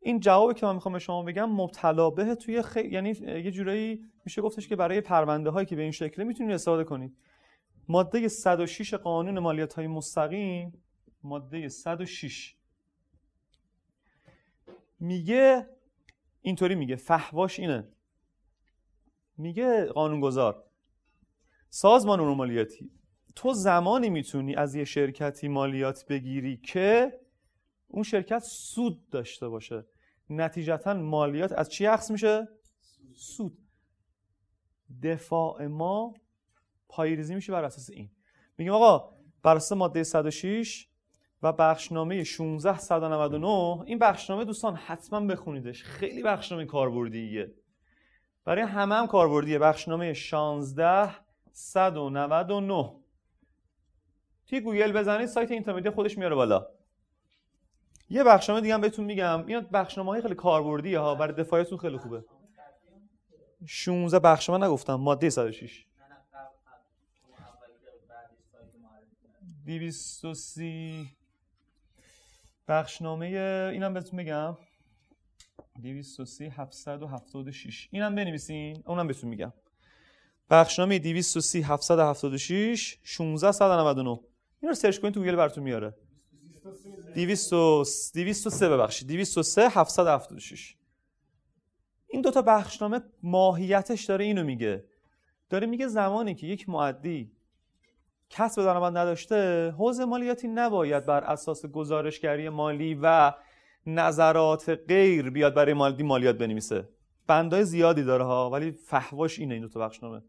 [0.00, 2.88] این جوابی که من می‌خوام به شما بگم مبتلا به توی خی...
[2.88, 6.84] یعنی یه جورایی میشه گفتش که برای پرونده هایی که به این شکله می‌تونید استفاده
[6.84, 7.16] کنید.
[7.88, 10.82] ماده 106 قانون مالیات های مستقیم
[11.22, 12.54] ماده 106
[15.00, 15.68] میگه
[16.42, 17.88] اینطوری میگه فحواش اینه.
[19.36, 20.63] میگه قانونگذار
[21.74, 22.90] سازمان امور مالیاتی
[23.36, 27.20] تو زمانی می‌تونی از یه شرکتی مالیات بگیری که
[27.88, 29.86] اون شرکت سود داشته باشه.
[30.30, 32.48] نتیجتا مالیات از چی اخذ میشه؟
[33.14, 33.58] سود.
[35.02, 36.14] دفاع ما
[36.88, 38.10] پایریزی میشه بر اساس این.
[38.58, 40.88] میگیم آقا بر اساس ماده 106
[41.42, 45.82] و بخشنامه 1699 این بخشنامه دوستان حتما بخونیدش.
[45.82, 47.54] خیلی بخشنامه کاربردیه.
[48.44, 49.58] برای همه هم کاربردیه.
[49.58, 51.23] بخشنامه 16
[51.56, 52.90] 199
[54.46, 56.66] توی گوگل بزنید سایت اینترمدی خودش میاره بالا.
[58.10, 59.46] یه بخشنامه دیگه هم بهتون میگم.
[59.46, 62.24] این بخشنامه های خیلی کاربردیه ها برای دفاعیتون خیلی خوبه.
[63.66, 65.86] 16 بخشنامه نگفتم ماده 106
[69.66, 71.10] 230
[72.68, 73.26] بخشنامه
[73.72, 74.56] اینم بهتون بگم
[75.82, 79.52] 230 776 اینم بنویسین اونم بهتون میگم.
[80.50, 84.20] بخشنامه 230 776 1699
[84.60, 85.94] این رو سرچ کنید تو گوگل براتون میاره.
[87.14, 89.08] 203 ببخشید.
[89.08, 90.76] 203 776
[92.06, 94.84] این دوتا بخشنامه ماهیتش داره اینو میگه.
[95.50, 97.32] داره میگه زمانی که یک معدی
[98.30, 103.32] کسب درآمد نداشته حوزه مالیاتی نباید بر اساس گزارشگری مالی و
[103.86, 106.88] نظرات غیر بیاد برای مالی مالیات بنویسه.
[107.26, 110.22] بندای زیادی داره ها ولی فحواش اینه این دو تا بخشنامه.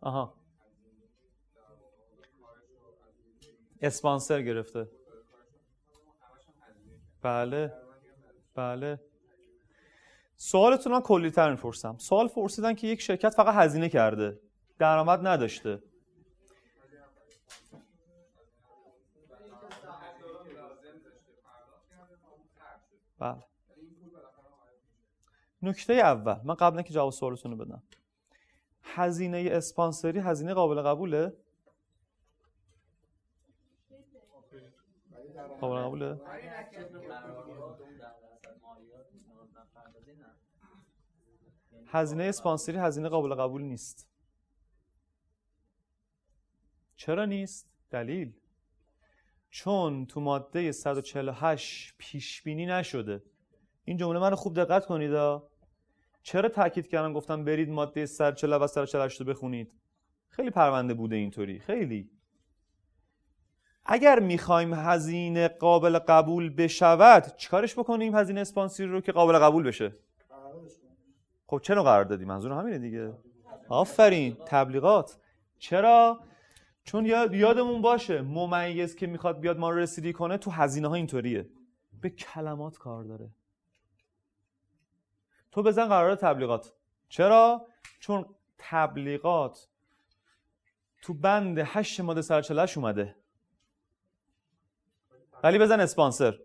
[0.00, 0.34] آها
[3.82, 4.88] اسپانسر گرفته.
[7.22, 7.72] بله
[8.54, 9.00] بله.
[10.36, 11.98] سوالتون من کلی تر می‌پرسم.
[11.98, 14.40] سوال پرسیدن که یک شرکت فقط هزینه کرده
[14.78, 15.82] درآمد نداشته.
[23.18, 23.44] بله.
[25.62, 27.82] نکته اول من قبل اینکه جواب سوالتون رو بدم.
[28.94, 31.32] هزینه اسپانسری هزینه قابل قبوله؟
[35.60, 36.20] قابل قبوله؟
[41.86, 44.08] هزینه اسپانسری هزینه قابل قبول نیست.
[46.96, 48.32] چرا نیست؟ دلیل.
[49.50, 53.22] چون تو ماده 148 پیش بینی نشده.
[53.84, 55.40] این جمله من خوب دقت کنید.
[56.22, 59.72] چرا تاکید کردم گفتم برید ماده 140 و 148 رو بخونید.
[60.28, 61.58] خیلی پرونده بوده اینطوری.
[61.58, 62.10] خیلی.
[63.84, 69.96] اگر می‌خوایم هزینه قابل قبول بشود چیکارش بکنیم هزینه اسپانسری رو که قابل قبول بشه؟
[71.46, 73.12] خب چرا قرار دادی؟ منظور همینه دیگه.
[73.68, 74.36] آفرین.
[74.46, 75.18] تبلیغات.
[75.58, 76.20] چرا؟
[76.84, 80.94] چون یاد یادمون باشه ممیز که می‌خواد بیاد ما رو رسیدگی کنه تو هزینه ها
[80.94, 81.48] اینطوریه.
[82.00, 83.30] به کلمات کار داره.
[85.52, 86.72] تو بزن قرار تبلیغات.
[87.08, 87.66] چرا؟
[88.00, 89.68] چون تبلیغات
[91.02, 93.16] تو بند 8 ماده سرچلش اومده.
[95.42, 96.38] ولی بزن اسپانسر.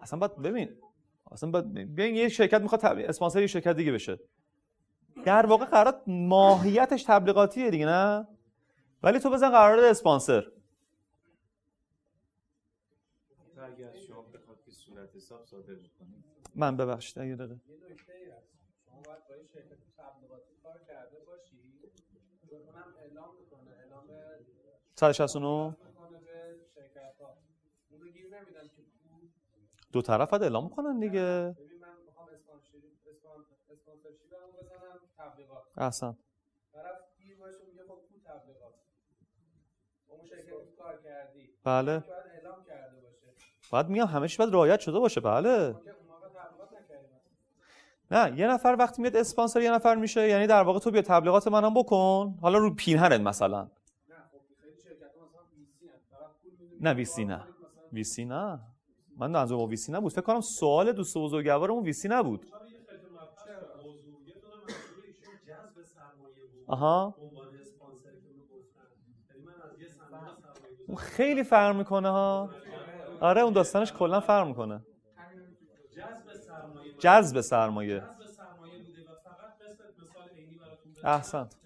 [0.00, 0.76] اصلا باید ببین.
[1.32, 4.18] اصلا باید ببین یه شرکت می‌خواد تبلیغ اسپانسر یه شرکت دیگه بشه.
[5.24, 8.28] در واقع قرار ماهیتش تبلیغاتیه دیگه نه؟
[9.02, 10.52] ولی تو بزن قرارداد اسپانسر.
[13.56, 16.29] اگر شما بخواد که صورت حساب صادر کنید.
[16.54, 17.60] من ببخشید یه دقیقه.
[17.68, 18.48] یه نکته هست.
[18.84, 21.80] شما باید با یه شرکت تبلیغاتی کار کرده باشی.
[22.50, 24.08] چون اونم اعلام می‌کنه اعلام
[24.96, 27.36] 169 می‌کنه به شرکت ها
[27.90, 28.82] اون رو گیر نمیدن که.
[29.92, 31.56] دو طرف باید اعلام کنن دیگه.
[35.76, 36.16] احسن.
[40.02, 40.16] خب
[41.64, 41.98] بله.
[41.98, 43.26] باید اعلام کرده باشه.
[43.70, 44.06] باید میگم
[44.52, 47.20] رعایت شده باشه بله ما که اون موقع تبلیغات نکردیم
[48.10, 51.48] نه یه نفر وقتی میاد اسپانسر یه نفر میشه یعنی در واقع تو بیا تبلیغات
[51.48, 52.38] منم بکن.
[52.42, 53.62] حالا رو پینهرت مثلا.
[53.62, 53.70] نه
[56.80, 57.44] نه ویسی نه.
[57.92, 58.60] ویسی نه.
[59.16, 60.12] من منظورم ویسی نبود.
[60.12, 62.46] فکر کنم سوال دوست بزرگوارمون ویسی نبود.
[66.66, 67.14] آها.
[70.86, 72.50] اون خیلی فرق می‌کنه ها.
[73.20, 74.80] آره اون داستانش کلا فرق می‌کنه.
[77.00, 78.02] جذب سرمایه.
[81.04, 81.56] احسنت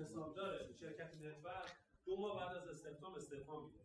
[2.06, 3.78] دو ماه بعد از استخدام استعفا میده.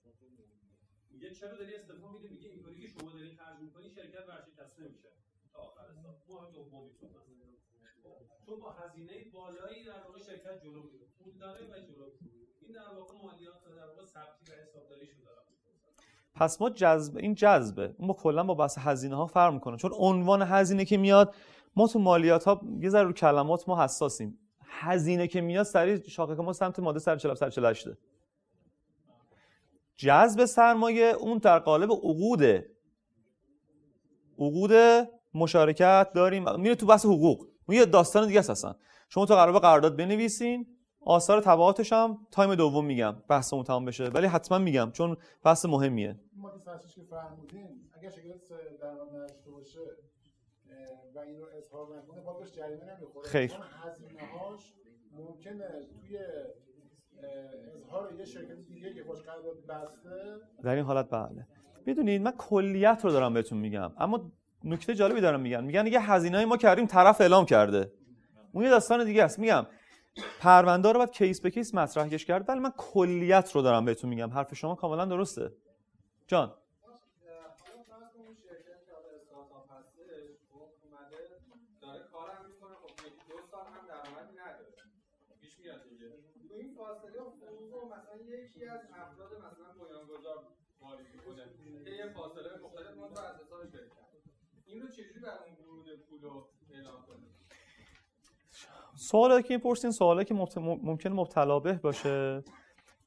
[1.09, 5.09] میگه چرا داری استعفا میده؟ میگه اینطوری که شما داری خرج می‌کنی شرکت ورشکسته میشه.
[5.53, 5.87] تا آخر
[6.27, 7.21] سال ماه مثلا.
[8.45, 11.05] چون با هزینه بالایی در واقع شرکت جلو میره.
[11.19, 12.11] پول داره و جلو
[12.59, 15.48] این در واقع مالیات در واقع ثبتی و حسابداریشو داره.
[16.39, 17.87] پس ما جذب این جذبه.
[17.99, 19.77] با کلا با بحث هزینه ها فرق می‌کنه.
[19.77, 21.35] چون عنوان هزینه که میاد
[21.75, 24.39] ما تو مالیات ها یه ذره کلمات ما حساسیم.
[24.63, 27.87] هزینه که میاد سریع شاخه ما سمت ماده 147 148
[29.97, 32.71] جذب سرمایه اون در قالب عقوده
[34.37, 34.71] عقود
[35.33, 36.59] مشارکت داریم.
[36.59, 37.47] میره تو بحث حقوق.
[37.67, 38.75] اون یه داستان دیگه است اصلا.
[39.09, 40.78] شما تو قرار قرارداد بنویسین.
[41.05, 44.03] آثار تبعاتش هم تایم دوم میگم بحثمون تمام بشه.
[44.03, 46.19] ولی حتما میگم چون بحث مهمیه.
[46.35, 46.51] ما
[46.95, 48.41] که فرمودین اگر شرکت
[48.81, 49.79] درآمد نداشته باشه
[51.15, 53.47] و این رو اظهار نکنه بهش جریمه نمی‌خوره خیر.
[53.47, 54.73] چون هزینه هاش
[55.11, 55.65] ممکنه
[55.99, 56.19] توی
[57.75, 60.09] اظهار یه شرکت دیگه که باش قرارداد بسته.
[60.63, 61.47] در این حالت بله.
[61.85, 64.31] می‌دونید من کلیت رو دارم بهتون میگم اما
[64.63, 65.63] نکته جالبی دارم میگم.
[65.63, 67.91] میگن یه هزینه ما کردیم طرف اعلام کرده.
[68.51, 69.39] اون یه داستان دیگه است.
[69.39, 69.65] میگم
[70.39, 74.29] پرونده رو باید کیس به کیس مطرحش کرد ولی من کلیت رو دارم بهتون میگم.
[74.29, 75.51] حرف شما کاملا درسته.
[76.27, 76.53] جان.
[86.53, 86.65] اون
[87.49, 90.45] این رو مثلا یکی از افراد مثلا بنیانگذار
[98.99, 100.57] سوالی که می‌پرسین سوالی که مبت...
[100.57, 102.43] ممکن مبتلا به باشه.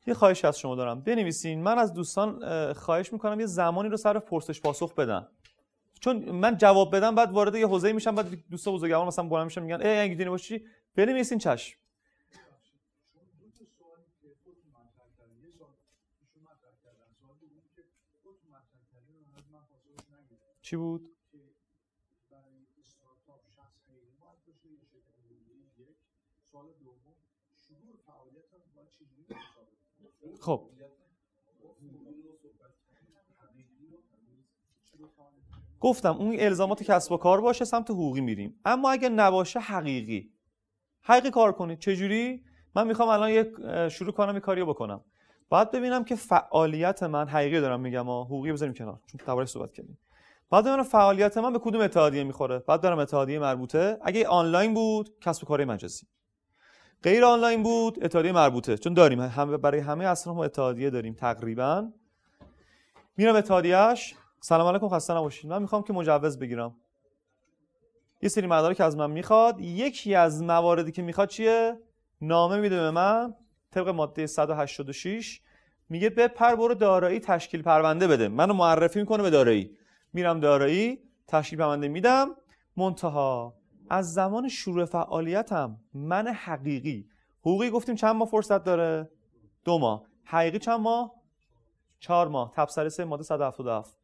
[0.06, 1.01] یه خواهش از شما دارم.
[1.01, 1.62] بنویسین.
[1.62, 5.28] من از دوستان اه، خواهش می‌کنم یه زمانی رو سر پرسش پاسخ بدن.
[6.01, 9.62] چون من جواب بدم بعد وارد یه حوزه میشم بعد دوستا بزرگوار مثلا بلند میشن
[9.62, 10.64] میگن ای اگه دینی باشی
[10.94, 11.78] بنویسین چشم.
[20.62, 21.11] چی بود؟
[30.43, 30.69] خب.
[35.81, 38.60] گفتم اون الزامات کسب و کار باشه سمت حقوقی میریم.
[38.64, 40.32] اما اگه نباشه حقیقی.
[41.02, 41.78] حقیقی کار کنید.
[41.78, 42.44] چجوری؟
[42.74, 45.05] من می‌خوام الان یک اه، شروع کنم یه کاریو بکنم.
[45.48, 49.73] باید ببینم که فعالیت من حقیقی دارم میگم ها حقوقی بذاریم کنار چون دربارش صحبت
[49.73, 49.98] کردیم.
[50.51, 52.59] بعد ببینم فعالیت من به کدوم اتحادیه می‌خوره.
[52.59, 53.98] بعد دارم اتحادیه مربوطه.
[54.02, 56.06] اگه آنلاین بود کسب و کار مجازی.
[57.03, 58.79] غیر آنلاین بود اتحادیه مربوطه.
[58.79, 61.89] چون داریم هم برای همه اصلا ما اتحادیه داریم تقریبا.
[63.16, 65.51] میرم اتحادیهش سلام علیکم خسته نباشید.
[65.51, 66.77] من می‌خوام که مجوز بگیرم.
[68.23, 69.61] یه سری مدارک از من می‌خواد.
[69.61, 71.79] یکی از مواردی که می‌خواد چیه؟
[72.20, 73.35] نامه میده به من
[73.70, 75.41] طبق ماده 186
[75.89, 78.29] میگه بپر برو دارایی تشکیل پرونده بده.
[78.29, 79.77] منو معرفی می‌کنه به دارایی.
[80.12, 80.99] میرم دارایی
[81.29, 82.31] تشکیل پرونده میدم.
[82.77, 83.55] منتها
[83.90, 87.09] از زمان شروع فعالیتم من حقیقی.
[87.40, 89.10] حقوقی گفتیم چند ماه فرصت داره؟
[89.64, 90.06] دو ماه.
[90.24, 91.12] حقیقی چند ماه؟
[91.98, 92.52] چهار ماه.
[92.56, 93.98] تبصره سه ماده 177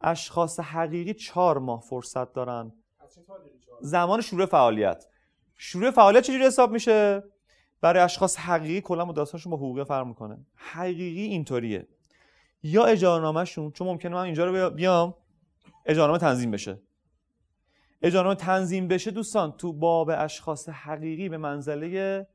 [0.00, 2.72] اشخاص حقیقی چهار ماه فرصت دارن.
[3.80, 5.06] زمان شروع فعالیت.
[5.56, 7.22] شروع فعالیت چجوری حساب میشه؟
[7.80, 10.46] برای اشخاص حقیقی کلا داستانشون با حقوقی فرق می‌کنه.
[10.54, 11.88] حقیقی اینطوریه.
[12.62, 15.14] یا اجارنامهشون چون ممکنه من اینجا رو بیام
[15.86, 16.80] اجارنامه تنظیم بشه.
[18.02, 22.26] اجارنامه تنظیم بشه دوستان تو باب اشخاص حقیقی به منزله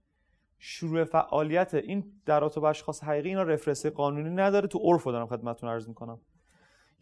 [0.60, 4.68] شروع فعالیت این در با اشخاص حقیقی اینا رفرنس قانونی نداره.
[4.68, 6.22] تو عرف رو دارم خدمتتون عرض می‌کنم.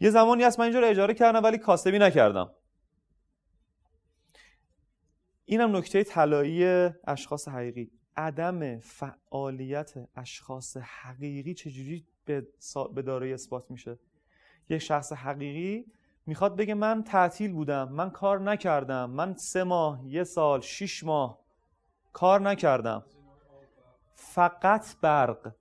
[0.00, 2.50] یه زمانی هست من اینجا اجاره کردم ولی کاسبی نکردم.
[5.44, 7.90] اینم نکته طلایی اشخاص حقیقی.
[8.16, 12.84] عدم فعالیت اشخاص حقیقی چجوری به, سا...
[12.84, 13.98] به اثبات میشه؟
[14.68, 15.84] یک شخص حقیقی
[16.30, 21.38] می‌خواد بگه من تعطیل بودم من کار نکردم من سه ماه یه سال شیش ماه
[22.12, 23.04] کار نکردم.
[24.14, 25.52] فقط برق.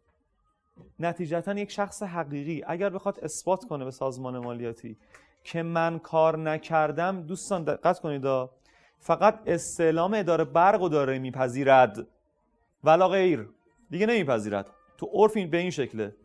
[0.99, 2.63] نتیجتا یک شخص حقیقی.
[2.67, 4.97] اگر بخواد اثبات کنه به سازمان مالیاتی
[5.43, 8.49] که من کار نکردم دوستان دقت کنید.
[8.99, 12.07] فقط استعلام اداره برق داره میپذیرد.
[12.83, 13.49] ولا غیر.
[13.89, 14.69] دیگه نمیپذیرد.
[14.97, 16.15] تو عرف این به این شکله.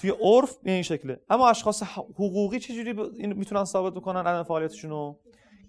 [0.00, 1.20] توی عرف به این شکله.
[1.30, 3.00] اما اشخاص حقوقی چجوری ب...
[3.00, 5.20] این می‌تونن ثابت بکنن عدم فعالیتشون رو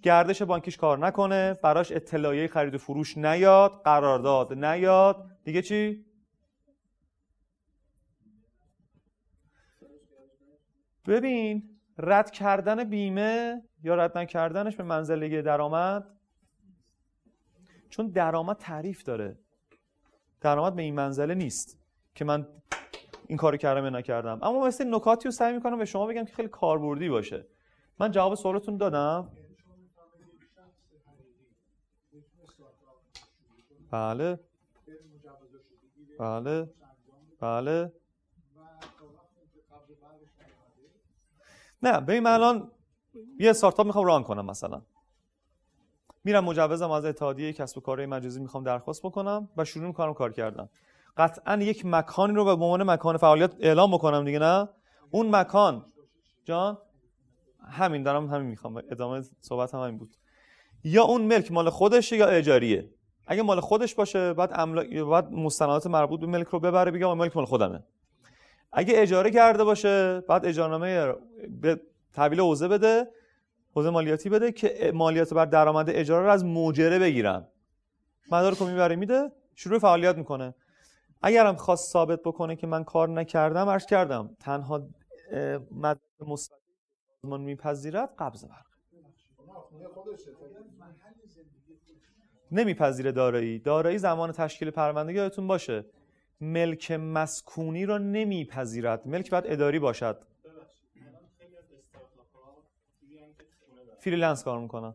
[0.01, 5.25] گردش بانکیش کار نکنه براش اطلاعیه خرید و فروش نیاد قرارداد نیاد.
[5.43, 6.05] دیگه چی؟
[11.07, 16.07] ببین رد کردن بیمه یا رد نکردنش به منزله درآمد؟
[17.89, 19.37] چون درآمد تعریف داره.
[20.41, 21.77] درآمد به این منزله نیست
[22.15, 22.47] که من
[23.27, 24.39] این کارو کردم یا نکردم.
[24.41, 27.45] اما مثل نکاتی رو سعی می‌کنم به شما بگم که خیلی کاربردی باشه.
[27.99, 29.31] من جواب سوالتون دادم.
[33.91, 34.39] بله.
[36.19, 36.69] بله.
[37.39, 37.93] بله.
[41.83, 42.71] نه ببین من الان
[43.39, 44.81] یه استارتاپ می‌خوام ران کنم مثلا.
[46.23, 50.33] میرم مجوزم از اتحادیه کسب و کارهای مجازی می‌خوام درخواست بکنم و شروع می‌کنم کار
[50.33, 50.69] کردن.
[51.17, 54.69] قطعا یک مکانی رو به عنوان مکان فعالیت اعلام بکنم دیگه نه؟
[55.11, 55.85] اون مکان.
[56.45, 56.77] جان؟
[57.71, 58.81] همین دارم همین می‌خوام.
[58.91, 60.15] ادامه صحبت هم همین بود.
[60.83, 62.89] یا اون ملک مال خودشه یا اجاریه؟
[63.27, 65.05] اگه مال خودش باشه بعد املا...
[65.05, 67.83] بعد مستندات مربوط به ملک رو ببره بگه ملک مال خودمه.
[68.73, 71.13] اگه اجاره کرده باشه بعد اجارنامه
[71.61, 71.81] به
[72.13, 73.07] تحویل حوزه بده
[73.73, 77.47] حوزه مالیاتی بده که مالیات بر درآمد اجاره رو از مجره بگیرن.
[78.31, 80.55] مدارک رو می‌بره میده شروع فعالیت می‌کنه.
[81.21, 84.89] اگرم خواست ثابت بکنه که من کار نکردم عرض کردم تنها
[85.71, 88.65] مدرک مستقیم میپذیرد قبض برق.
[92.51, 93.59] نمیپذیره دارایی.
[93.59, 95.85] دارایی زمان تشکیل پرونده یادتون باشه.
[96.41, 99.07] ملک مسکونی رو نمیپذیرد.
[99.07, 100.17] ملک باید اداری باشد.
[103.99, 104.93] فریلنس کار می‌کنن.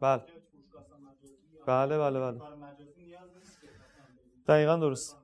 [0.00, 0.22] بله.
[1.66, 2.40] بله بله بله.
[4.50, 5.16] دقیقا درست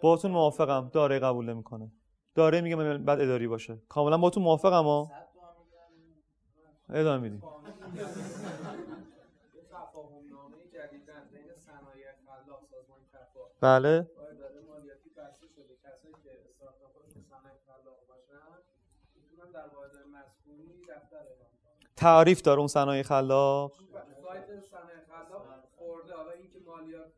[0.00, 0.90] باهاتون موافقم.
[0.92, 1.92] داره قبول نمی‌کنه.
[2.34, 3.78] داره میگم بعد اداری باشه.
[3.88, 5.12] کاملا با تو موافقم ها.
[6.88, 7.42] ادامه میدیم.
[13.60, 14.10] بله.
[21.96, 23.72] تعریف داره اون صنایع خلاق
[24.22, 25.46] سایت صنایع خلاق
[25.78, 27.12] خورده حالا اینکه مالیات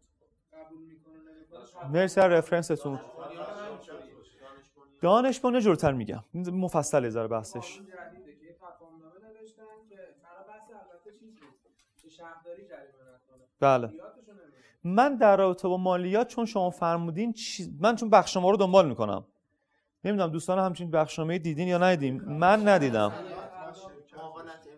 [0.53, 3.01] قبول می‌کنه نمی‌کنه مرسی از رفرنستون.
[5.01, 6.25] دانشمنده جلوتر میگم.
[6.35, 7.81] مفصل ذره بحثش.
[13.61, 13.93] بله.
[14.85, 17.71] من در رابطه با مالیات چون شما فرمودین چیز...
[17.81, 19.25] من چون بخش شما رو دنبال می‌کنم.
[20.05, 23.13] نمی‌دونم دوستان همچین بخشنامه دیدین یا ندیدیم من ندیدم.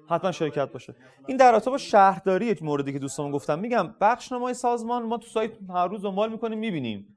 [0.08, 0.94] حتما شرکت باشه.
[1.26, 5.26] این در رابطه با شهرداری یک موردی که دوستان گفتم میگم بخشنامه سازمان ما تو
[5.26, 7.16] سایت هر روز دنبال می‌کنیم می‌بینیم.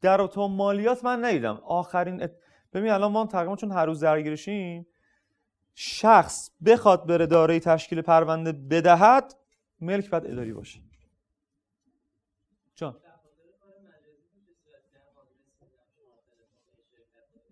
[0.00, 1.60] در رابطه با مالیات من ندیدم.
[1.66, 2.32] آخرین ات...
[2.72, 4.86] ببین الان ما تقریبا چون هر روز درگیرشیم
[5.74, 9.34] شخص بخواد بره دارای تشکیل پرونده بدهد
[9.80, 10.80] ملک بعد اداری باشه.
[12.74, 12.96] جان.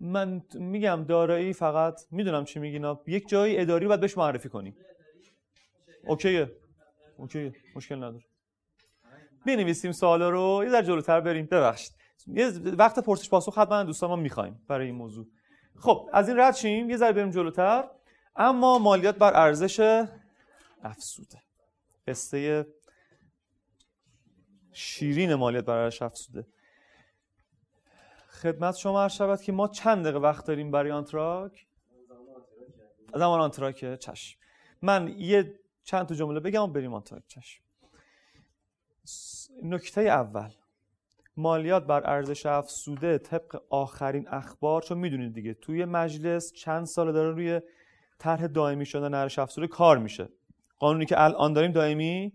[0.03, 4.75] من میگم دارایی فقط می‌دونم چی میگینا یک جایی اداری باید بهش معرفی کنیم.
[6.07, 6.51] اوکیه؟
[7.17, 8.23] اوکیه مشکل نداره.
[9.45, 11.45] بنویسیم سوالا رو یه ذره جلوتر بریم.
[11.45, 11.91] ببخشید.
[12.27, 12.47] یه
[12.77, 15.27] وقت پرسش پاسخ حتما دوستان ما می‌خوایم برای این موضوع.
[15.75, 16.89] خب از این رد شیم.
[16.89, 17.89] یه ذره بریم جلوتر.
[18.35, 20.05] اما مالیات بر ارزش
[20.83, 21.41] افزوده
[22.07, 22.67] قصه
[24.73, 26.47] شیرین مالیات بر ارزش افزوده
[28.43, 31.67] خدمت شما عرض شود که ما چند دقیقه وقت داریم برای آنتراک
[33.15, 34.39] زمان آنتراکه چشم.
[34.81, 37.63] من یه چند تا جمله بگم و بریم آنتراک چشم.
[39.63, 40.49] نکته اول.
[41.37, 47.31] مالیات بر ارزش افزوده طبق آخرین اخبار چون می‌دونید دیگه توی مجلس چند ساله داره
[47.31, 47.61] روی
[48.19, 50.29] طرح دائمی شدن ارزش افزوده کار میشه.
[50.79, 52.33] قانونی که الان داریم دائمی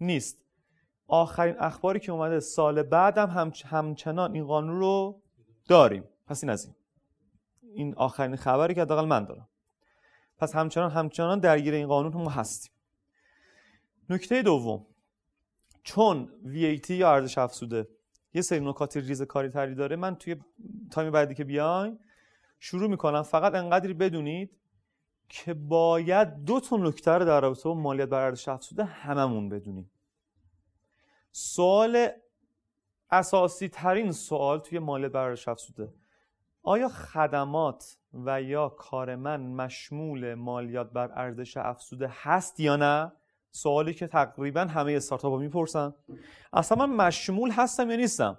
[0.00, 0.44] نیست.
[1.06, 5.21] آخرین اخباری که اومده سال بعدم هم همچنان این قانون رو
[5.72, 6.04] داریم.
[6.26, 6.74] پس این از این.
[7.74, 9.48] این آخرین خبری که حداقل من دارم.
[10.38, 12.72] پس همچنان همچنان درگیر این قانون ما هستیم.
[14.10, 14.86] نکته دوم.
[15.82, 17.88] چون VAT یا ارزش افزوده
[18.34, 20.36] یه سری نکات ریز کاری تری داره من توی
[20.90, 21.98] time بعدی که بیایم
[22.60, 23.22] شروع می‌کنم.
[23.22, 24.50] فقط انقدری بدونید
[25.28, 29.90] که باید دو تا نکته رو در رابطه با مالیات بر ارزش افزوده هممون بدونیم.
[31.30, 32.08] سوال
[33.12, 35.92] اساسی ترین سوال توی مالیات بر ارزش افزوده
[36.62, 43.12] آیا خدمات و یا کار من مشمول مالیات بر ارزش افزوده هست یا نه؟
[43.50, 45.94] سوالی که تقریبا همه استارتاپ ها می‌پرسن.
[46.52, 48.38] اصلا من مشمول هستم یا نیستم؟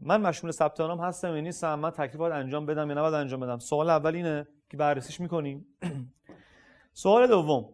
[0.00, 3.40] من مشمول ثبت نام هستم یا نیستم؟ من تکلیف باید انجام بدم یا نباید انجام
[3.40, 5.66] بدم؟ سوال اول اینه که بررسیش می‌کنیم.
[6.92, 7.68] سوال دوم.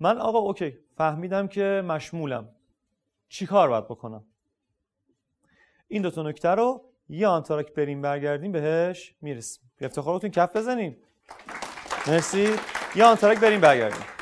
[0.00, 0.78] من آقا OK.
[0.96, 2.55] فهمیدم که مشمولم.
[3.28, 4.24] چی کار باید بکنم؟
[5.88, 9.70] این دو تا نکته رو یه آنتراک بریم برگردیم بهش می‌رسیم.
[9.80, 10.96] افتخاراتون کف بزنیم
[12.06, 12.54] مرسی.
[12.96, 14.15] یه آنتراک بریم برگردیم.